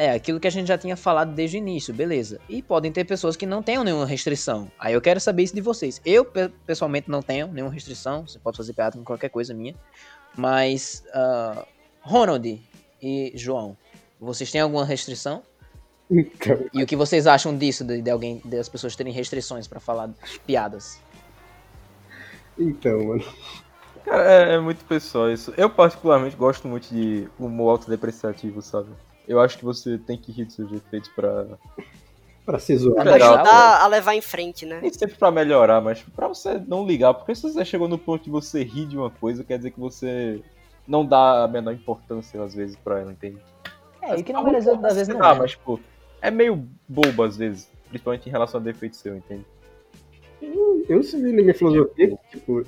[0.00, 2.40] É, aquilo que a gente já tinha falado desde o início, beleza.
[2.48, 4.70] E podem ter pessoas que não tenham nenhuma restrição.
[4.78, 6.00] Aí eu quero saber isso de vocês.
[6.06, 8.24] Eu, pe- pessoalmente, não tenho nenhuma restrição.
[8.24, 9.74] Você pode fazer piada com qualquer coisa minha.
[10.36, 11.66] Mas, ah,
[12.00, 12.62] Ronald
[13.02, 13.76] e João,
[14.20, 15.42] vocês têm alguma restrição?
[16.08, 19.80] Então, E o que vocês acham disso, de, de alguém, das pessoas terem restrições pra
[19.80, 20.10] falar
[20.46, 21.00] piadas?
[22.56, 23.24] então, mano.
[24.04, 25.52] Cara, é, é muito pessoal isso.
[25.56, 28.88] Eu, particularmente, gosto muito de humor autodepreciativo, sabe?
[29.28, 31.46] Eu acho que você tem que rir dos seus efeitos pra.
[32.46, 33.02] Pra ser zoado.
[33.02, 34.80] Pra ajudar a levar em frente, né?
[34.80, 37.12] Nem sempre pra melhorar, mas pra você não ligar.
[37.12, 39.78] Porque se você chegou no ponto de você rir de uma coisa, quer dizer que
[39.78, 40.42] você
[40.86, 43.36] não dá a menor importância, às vezes, pra ela, entende?
[44.00, 45.78] É, e que na maioria das vezes não Ah, mas, tipo,
[46.22, 47.70] é meio bobo, às vezes.
[47.90, 49.44] Principalmente em relação a defeito seu, entende?
[50.88, 52.64] Eu segui na minha filosofia, tipo.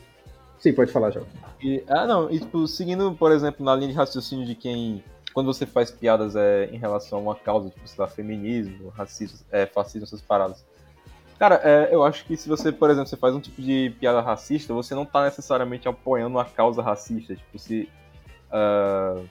[0.59, 1.23] Sim, pode falar, já.
[1.63, 5.03] E, ah, não, e tipo, seguindo, por exemplo, na linha de raciocínio de quem.
[5.33, 9.39] Quando você faz piadas é, em relação a uma causa, tipo, sei lá, feminismo, racismo,
[9.51, 10.65] é, fascismo, essas paradas.
[11.39, 14.21] Cara, é, eu acho que se você, por exemplo, você faz um tipo de piada
[14.21, 17.35] racista, você não tá necessariamente apoiando uma causa racista.
[17.35, 17.89] Tipo, se.
[18.51, 19.23] ah,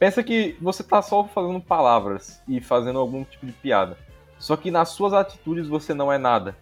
[0.00, 3.96] pensa que você tá só falando palavras e fazendo algum tipo de piada.
[4.36, 6.56] Só que nas suas atitudes você não é nada.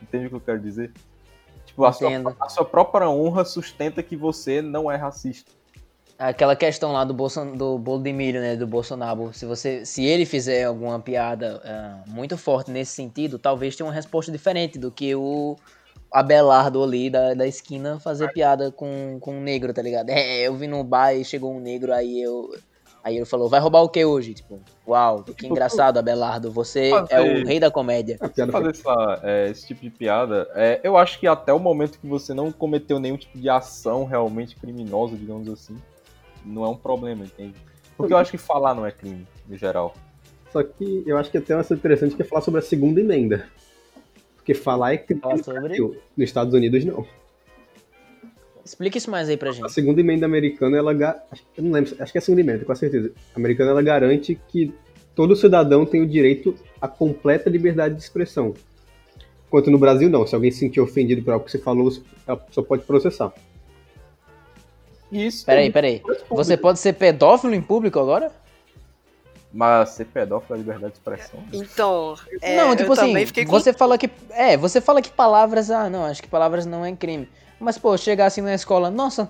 [0.00, 0.92] Entende o que eu quero dizer?
[1.66, 5.50] Tipo, a sua, a sua própria honra sustenta que você não é racista.
[6.20, 8.54] Aquela questão lá do, Bolson, do bolo de milho, né?
[8.54, 9.32] Do Bolsonaro.
[9.32, 13.92] Se, você, se ele fizer alguma piada ah, muito forte nesse sentido, talvez tenha uma
[13.94, 15.56] resposta diferente do que o
[16.12, 20.10] Abelardo ali da, da esquina fazer piada com, com um negro, tá ligado?
[20.12, 22.54] É, eu vi no bar e chegou um negro, aí eu.
[23.02, 24.34] Aí ele falou, vai roubar o que hoje?
[24.34, 26.52] Tipo, uau, que engraçado, Abelardo.
[26.52, 28.18] Você é o rei da comédia.
[28.18, 31.98] Foi fazer essa, é, esse tipo de piada, é, eu acho que até o momento
[31.98, 35.80] que você não cometeu nenhum tipo de ação realmente criminosa, digamos assim,
[36.44, 37.54] não é um problema, entende?
[37.96, 39.94] Porque eu acho que falar não é crime, no geral.
[40.52, 43.00] Só que eu acho que tem uma coisa interessante que é falar sobre a segunda
[43.00, 43.46] emenda.
[44.36, 45.60] Porque falar é crime Fala no sobre?
[45.60, 45.96] Brasil.
[46.16, 47.06] Nos Estados Unidos, não.
[48.64, 49.72] Explica isso mais aí pra A gente.
[49.72, 50.92] segunda emenda americana, ela.
[51.56, 53.12] Eu não lembro, acho que é a segunda emenda, com certeza.
[53.34, 54.72] A americana, ela garante que
[55.14, 58.54] todo cidadão tem o direito à completa liberdade de expressão.
[59.46, 60.26] Enquanto no Brasil, não.
[60.26, 61.90] Se alguém se sentir ofendido por algo que você falou,
[62.26, 63.32] a pessoa pode processar.
[65.10, 66.02] Isso Peraí, peraí.
[66.28, 68.30] Você pode ser pedófilo em público agora?
[69.52, 71.40] Mas ser pedófilo é liberdade de expressão?
[71.52, 74.08] Então, é, não, tipo eu assim, também fiquei com você fala que.
[74.30, 75.70] É, você fala que palavras.
[75.70, 77.28] Ah, não, acho que palavras não é crime.
[77.58, 79.28] Mas, pô, chegar assim na escola, nossa,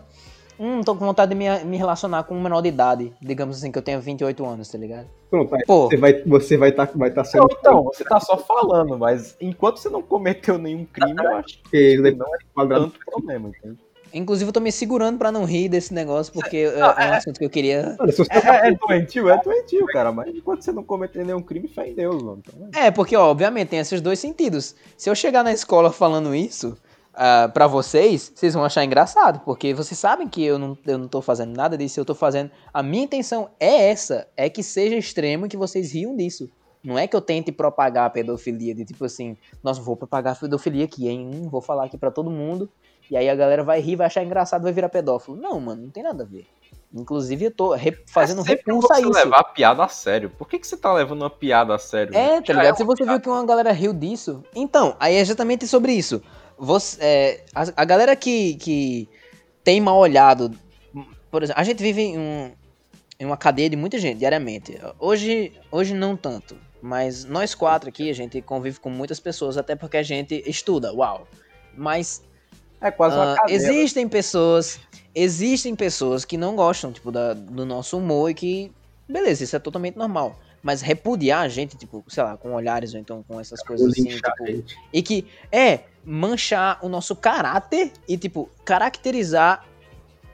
[0.58, 3.12] hum, tô com vontade de me, me relacionar com um menor de idade.
[3.20, 5.06] Digamos assim, que eu tenho 28 anos, tá ligado?
[5.30, 7.48] Pronto, aí Pô, você vai você vai estar vai tá sendo.
[7.48, 11.58] Não, então, você tá só falando, mas enquanto você não cometeu nenhum crime, eu acho
[11.62, 13.78] porque que não é quadrado tanto problema, entende?
[14.12, 17.38] Inclusive eu tô me segurando pra não rir desse negócio, porque é, é um assunto
[17.38, 17.96] que eu queria.
[18.10, 21.42] Se você É, é, é doentio, é doentio, cara, mas enquanto você não cometer nenhum
[21.42, 22.42] crime, fé em Deus, mano.
[22.46, 22.86] Então, é.
[22.86, 24.74] É, porque, ó, obviamente, tem esses dois sentidos.
[24.96, 26.76] Se eu chegar na escola falando isso.
[27.14, 31.08] ah, pra vocês, vocês vão achar engraçado, porque vocês sabem que eu não, eu não
[31.08, 32.50] tô fazendo nada disso, eu tô fazendo.
[32.72, 36.48] A minha intenção é essa, é que seja extremo e que vocês riam disso.
[36.82, 40.36] Não é que eu tente propagar a pedofilia, de tipo assim, nossa, vou propagar a
[40.36, 41.42] pedofilia aqui, hein?
[41.50, 42.70] Vou falar aqui pra todo mundo,
[43.10, 45.36] e aí a galera vai rir, vai achar engraçado, vai virar pedófilo.
[45.36, 46.46] Não, mano, não tem nada a ver.
[46.92, 49.12] Inclusive, eu tô re- fazendo é repulso a você isso.
[49.12, 50.28] levar a piada a sério.
[50.30, 52.14] Por que, que você tá levando uma piada a sério?
[52.16, 52.74] É, tá ligado?
[52.74, 53.12] é Se você piada.
[53.12, 54.42] viu que uma galera riu disso.
[54.54, 56.20] Então, aí é exatamente sobre isso.
[56.58, 59.08] Você, é, a, a galera que, que
[59.62, 60.50] tem mal olhado.
[61.30, 62.52] Por exemplo, a gente vive em, um-
[63.20, 64.76] em uma cadeia de muita gente diariamente.
[64.98, 66.56] Hoje, hoje não tanto.
[66.82, 70.92] Mas nós quatro aqui, a gente convive com muitas pessoas, até porque a gente estuda,
[70.92, 71.28] uau.
[71.76, 72.22] Mas
[72.80, 73.56] É quase uma cadeia.
[73.56, 74.80] existem pessoas,
[75.14, 78.72] existem pessoas que não gostam, tipo, da- do nosso humor e que,
[79.08, 80.38] beleza, isso é totalmente normal.
[80.62, 84.04] Mas repudiar a gente, tipo, sei lá, com olhares ou então com essas coisas assim,
[84.04, 89.66] linchar tipo, e que é manchar o nosso caráter e, tipo, caracterizar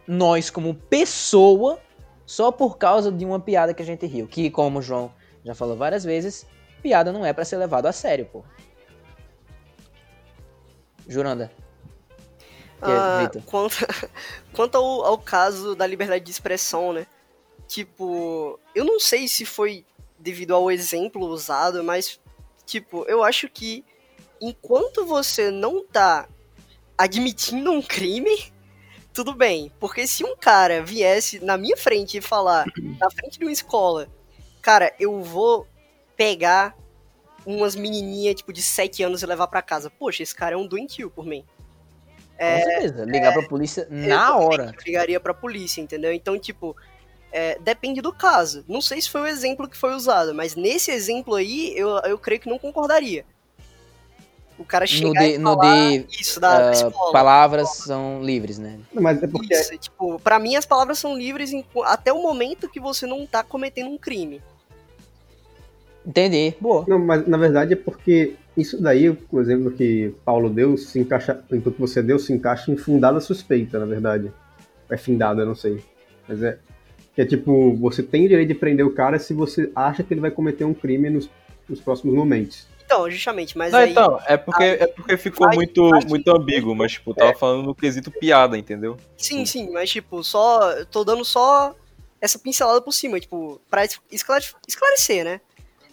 [0.06, 1.80] nós como pessoa
[2.24, 4.26] só por causa de uma piada que a gente riu.
[4.26, 5.12] Que, como o João
[5.44, 6.44] já falou várias vezes,
[6.82, 8.44] piada não é pra ser levado a sério, pô.
[11.08, 11.50] Juranda.
[13.22, 13.42] Vitor?
[13.42, 13.76] quanto
[14.52, 17.06] quanto ao, ao caso da liberdade de expressão, né?
[17.66, 19.84] Tipo, eu não sei se foi
[20.18, 22.20] devido ao exemplo usado, mas,
[22.64, 23.84] tipo, eu acho que
[24.40, 26.28] enquanto você não tá
[26.96, 28.52] admitindo um crime,
[29.12, 29.72] tudo bem.
[29.80, 32.66] Porque se um cara viesse na minha frente e falar,
[32.98, 34.08] na frente de uma escola,
[34.62, 35.66] cara, eu vou
[36.16, 36.76] pegar
[37.44, 39.90] umas menininhas, tipo, de 7 anos e levar pra casa.
[39.90, 41.44] Poxa, esse cara é um doentio por mim.
[42.38, 43.04] Com certeza.
[43.04, 44.74] Ligar pra polícia na hora.
[44.84, 46.12] ligaria pra polícia, entendeu?
[46.12, 46.76] Então, tipo,
[47.32, 48.64] é, depende do caso.
[48.68, 52.18] Não sei se foi o exemplo que foi usado, mas nesse exemplo aí, eu, eu
[52.18, 53.24] creio que não concordaria.
[54.58, 57.12] O cara chegar No de, e no falar de isso da ah, escola.
[57.12, 58.78] palavras são livres, né?
[58.90, 62.22] Não, mas é porque Isso, tipo, pra mim as palavras são livres em- até o
[62.22, 64.40] momento que você não tá cometendo um crime.
[66.06, 66.54] Entendi.
[66.60, 66.84] Boa.
[66.88, 71.42] Não, mas na verdade é porque isso daí, o exemplo que Paulo deu, se encaixa,
[71.52, 74.32] então que você deu, se encaixa em fundada suspeita, na verdade.
[74.88, 75.82] É findada, eu não sei.
[76.28, 76.58] Mas é.
[77.14, 80.12] Que é tipo, você tem o direito de prender o cara se você acha que
[80.12, 81.28] ele vai cometer um crime nos,
[81.68, 82.66] nos próximos momentos.
[82.84, 83.90] Então, justamente, mas Não, aí.
[83.90, 87.64] então, é porque, é porque ficou Faz- muito, faz muito ambíguo, mas tipo, tava falando
[87.64, 88.96] no quesito piada, entendeu?
[89.16, 90.84] Sim, sim, mas tipo, só.
[90.84, 91.74] Tô dando só
[92.20, 95.40] essa pincelada por cima, tipo, pra es- esclare- esclarecer, né?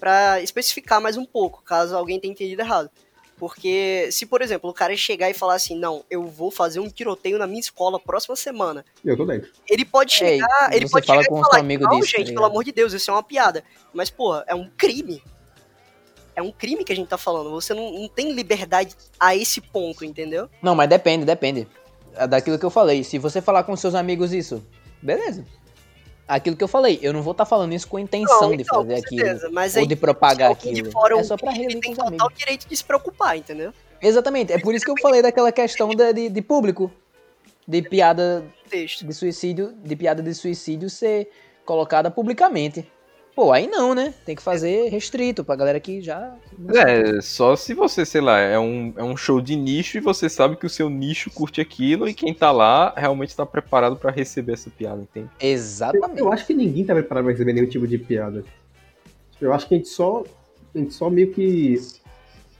[0.03, 2.89] Pra especificar mais um pouco, caso alguém tenha entendido errado.
[3.38, 6.89] Porque se, por exemplo, o cara chegar e falar assim, não, eu vou fazer um
[6.89, 9.49] tiroteio na minha escola próxima semana, Eu tô dentro.
[9.65, 12.11] ele pode É, chegar, ele você pode fala chegar com e falar, amigo não, disso,
[12.11, 12.51] tá gente, pelo ligado?
[12.51, 13.63] amor de Deus, isso é uma piada.
[13.93, 15.23] Mas, porra, é um crime.
[16.35, 17.49] É um crime que a gente tá falando.
[17.51, 20.49] Você não, não tem liberdade a esse ponto, entendeu?
[20.61, 21.65] Não, mas depende, depende.
[22.13, 23.05] É daquilo que eu falei.
[23.05, 24.61] Se você falar com seus amigos isso,
[25.01, 25.45] beleza.
[26.28, 28.64] Aquilo que eu falei, eu não vou estar falando isso com a intenção Não, de
[28.64, 29.26] então, fazer aquilo.
[29.26, 30.74] certeza, Mas Ou de propagar aquilo.
[30.76, 32.34] de fora É só pra ali tem total amigos.
[32.38, 33.74] direito de se preocupar, entendeu?
[34.02, 34.52] Exatamente.
[34.54, 36.90] É por isso que eu falei daquela questão da- de, de público.
[37.68, 41.30] De piada de suicídio, de piada de suicídio ser
[41.66, 42.90] colocada publicamente.
[43.35, 44.14] Pô, aí não, né?
[44.26, 46.35] Tem que fazer restrito pra galera que já.
[46.76, 50.30] É, só se você, sei lá, é um, é um show de nicho e você
[50.30, 54.11] sabe que o seu nicho curte aquilo e quem tá lá realmente tá preparado pra
[54.11, 55.30] receber essa piada, entende?
[55.41, 56.19] Eu, Exatamente.
[56.19, 58.43] eu acho que ninguém tá preparado pra receber nenhum tipo de piada.
[59.41, 60.23] Eu acho que a gente só.
[60.76, 61.76] A gente só meio que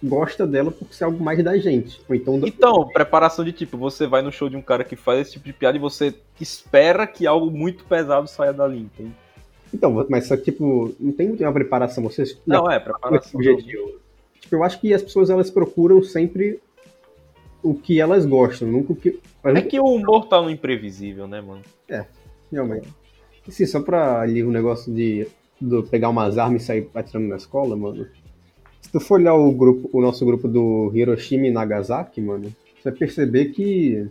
[0.02, 2.02] gosta dela por ser algo mais da gente.
[2.10, 4.96] Ou então do- Então, preparação de tipo, você vai no show de um cara que
[4.96, 9.14] faz esse tipo de piada e você espera que algo muito pesado saia dali, entende?
[9.74, 12.04] Então, mas só tipo, não tem muito uma preparação.
[12.04, 13.40] Você Não, é, preparação.
[13.40, 14.00] objetivo.
[14.40, 16.60] Tipo, eu acho que as pessoas elas procuram sempre
[17.64, 19.20] o que elas gostam, nunca o que.
[19.44, 21.62] É que o humor tá no imprevisível, né, mano?
[22.52, 22.88] Realmente.
[23.48, 25.28] Assim, só pra ali o negócio de,
[25.60, 28.08] de pegar umas armas e sair atirando na escola, mano.
[28.82, 32.90] Se tu for olhar o grupo, o nosso grupo do Hiroshima e Nagasaki, mano, você
[32.90, 34.08] vai perceber que,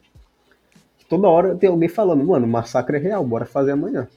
[0.98, 4.09] que toda hora tem alguém falando, mano, o massacre é real, bora fazer amanhã.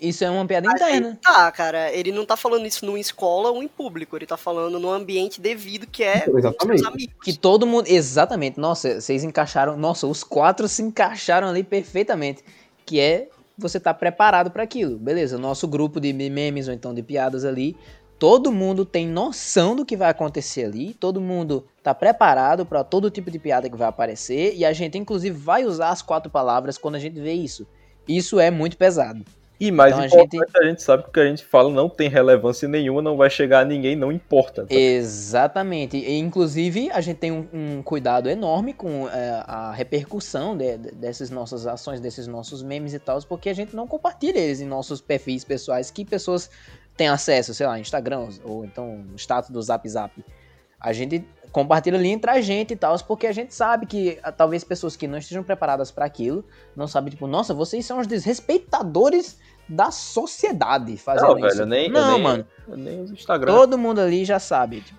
[0.00, 1.18] Isso é uma piada interna.
[1.22, 4.78] Tá, cara, ele não tá falando isso numa escola ou em público, ele tá falando
[4.78, 6.86] no ambiente devido que é exatamente.
[6.86, 7.14] amigos.
[7.22, 7.86] Que todo mundo.
[7.88, 8.60] Exatamente.
[8.60, 9.78] Nossa, vocês encaixaram.
[9.78, 12.44] Nossa, os quatro se encaixaram ali perfeitamente.
[12.84, 14.98] Que é você tá preparado para aquilo.
[14.98, 17.74] Beleza, nosso grupo de memes ou então de piadas ali.
[18.18, 20.92] Todo mundo tem noção do que vai acontecer ali.
[20.92, 24.54] Todo mundo tá preparado para todo tipo de piada que vai aparecer.
[24.54, 27.66] E a gente, inclusive, vai usar as quatro palavras quando a gente vê isso.
[28.06, 29.24] Isso é muito pesado.
[29.60, 31.88] E mais Então a importante, a gente sabe que o que a gente fala não
[31.88, 34.62] tem relevância nenhuma, não vai chegar a ninguém, não importa.
[34.64, 34.72] tá?
[34.74, 35.96] Exatamente.
[35.96, 40.92] E, inclusive, a gente tem um, um cuidado enorme com é, a repercussão de- de-
[40.92, 44.66] dessas nossas ações, desses nossos memes e tal, porque a gente não compartilha eles em
[44.66, 46.48] nossos perfis pessoais que pessoas
[46.96, 50.24] têm acesso, sei lá, Instagram ou então status do Zap Zap.
[50.80, 54.30] A gente compartilha ali entre a gente e tal, porque a gente sabe que ah,
[54.32, 56.44] talvez pessoas que não estejam preparadas para aquilo
[56.76, 59.38] não sabem, tipo, nossa, vocês são os desrespeitadores
[59.68, 61.60] da sociedade fazendo Não, isso.
[61.60, 62.46] eu nem, eu não, nem- mano.
[62.68, 63.52] eu nem uso Instagram.
[63.52, 64.80] Todo mundo ali já sabe.
[64.80, 64.98] tipo,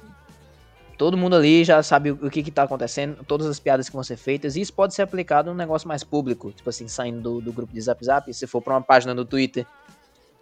[0.98, 4.04] todo mundo ali já sabe o, que, que tá acontecendo, todas as piadas que vão
[4.04, 7.42] ser feitas, e isso pode ser aplicado num negócio mais público, tipo assim, saindo do,
[7.42, 9.66] do grupo de Zap Zap, se for pra uma página do Twitter,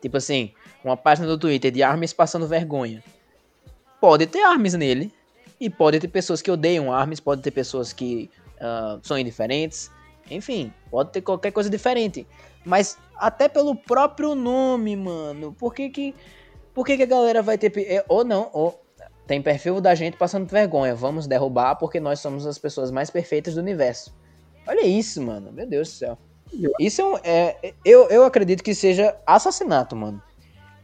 [0.01, 0.51] tipo assim,
[0.83, 3.03] uma página do Twitter de armas passando vergonha.
[4.01, 5.13] Pode ter armas nele,
[5.59, 8.29] e pode ter pessoas que odeiam armas, pode ter pessoas que
[8.59, 9.91] ah, são indiferentes,
[10.29, 12.27] enfim, pode ter qualquer coisa diferente.
[12.65, 16.15] Mas até pelo próprio nome, mano, por que que,
[16.73, 17.71] por que, que a galera vai ter...
[17.77, 18.83] é, ou não, ou
[19.25, 23.55] tem perfil da gente passando vergonha, vamos derrubar porque nós somos as pessoas mais perfeitas
[23.55, 24.15] do universo.
[24.65, 26.17] Olha isso, mano, meu Deus do céu.
[26.79, 30.21] Isso é, um- é eu, eu acredito que seja assassinato, mano.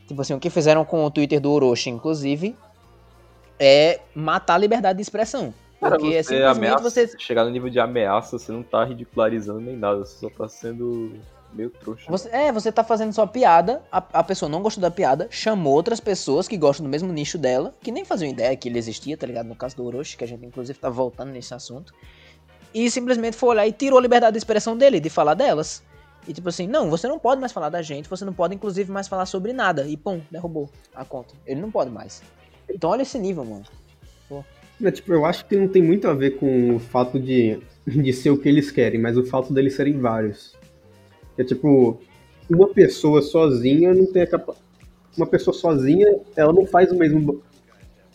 [0.08, 2.56] Tipo assim, o que fizeram com o Twitter do Orochi, inclusive,
[3.60, 5.54] é matar a liberdade de expressão.
[5.80, 8.86] Cara, Porque é você simplesmente ameaça, você chegar no nível de ameaça, você não tá
[8.86, 11.20] ridicularizando nem nada, você só tá sendo
[11.54, 12.10] meio trouxa.
[12.10, 15.74] Você, é, você tá fazendo sua piada, a, a pessoa não gostou da piada, chamou
[15.74, 19.18] outras pessoas que gostam do mesmo nicho dela, que nem faziam ideia que ele existia,
[19.18, 19.48] tá ligado?
[19.48, 21.94] No caso do Orochi, que a gente inclusive tá voltando nesse assunto.
[22.74, 25.84] E simplesmente foi olhar e tirou a liberdade de expressão dele, de falar delas.
[26.28, 28.92] E tipo assim, não, você não pode mais falar da gente, você não pode inclusive
[28.92, 29.86] mais falar sobre nada.
[29.86, 31.36] E pum, derrubou a conta.
[31.46, 32.24] Ele não pode mais.
[32.74, 33.64] Então olha esse nível, mano.
[34.84, 38.14] É, tipo, eu acho que não tem muito a ver com o fato de, de
[38.14, 40.54] ser o que eles querem, mas o fato deles serem vários.
[41.38, 42.00] É tipo,
[42.50, 44.56] uma pessoa sozinha não tem a capa...
[45.16, 47.42] Uma pessoa sozinha, ela não faz o mesmo.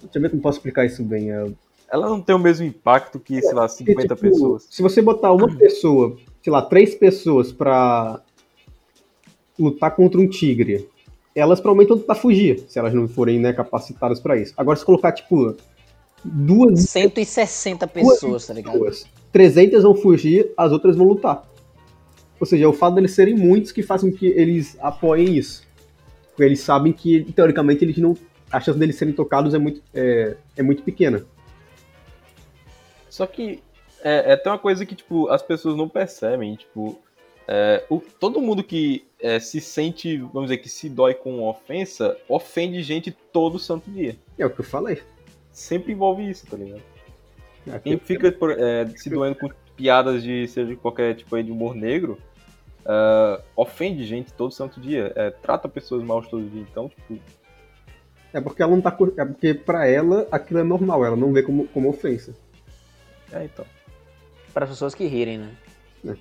[0.02, 1.30] Deixa eu ver como posso explicar isso bem.
[1.30, 1.46] É...
[1.90, 4.66] Ela não tem o mesmo impacto que, sei lá, 50 tipo, pessoas.
[4.68, 8.20] Se você botar uma pessoa, sei lá, três pessoas pra
[9.58, 10.88] lutar contra um tigre,
[11.38, 14.54] elas provavelmente vão tentar fugir, se elas não forem né, capacitadas pra isso.
[14.56, 15.56] Agora, se colocar, tipo,
[16.24, 18.72] duas 160 pessoas, tá ligado?
[18.72, 21.44] pessoas, 300 vão fugir, as outras vão lutar.
[22.40, 25.66] Ou seja, é o fato deles serem muitos que fazem com que eles apoiem isso.
[26.30, 28.16] Porque eles sabem que, teoricamente, eles não.
[28.50, 31.24] A chance deles serem tocados é muito, é, é muito pequena.
[33.10, 33.60] Só que
[34.02, 36.98] é, é até uma coisa que, tipo, as pessoas não percebem, tipo,
[37.48, 42.16] é, o, todo mundo que é, se sente, vamos dizer, que se dói com ofensa,
[42.28, 44.16] ofende gente todo santo dia.
[44.38, 45.02] É o que eu falei.
[45.50, 46.82] Sempre envolve isso, tá ligado?
[47.72, 51.42] Aqui- Quem fica por- é, se doendo com piadas de seja de qualquer tipo aí
[51.42, 52.18] de humor negro,
[52.84, 56.62] é, ofende gente todo santo dia, é, trata pessoas mal todo dia.
[56.70, 57.18] Então, tipo,
[58.32, 58.90] É porque ela não tá.
[59.16, 62.34] É porque pra ela aquilo é normal, ela não vê como, como ofensa.
[63.32, 63.64] é então.
[64.52, 65.50] Para as pessoas que rirem, né?
[66.06, 66.14] É.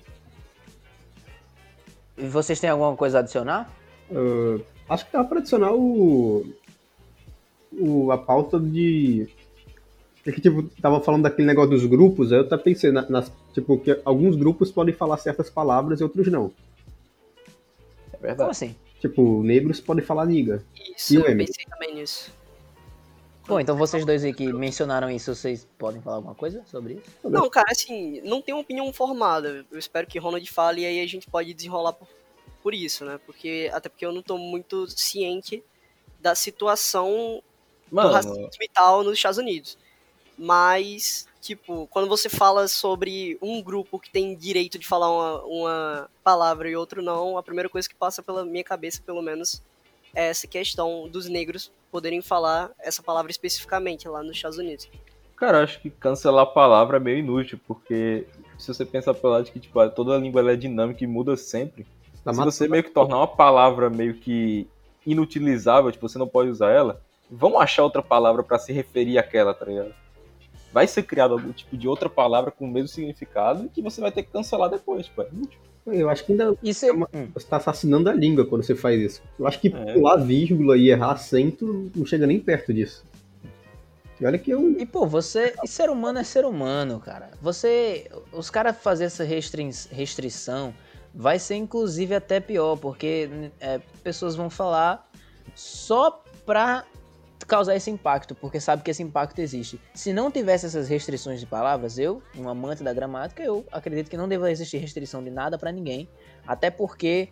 [2.18, 3.70] E vocês têm alguma coisa a adicionar?
[4.12, 4.58] Ah,
[4.90, 6.44] acho que dá pra adicionar o,
[7.72, 8.10] o.
[8.10, 9.28] a pauta de.
[10.26, 13.32] É que, tipo, tava falando daquele negócio dos grupos, aí eu até pensei na- nas.
[13.54, 16.52] Tipo, que alguns grupos podem falar certas palavras e outros não.
[17.46, 18.50] É Como verdade.
[18.50, 18.74] assim?
[19.00, 20.62] Tipo, negros podem falar niga.
[20.96, 22.32] Isso, E eu pensei também nisso.
[23.48, 27.10] Bom, então vocês dois aí que mencionaram isso, vocês podem falar alguma coisa sobre isso?
[27.24, 29.64] Não, cara, assim, não tenho uma opinião formada.
[29.72, 32.06] Eu espero que Ronald fale e aí a gente pode desenrolar por,
[32.62, 33.18] por isso, né?
[33.24, 35.64] Porque, até porque eu não tô muito ciente
[36.20, 37.42] da situação
[37.90, 39.78] do Mano, racismo e tal nos Estados Unidos.
[40.36, 46.10] Mas, tipo, quando você fala sobre um grupo que tem direito de falar uma, uma
[46.22, 49.62] palavra e outro não, a primeira coisa que passa pela minha cabeça, pelo menos,
[50.14, 54.88] essa questão dos negros poderem falar essa palavra especificamente lá nos Estados Unidos.
[55.36, 58.26] Cara, eu acho que cancelar a palavra é meio inútil, porque
[58.58, 61.06] se você pensar pelo lado de que tipo, toda a língua ela é dinâmica e
[61.06, 61.84] muda sempre,
[62.24, 64.66] Tá se matando- você meio que tornar uma palavra meio que
[65.06, 69.54] inutilizável, tipo, você não pode usar ela, vão achar outra palavra pra se referir àquela,
[69.54, 69.94] tá ligado?
[70.72, 74.00] Vai ser criado algum tipo de outra palavra com o mesmo significado e que você
[74.00, 75.58] vai ter que cancelar depois, tipo, é inútil.
[75.92, 76.92] Eu acho que ainda Isso é...
[76.92, 77.28] uma- Hum.
[77.34, 79.22] você tá assassinando a língua quando você faz isso.
[79.38, 79.92] Eu acho que É.
[79.94, 83.04] pular vírgula e errar acento não chega nem perto disso.
[84.20, 84.72] E olha que eu.
[84.78, 85.54] E pô, você.
[85.62, 87.30] E ser humano é ser humano, cara.
[87.40, 88.10] Você.
[88.32, 90.74] Os caras fazer essa restrin- restrição
[91.14, 93.28] vai ser inclusive até pior, porque
[93.60, 95.08] é, pessoas vão falar
[95.54, 96.84] só pra
[97.46, 99.80] causar esse impacto, porque sabe que esse impacto existe.
[99.94, 104.16] Se não tivesse essas restrições de palavras, eu, um amante da gramática, eu acredito que
[104.16, 106.08] não deva existir restrição de nada pra ninguém,
[106.46, 107.28] até porque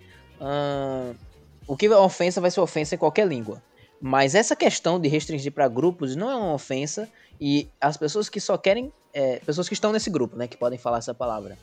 [1.67, 3.63] o que é ofensa vai ser ofensa em qualquer língua.
[4.01, 7.09] Mas essa questão de restringir pra grupos não é uma ofensa
[7.41, 10.79] e as pessoas que só querem, é, pessoas que estão nesse grupo, né, que podem
[10.79, 11.57] falar essa palavra,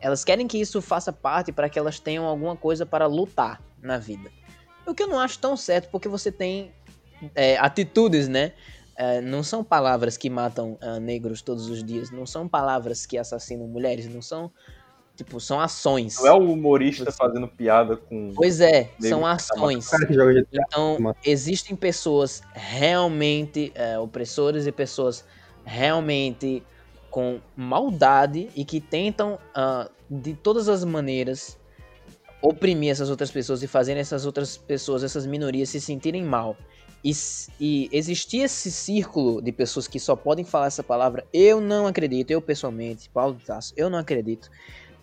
[0.00, 3.98] elas querem que isso faça parte para que elas tenham alguma coisa para lutar na
[3.98, 4.30] vida.
[4.86, 6.72] O que eu não acho tão certo, porque você tem
[7.34, 8.52] é, atitudes, né?
[8.96, 13.16] É, não são palavras que matam ah, negros todos os dias, não são palavras que
[13.16, 14.50] assassinam mulheres, não são.
[15.14, 16.18] Tipo, são ações.
[16.18, 18.32] Não é o humorista fazendo piada com.
[18.34, 19.90] Pois é, são tá ações.
[20.52, 25.24] Então, existem pessoas realmente é, opressoras e pessoas
[25.64, 26.62] realmente
[27.10, 31.58] com maldade e que tentam, ah, de todas as maneiras,
[32.40, 36.56] oprimir essas outras pessoas e fazerem essas outras pessoas, essas minorias, se sentirem mal.
[37.04, 37.12] E,
[37.58, 42.30] e existir esse círculo de pessoas que só podem falar essa palavra, eu não acredito,
[42.30, 44.48] eu pessoalmente, Paulo Tasso, eu não acredito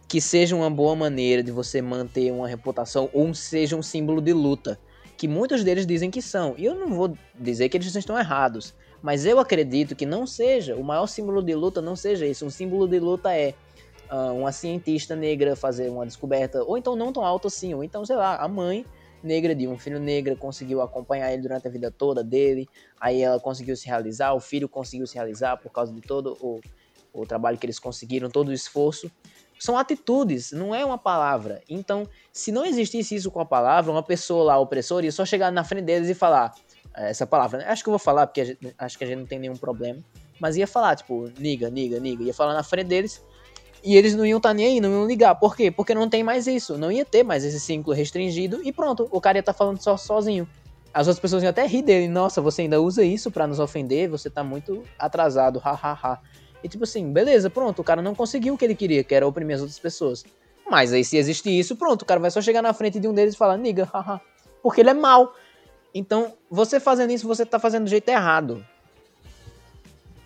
[0.08, 4.34] que seja uma boa maneira de você manter uma reputação ou seja um símbolo de
[4.34, 4.80] luta
[5.16, 6.56] que muitos deles dizem que são.
[6.58, 10.76] E eu não vou dizer que eles estão errados, mas eu acredito que não seja,
[10.78, 12.46] o maior símbolo de luta não seja isso.
[12.46, 13.54] Um símbolo de luta é
[14.10, 18.06] ah, uma cientista negra fazer uma descoberta, ou então não tão alto assim, ou então,
[18.06, 18.86] sei lá, a mãe
[19.24, 22.68] negra de um filho negro conseguiu acompanhar ele durante a vida toda dele,
[23.00, 26.60] aí ela conseguiu se realizar, o filho conseguiu se realizar por causa de todo o,
[27.14, 29.10] o trabalho que eles conseguiram, todo o esforço.
[29.60, 31.62] São atitudes, não é uma palavra.
[31.70, 35.52] Então, se não existisse isso com a palavra, uma pessoa lá opressora ia só chegar
[35.52, 36.54] na frente deles e falar
[36.96, 37.60] eh, essa palavra.
[37.60, 37.66] né?
[37.68, 40.02] Acho que eu vou falar, porque gente- acho que a gente não tem nenhum problema.
[40.40, 42.24] Mas ia falar, tipo, niga, niga, niga.
[42.24, 43.22] Ia falar na frente deles
[43.84, 45.35] e eles não iam estar nem aí, não iam ligar.
[45.35, 45.72] Por quê?
[45.72, 46.77] Porque não tem mais isso.
[46.77, 49.95] Não ia ter mais esse ciclo restringido e pronto, o cara ia estar falando só
[49.97, 50.47] sozinho.
[50.93, 52.07] As outras pessoas iam até rir dele.
[52.07, 54.10] Nossa, você ainda usa isso pra nos ofender?
[54.10, 56.19] Você tá muito atrasado, hahaha.
[56.64, 59.26] E tipo assim, beleza, pronto, o cara não conseguiu o que ele queria, que era
[59.26, 60.26] oprimir as outras pessoas.
[60.69, 63.14] Mas aí se existe isso, pronto, o cara vai só chegar na frente de um
[63.14, 64.19] deles e falar, niga, haha.
[64.61, 65.34] Porque ele é mal.
[65.93, 68.65] Então, você fazendo isso, você tá fazendo do jeito errado.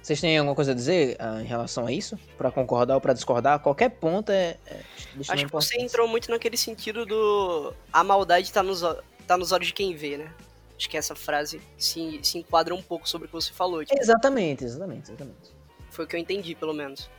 [0.04, 2.20] Vocês têm alguma coisa a dizer ah, em relação a isso?
[2.38, 3.62] Pra concordar ou pra discordar?
[3.62, 4.58] Qualquer ponto é.
[4.68, 4.82] é
[5.30, 7.74] Acho que você entrou muito naquele sentido do.
[7.92, 8.82] A maldade tá nos,
[9.26, 10.30] tá nos olhos de quem vê, né?
[10.78, 13.86] Acho que essa frase se, se enquadra um pouco sobre o que você falou.
[13.86, 15.52] tipo, Exatamente, exatamente, exatamente.
[15.90, 17.10] foi o que eu entendi, pelo menos.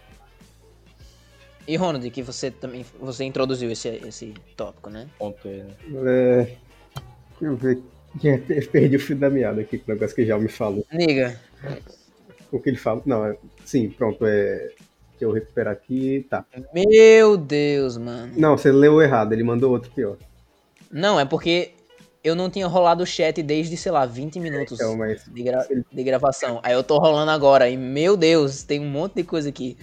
[1.66, 5.08] E Ronald, que você também você introduziu esse, esse tópico, né?
[5.18, 5.74] Ponto aí, né?
[6.06, 6.60] É, deixa
[7.40, 7.82] eu ver.
[8.22, 10.86] Eu perdi o fio da meada aqui com o negócio que já me falou.
[10.92, 11.40] Niga,
[12.54, 13.02] O que ele fala.
[13.04, 14.24] Não, é, sim, pronto.
[14.24, 14.76] É, deixa
[15.22, 16.24] eu recuperar aqui.
[16.30, 16.44] Tá.
[16.72, 18.32] meu Deus, mano.
[18.36, 20.16] Não, você leu errado, ele mandou outro pior.
[20.90, 21.72] Não, é porque
[22.22, 25.24] eu não tinha rolado o chat desde, sei lá, 20 minutos Então, mas.
[25.26, 26.60] de, gra- de gravação.
[26.62, 29.76] Aí eu tô rolando agora e, meu Deus, tem um monte de coisa aqui.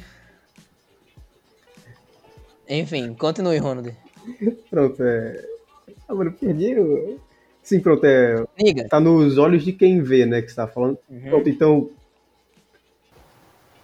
[2.70, 3.94] Enfim, continue, Ronald.
[4.70, 5.46] Pronto, é.
[6.08, 6.80] Ah, mano, eu perdi.
[6.80, 7.20] o-
[7.62, 8.44] Sim, pronto, é.
[8.58, 8.88] Niga.
[8.88, 10.42] Tá nos olhos de quem vê, né?
[10.42, 10.98] Que você tá falando.
[11.10, 11.22] Uhum.
[11.30, 11.90] Pronto, então.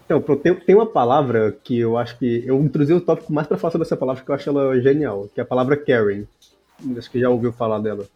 [0.09, 2.41] Então, tem, tem uma palavra que eu acho que.
[2.45, 5.29] Eu introduzi o tópico mais pra falar sobre essa palavra que eu acho ela genial,
[5.33, 6.23] que é a palavra Karen.
[6.97, 8.07] Acho que já ouviu falar dela.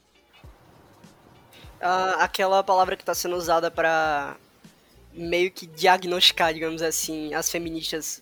[1.81, 4.37] Ah, aquela palavra que tá sendo usada pra
[5.13, 8.21] meio que diagnosticar, digamos assim, as feministas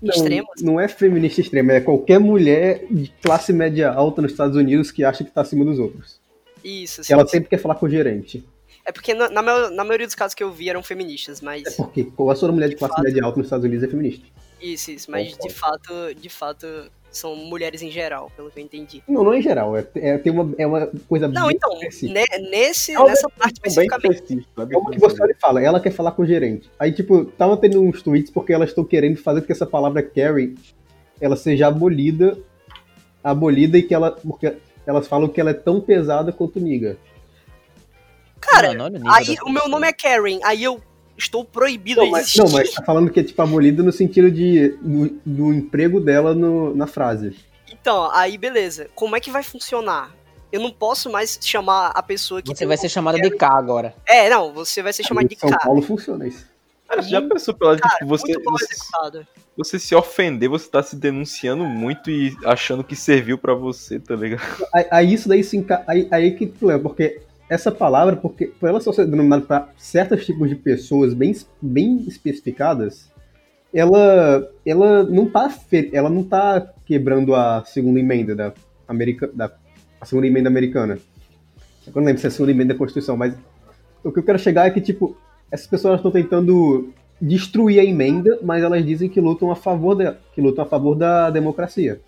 [0.00, 0.62] Não, extremas.
[0.62, 5.04] Não é feminista extrema, é qualquer mulher de classe média alta nos Estados Unidos que
[5.04, 6.18] acha que tá acima dos outros.
[6.62, 7.32] Isso, Que sim, ela sim.
[7.32, 8.42] sempre quer falar com o gerente.
[8.84, 11.44] É porque na, na, maior- na maioria dos casos que eu vi eram feministas, É
[11.44, 11.74] mas.
[11.76, 13.04] porque toda mulher de De classe fato.
[13.04, 14.26] média alta nos Estados Unidos é feminista.
[14.60, 15.10] Isso, isso.
[15.10, 15.54] Mas de Concordo.
[15.58, 16.66] fato, de fato,
[17.10, 19.02] são mulheres em geral, pelo que eu entendi.
[19.08, 21.72] Não, não é em geral, é, é, tem uma, é uma coisa Não, bem então,
[21.74, 22.12] específica.
[22.38, 24.14] ne- nesse, É uma nessa parte Bem especificamente.
[24.14, 24.66] específico, né?
[24.70, 26.70] É que você olha e fala, ela quer falar com o gerente.
[26.78, 30.02] Aí, tipo, tava tendo uns tweets porque elas estão querendo fazer com que essa palavra
[30.02, 30.54] Carrie
[31.20, 32.36] ela seja abolida,
[33.22, 34.10] abolida e que ela.
[34.10, 34.54] Porque
[34.86, 36.96] elas falam que ela é tão pesada quanto niga.
[38.46, 40.80] Cara, Mano, olha o nível aí o meu nome é Karen, aí eu
[41.16, 42.42] estou proibido Não de mas, existir.
[42.42, 46.34] não, mas tá falando que é tipo abolida no sentido de do, do emprego dela
[46.34, 47.36] no- na frase.
[47.70, 48.88] Então, aí beleza.
[48.94, 50.14] Como é que vai funcionar?
[50.52, 52.54] Eu não posso mais chamar a pessoa que.
[52.54, 53.94] Você vai ser chamada de K agora.
[54.06, 55.58] É, não, você vai ser chamado de São K.
[55.58, 56.46] Paulo funciona isso.
[56.88, 59.26] Cara, você já pensou pela Cara, tipo, você, você,
[59.56, 64.14] você se ofender, você tá se denunciando muito e achando que serviu pra você, tá
[64.14, 64.42] ligado?
[64.72, 65.82] Aí, aí isso daí se enca...
[65.88, 70.24] aí, aí que problema, porque essa palavra, porque por ela só ser denominada para certos
[70.24, 73.10] tipos de pessoas bem, bem especificadas,
[73.72, 78.52] ela, ela não tá fe- ela não tá quebrando a segunda emenda da
[78.86, 79.50] America, da
[80.00, 80.98] a segunda emenda americana.
[81.86, 83.34] Eu não lembro se é a segunda emenda da Constituição, mas
[84.02, 85.16] o que eu quero chegar é que tipo
[85.50, 90.16] essas pessoas estão tentando destruir a emenda, mas elas dizem que lutam a favor da
[90.34, 92.00] que lutam a favor da democracia.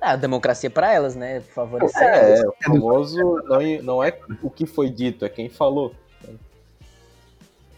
[0.00, 1.40] É, a democracia pra elas, né?
[1.40, 2.40] Favorecer É, elas.
[2.44, 3.16] o famoso
[3.46, 5.94] não, é- não é o que foi dito, é quem falou.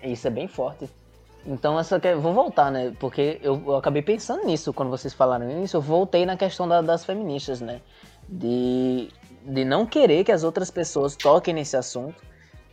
[0.02, 0.88] Isso é bem forte.
[1.46, 2.14] Então, essa que...
[2.14, 2.92] vou voltar, né?
[2.98, 5.76] Porque eu, eu acabei pensando nisso quando vocês falaram isso.
[5.76, 7.80] Eu voltei na questão da- das feministas, né?
[8.28, 9.08] De,
[9.44, 12.22] de não querer que as outras pessoas toquem nesse assunto,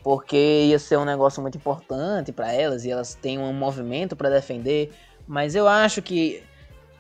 [0.03, 4.30] porque ia ser um negócio muito importante pra elas e elas têm um movimento pra
[4.30, 4.94] defender.
[5.26, 6.44] Mas eu acho que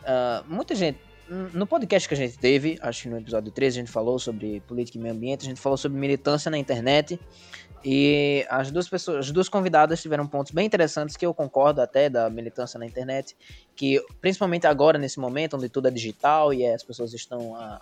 [0.05, 0.99] ah, muita gente.
[1.29, 4.61] No podcast que a gente teve, acho que no episódio 13 a gente falou sobre
[4.61, 7.19] política e meio ambiente, a gente falou sobre militância na internet.
[7.83, 12.09] E as duas pessoas, as duas convidadas tiveram pontos bem interessantes que eu concordo até
[12.09, 13.35] da militância na internet,
[13.75, 17.81] que principalmente agora nesse momento onde tudo é digital e as pessoas estão ah,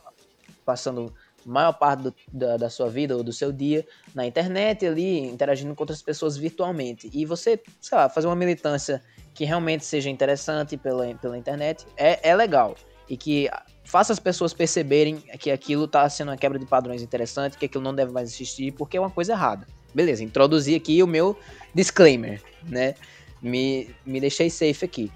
[0.65, 1.13] passando
[1.45, 5.19] a maior parte do- da, da sua vida ou do seu dia na internet ali
[5.19, 9.03] interagindo com outras pessoas virtualmente e você, sei lá, fazer uma militância
[9.35, 12.75] que realmente seja interessante pela, pela internet é, é legal
[13.09, 13.49] e que
[13.83, 17.83] faça as pessoas perceberem que aquilo está sendo uma quebra de padrões interessante, que aquilo
[17.83, 21.39] não deve mais existir porque é uma coisa errada beleza, introduzi aqui o meu
[21.73, 22.95] disclaimer, né?
[23.41, 25.11] Me, me deixei safe aqui.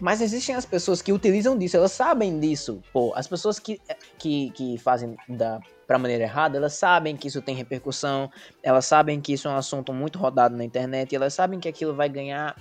[0.00, 2.82] Mas existem as pessoas que utilizam disso, elas sabem disso.
[2.92, 3.80] Pô, as pessoas que,
[4.18, 8.30] que, que fazem da pra maneira errada, elas sabem que isso tem repercussão,
[8.62, 11.94] elas sabem que isso é um assunto muito rodado na internet, elas sabem que aquilo
[11.94, 12.56] vai ganhar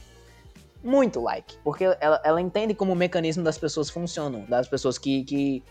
[0.84, 1.58] muito like.
[1.64, 5.64] Porque ela, ela entende como o mecanismo das pessoas funcionam, das pessoas que, que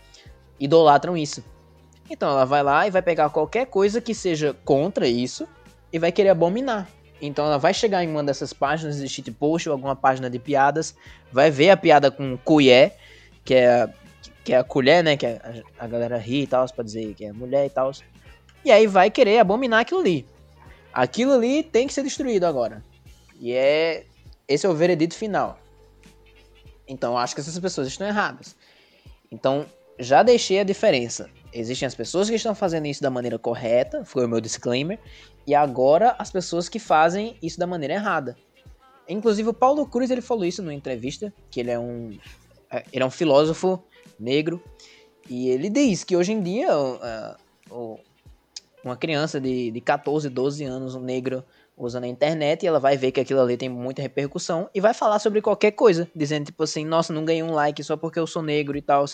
[0.59, 1.43] idolatram isso.
[2.09, 5.47] Então ela vai lá e vai pegar qualquer coisa que seja contra isso
[5.91, 6.89] e vai querer abominar.
[7.21, 10.95] Então ela vai chegar em uma dessas páginas de shitpost ou alguma página de piadas,
[11.31, 12.97] vai ver a piada com colher,
[13.45, 13.89] que é,
[14.43, 15.15] que é a colher, né?
[15.15, 17.91] Que a, a galera ri e tal, pra dizer que é mulher e tal.
[18.65, 20.25] E aí vai querer abominar aquilo ali.
[20.93, 22.83] Aquilo ali tem que ser destruído agora.
[23.39, 24.05] E é.
[24.47, 25.59] Esse é o veredito final.
[26.87, 28.55] Então acho que essas pessoas estão erradas.
[29.31, 29.65] Então,
[29.97, 31.29] já deixei a diferença.
[31.51, 34.99] Existem as pessoas que estão fazendo isso da maneira correta, foi o meu disclaimer,
[35.45, 38.35] e agora as pessoas que fazem isso da maneira errada.
[39.07, 42.17] Inclusive o Paulo Cruz ele falou isso numa entrevista, que ele é um
[42.71, 43.83] é, ele é um filósofo
[44.19, 44.63] negro
[45.29, 47.99] e ele diz que hoje em dia uh,
[48.83, 51.43] uma criança de, de 14, 12 anos, um negro,
[51.77, 54.93] usando a internet e ela vai ver que aquilo ali tem muita repercussão e vai
[54.93, 58.27] falar sobre qualquer coisa, dizendo tipo assim, nossa, não ganhei um like só porque eu
[58.27, 59.05] sou negro e tal.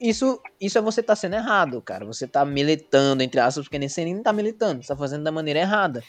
[0.00, 2.04] Isso, isso é você tá sendo errado, cara.
[2.04, 5.30] Você tá militando, entre aspas, porque nem você nem tá militando, você tá fazendo da
[5.30, 6.02] maneira errada.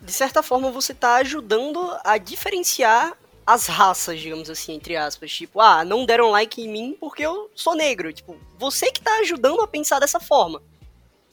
[0.00, 3.16] De certa forma, você tá ajudando a diferenciar
[3.46, 5.30] as raças, digamos assim, entre aspas.
[5.30, 8.12] Tipo, ah, não deram like em mim porque eu sou negro.
[8.12, 10.62] Tipo, você que tá ajudando a pensar dessa forma.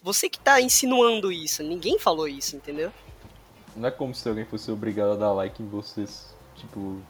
[0.03, 1.64] Você que tá insinuando isso.
[1.64, 2.91] Ninguém falou isso, entendeu?
[3.80, 6.35] Não é como se alguém fosse obrigado a dar like em vocês.
[6.56, 7.01] Tipo,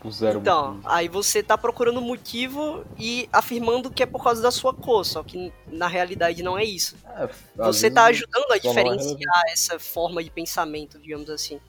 [0.00, 0.88] por zero Então, motivo.
[0.90, 5.22] aí você tá procurando motivo e afirmando que é por causa da sua cor, só
[5.22, 6.96] que na realidade não é isso.
[7.16, 7.28] É,
[7.64, 11.60] Você tá ajudando a é diferenciar essa forma de pensamento, digamos assim.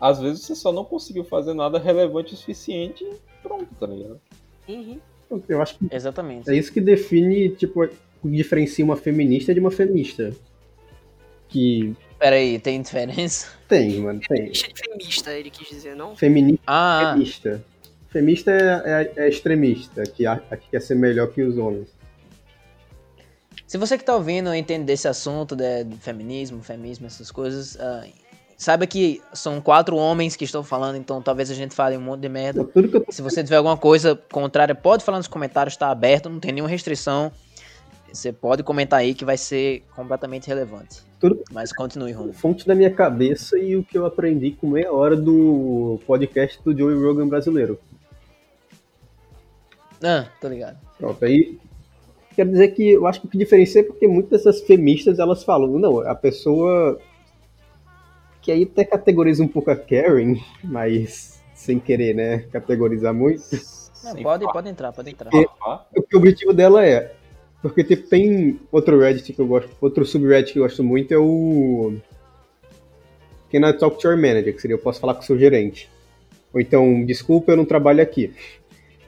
[0.00, 4.20] Às vezes você só não conseguiu fazer nada relevante o suficiente e pronto, tá ligado?
[4.68, 5.00] Uhum.
[5.48, 6.50] Eu acho que Exatamente.
[6.50, 7.88] é isso que define, tipo,
[8.24, 10.34] diferencia uma feminista de uma feminista.
[11.48, 13.48] Que Pera aí, tem diferença?
[13.66, 14.54] tem, mano, tem.
[14.54, 16.14] Feminista de femista, ele quis dizer, não?
[16.14, 17.64] Feminista Ah, extremista.
[18.10, 21.88] Femista é, é- é extremista, que, a- que quer ser melhor que os homens.
[23.66, 28.04] se você que tá ouvindo entende desse assunto de, de feminismo, feminismo, essas coisas, ah,
[28.56, 32.20] saiba que são quatro homens que estão falando, então talvez a gente fale um monte
[32.20, 32.62] de merda.
[32.62, 35.88] Tudo que eu tô Se você tiver alguma coisa contrária, pode falar nos comentários, tá
[35.90, 37.32] aberto, não tem nenhuma restrição.
[38.12, 41.00] Você pode comentar aí que vai ser completamente relevante.
[41.18, 42.32] Tudo- Mas continue, Romulo.
[42.34, 46.76] fonte da minha cabeça e o que eu aprendi com meia hora do podcast do
[46.76, 47.78] Joey Rogan brasileiro.
[50.02, 50.78] Ah, tô ligado.
[50.98, 51.58] Pronto, aí
[52.34, 55.44] quero dizer que eu acho que o que diferencia é porque muitas dessas feministas elas
[55.44, 56.98] falam, não, a pessoa
[58.40, 60.34] que aí até categoriza um pouco a Karen,
[60.64, 63.42] mas sem querer, né, categorizar muito.
[64.02, 65.30] Não, pode, pode entrar, pode entrar.
[65.30, 65.86] farpar.
[65.96, 67.14] O que o objetivo dela é,
[67.62, 71.18] porque tipo, tem outro Reddit que eu gosto, outro subreddit que eu gosto muito é
[71.18, 71.94] o
[73.50, 75.88] Can I Talk to Your Manager, que seria eu posso falar com o seu gerente.
[76.52, 78.32] Ou então, desculpa, eu não trabalho aqui.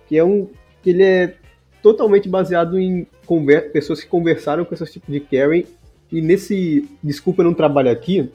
[0.07, 0.49] Que é um
[0.83, 1.35] que ele é
[1.83, 5.65] totalmente baseado em conver- pessoas que conversaram com esse tipo de Karen
[6.13, 8.31] e nesse desculpa, eu não trabalho aqui,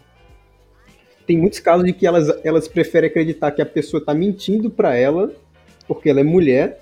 [1.26, 4.96] tem muitos casos de que elas, elas preferem acreditar que a pessoa tá mentindo pra
[4.96, 5.32] ela
[5.88, 6.82] porque ela é mulher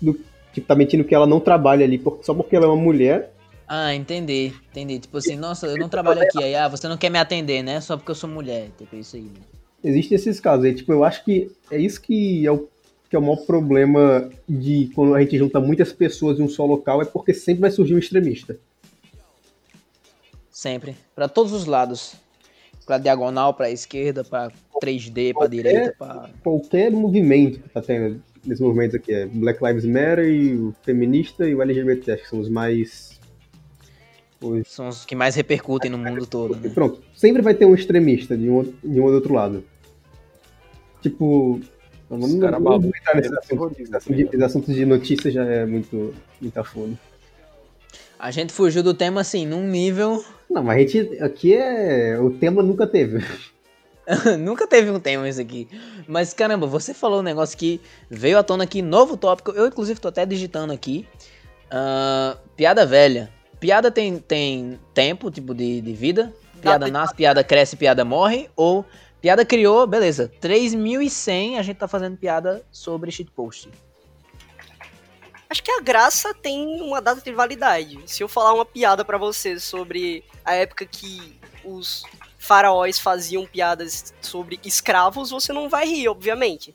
[0.00, 0.18] do
[0.54, 3.32] que tá mentindo que ela não trabalha ali por- só porque ela é uma mulher.
[3.66, 4.98] Ah, entendi, entendi.
[5.00, 6.42] Tipo assim, nossa, eu não trabalho aqui.
[6.42, 7.80] Aí, ah, você não quer me atender, né?
[7.80, 8.68] Só porque eu sou mulher.
[8.78, 9.30] Tipo isso aí.
[9.82, 10.74] Existem esses casos aí.
[10.74, 12.68] Tipo, eu acho que é isso que é o,
[13.10, 16.64] que é o maior problema de quando a gente junta muitas pessoas em um só
[16.64, 18.58] local, é porque sempre vai surgir um extremista.
[20.50, 20.96] Sempre.
[21.14, 22.14] Pra todos os lados.
[22.86, 26.30] Pra diagonal, pra esquerda, pra 3D, pra Qualquer- direita, pra.
[26.42, 31.48] Qualquer movimento que tá tendo nesses movimentos aqui é Black Lives Matter e o feminista
[31.48, 33.18] e o LGBT, acho que são os mais.
[34.40, 36.70] os- São os que mais repercutem no mundo todo, E né?
[36.74, 39.64] pronto, sempre vai ter um extremista de um, de um ou do outro lado.
[41.02, 41.60] Tipo.
[42.08, 45.30] Vamos, não vamos entrar nesse eles assunto, rodam, esse assunto de, esse assunto de notícia
[45.30, 46.98] já é muito, muito a fundo.
[48.18, 50.22] A gente fugiu do tema assim, num nível.
[50.48, 51.18] Não, mas a gente.
[51.22, 52.18] Aqui é.
[52.20, 53.24] O tema nunca teve.
[54.38, 55.68] Nunca teve um tema isso aqui.
[56.06, 59.50] Mas caramba, você falou um negócio que veio à tona aqui, novo tópico.
[59.52, 61.06] Eu, inclusive, tô até digitando aqui.
[61.70, 63.32] Ah, piada velha.
[63.58, 66.34] Piada tem, tem tempo, tipo, de, de vida.
[66.60, 68.50] Piada nasce, piada cresce, piada morre.
[68.56, 68.84] Ou
[69.20, 70.30] piada criou, beleza.
[70.40, 73.70] 3100 a gente tá fazendo piada sobre shitpost.
[75.48, 77.98] Acho que a graça tem uma data de validade.
[78.06, 82.04] Se eu falar uma piada pra você sobre a época que os
[82.44, 86.74] faraós faziam piadas sobre escravos, você não vai rir, obviamente.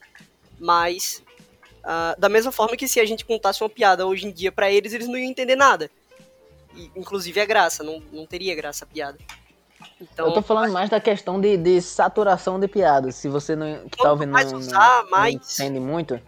[0.58, 1.22] Mas
[1.84, 4.70] ah, da mesma forma que se a gente contasse uma piada hoje em dia pra
[4.70, 5.90] eles, eles não iam entender nada.
[6.74, 9.18] E, inclusive a graça, não, não teria graça a piada.
[10.00, 13.14] Então, Eu tô falando mais da questão de, de saturação de piadas.
[13.14, 16.20] Se você não, que tá ouvindo mais não, usar, não mais- entende muito,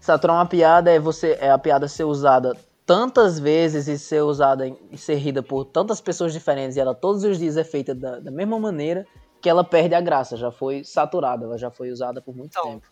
[0.00, 2.56] saturar uma piada é você é a piada ser usada
[2.86, 6.94] tantas vezes e ser usada em- e ser rida por tantas pessoas diferentes e ela
[6.94, 9.04] todos os dias é feita da, da mesma maneira
[9.42, 12.70] que ela perde a graça, já foi saturada, ela já foi usada por muito Então,
[12.72, 12.86] tempo.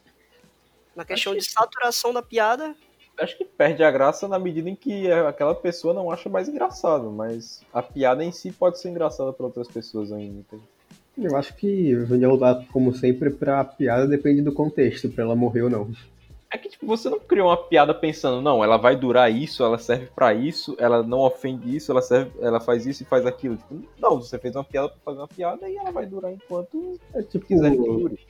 [0.96, 2.74] na questão de saturação da piada,
[3.16, 7.12] Acho que perde a graça na medida em que aquela pessoa não acha mais engraçado,
[7.12, 10.42] mas a piada em si pode ser engraçada para outras pessoas ainda.
[11.16, 15.62] Eu acho que, onde voltar, como sempre, pra piada depende do contexto, pra ela morrer
[15.62, 15.92] ou não.
[16.55, 19.76] É que tipo, você não criou uma piada pensando, não, ela vai durar isso, ela
[19.76, 23.56] serve pra isso, ela não ofende isso, ela serve, ela faz isso e faz aquilo.
[23.56, 26.97] Tipo, não, você fez uma piada pra fazer uma piada e ela vai durar enquanto
[27.12, 28.20] É tipo, quiser que dure.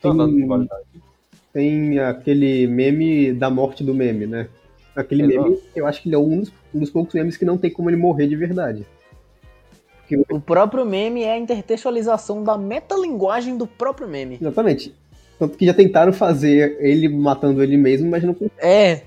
[0.00, 0.84] Tem- validade.
[1.52, 4.48] tem aquele meme da morte do meme, né?
[4.94, 5.42] Aquele Exato.
[5.50, 7.70] meme, eu acho que ele é um dos, um dos poucos memes que não tem
[7.70, 8.86] como ele morrer de verdade.
[9.98, 14.38] Porque, O próprio meme é a intertextualização da metalinguagem do próprio meme.
[14.40, 14.94] exatamente.
[15.38, 18.66] Tanto que já tentaram fazer ele matando ele mesmo, mas não conseguiram.
[18.66, 19.02] É.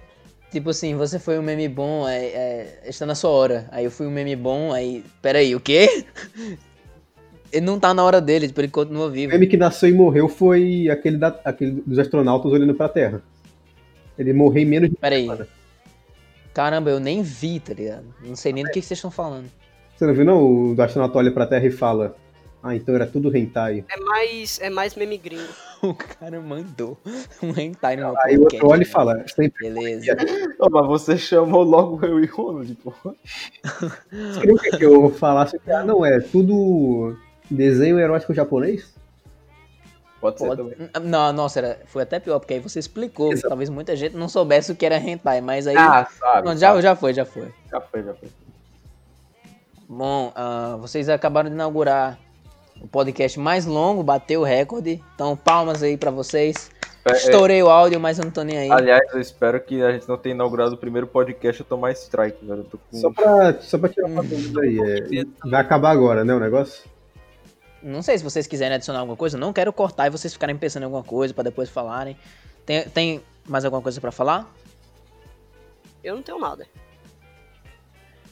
[0.52, 3.68] Tipo assim, você foi um meme bom, é, é, está na sua hora.
[3.72, 5.04] Aí eu fui um meme bom, aí.
[5.22, 6.06] Peraí, o quê?
[7.52, 9.32] Ele não tá na hora dele, tipo, ele continua O vivo.
[9.34, 13.24] meme que nasceu e morreu foi aquele, da, aquele dos astronautas olhando pra Terra.
[14.20, 15.24] Ele morreu em menos de Peraí.
[15.24, 15.48] semana.
[16.54, 18.06] Caramba, eu nem vi, tá ligado?
[18.24, 19.46] Não sei nem do que, que vocês estão falando.
[19.98, 20.74] Você não viu, não?
[20.76, 22.16] O astronauta olha pra Terra e fala:
[22.62, 23.86] Ah, então era tudo hentai.
[23.90, 25.44] É mais, é mais meme gringo.
[25.82, 26.98] O cara mandou
[27.42, 29.70] um hentai no meu Aí o outro olha e fala: Sempre.
[29.70, 30.14] Beleza.
[30.60, 32.78] Não, mas você chamou logo eu e o Ronald.
[32.84, 37.16] Vocês queriam que eu falasse que, ah, não, é tudo
[37.50, 38.94] desenho erótico japonês?
[40.20, 40.90] Pode ser Pode- também.
[41.02, 43.32] Não, nossa, era, foi até pior, porque aí você explicou.
[43.32, 43.48] Exato.
[43.48, 45.78] Talvez muita gente não soubesse o que era hentai, mas aí.
[45.78, 46.42] Ah, sabe.
[46.44, 47.54] Pronto, já, já foi, já foi.
[47.72, 48.30] já foi, já foi.
[49.88, 52.20] Bom, ah, vocês acabaram de inaugurar
[52.82, 55.04] o podcast mais longo, bateu o recorde.
[55.16, 56.72] Então, palmas aí pra vocês.
[57.06, 58.72] É, é, Estourei o áudio, mas eu não tô nem aí.
[58.72, 62.46] aliás, eu espero que a gente não tenha inaugurado o primeiro podcast a tomar strike,
[62.46, 62.66] velho.
[62.66, 62.98] Com...
[62.98, 64.80] Só pra, só pra tirar uma dúvida aí.
[65.20, 66.84] é, vai acabar agora, né, o negócio?
[67.82, 70.84] Não sei se vocês quiserem adicionar alguma coisa, não quero cortar e vocês ficarem pensando
[70.84, 72.18] em alguma coisa pra depois falarem.
[72.66, 74.54] Tem, tem mais alguma coisa pra falar?
[76.04, 76.68] Eu não tenho nada.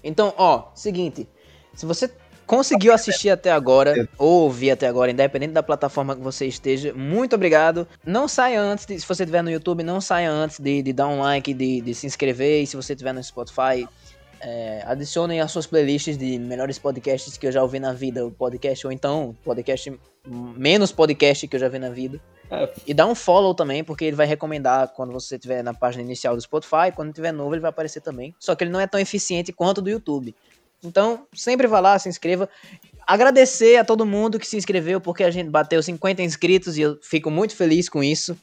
[0.04, 1.28] Então, ó, seguinte.
[1.74, 2.12] Se você
[2.48, 7.36] conseguiu assistir até agora, ou ouvir até agora, independente da plataforma que você esteja, muito
[7.36, 7.88] obrigado.
[8.06, 11.08] Não saia antes, de, se você estiver no YouTube, não saia antes de, de dar
[11.08, 12.64] um like, de, de se inscrever.
[12.64, 13.88] E se você estiver no Spotify,
[14.40, 18.32] é, adicionem as suas playlists de melhores podcasts que eu já ouvi na vida, o
[18.32, 22.20] podcast, ou então podcast menos podcast que eu já vi na vida.
[22.50, 22.70] É.
[22.88, 26.36] E dá um follow também, porque ele vai recomendar quando você estiver na página inicial
[26.36, 28.34] do Spotify, quando tiver novo ele vai aparecer também.
[28.40, 30.34] Só que ele não é tão eficiente quanto o do YouTube.
[30.84, 32.50] Então, sempre vá lá, se inscreva.
[33.06, 37.00] Agradecer a todo mundo que se inscreveu, porque a gente bateu 50 inscritos e eu
[37.02, 38.38] fico muito feliz com isso.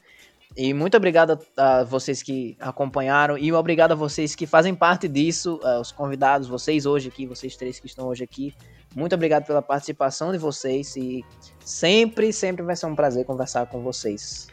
[0.57, 5.07] E muito obrigado a, a vocês que acompanharam e obrigado a vocês que fazem parte
[5.07, 8.53] disso, os convidados, vocês hoje aqui, vocês três que estão hoje aqui.
[8.95, 11.25] Muito obrigado pela participação de vocês e
[11.59, 14.47] sempre, sempre vai ser um prazer conversar com vocês.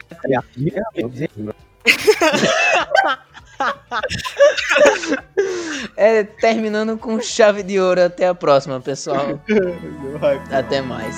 [5.95, 8.03] É, terminando com chave de ouro.
[8.03, 9.39] Até a próxima, pessoal.
[10.51, 11.15] Até mais.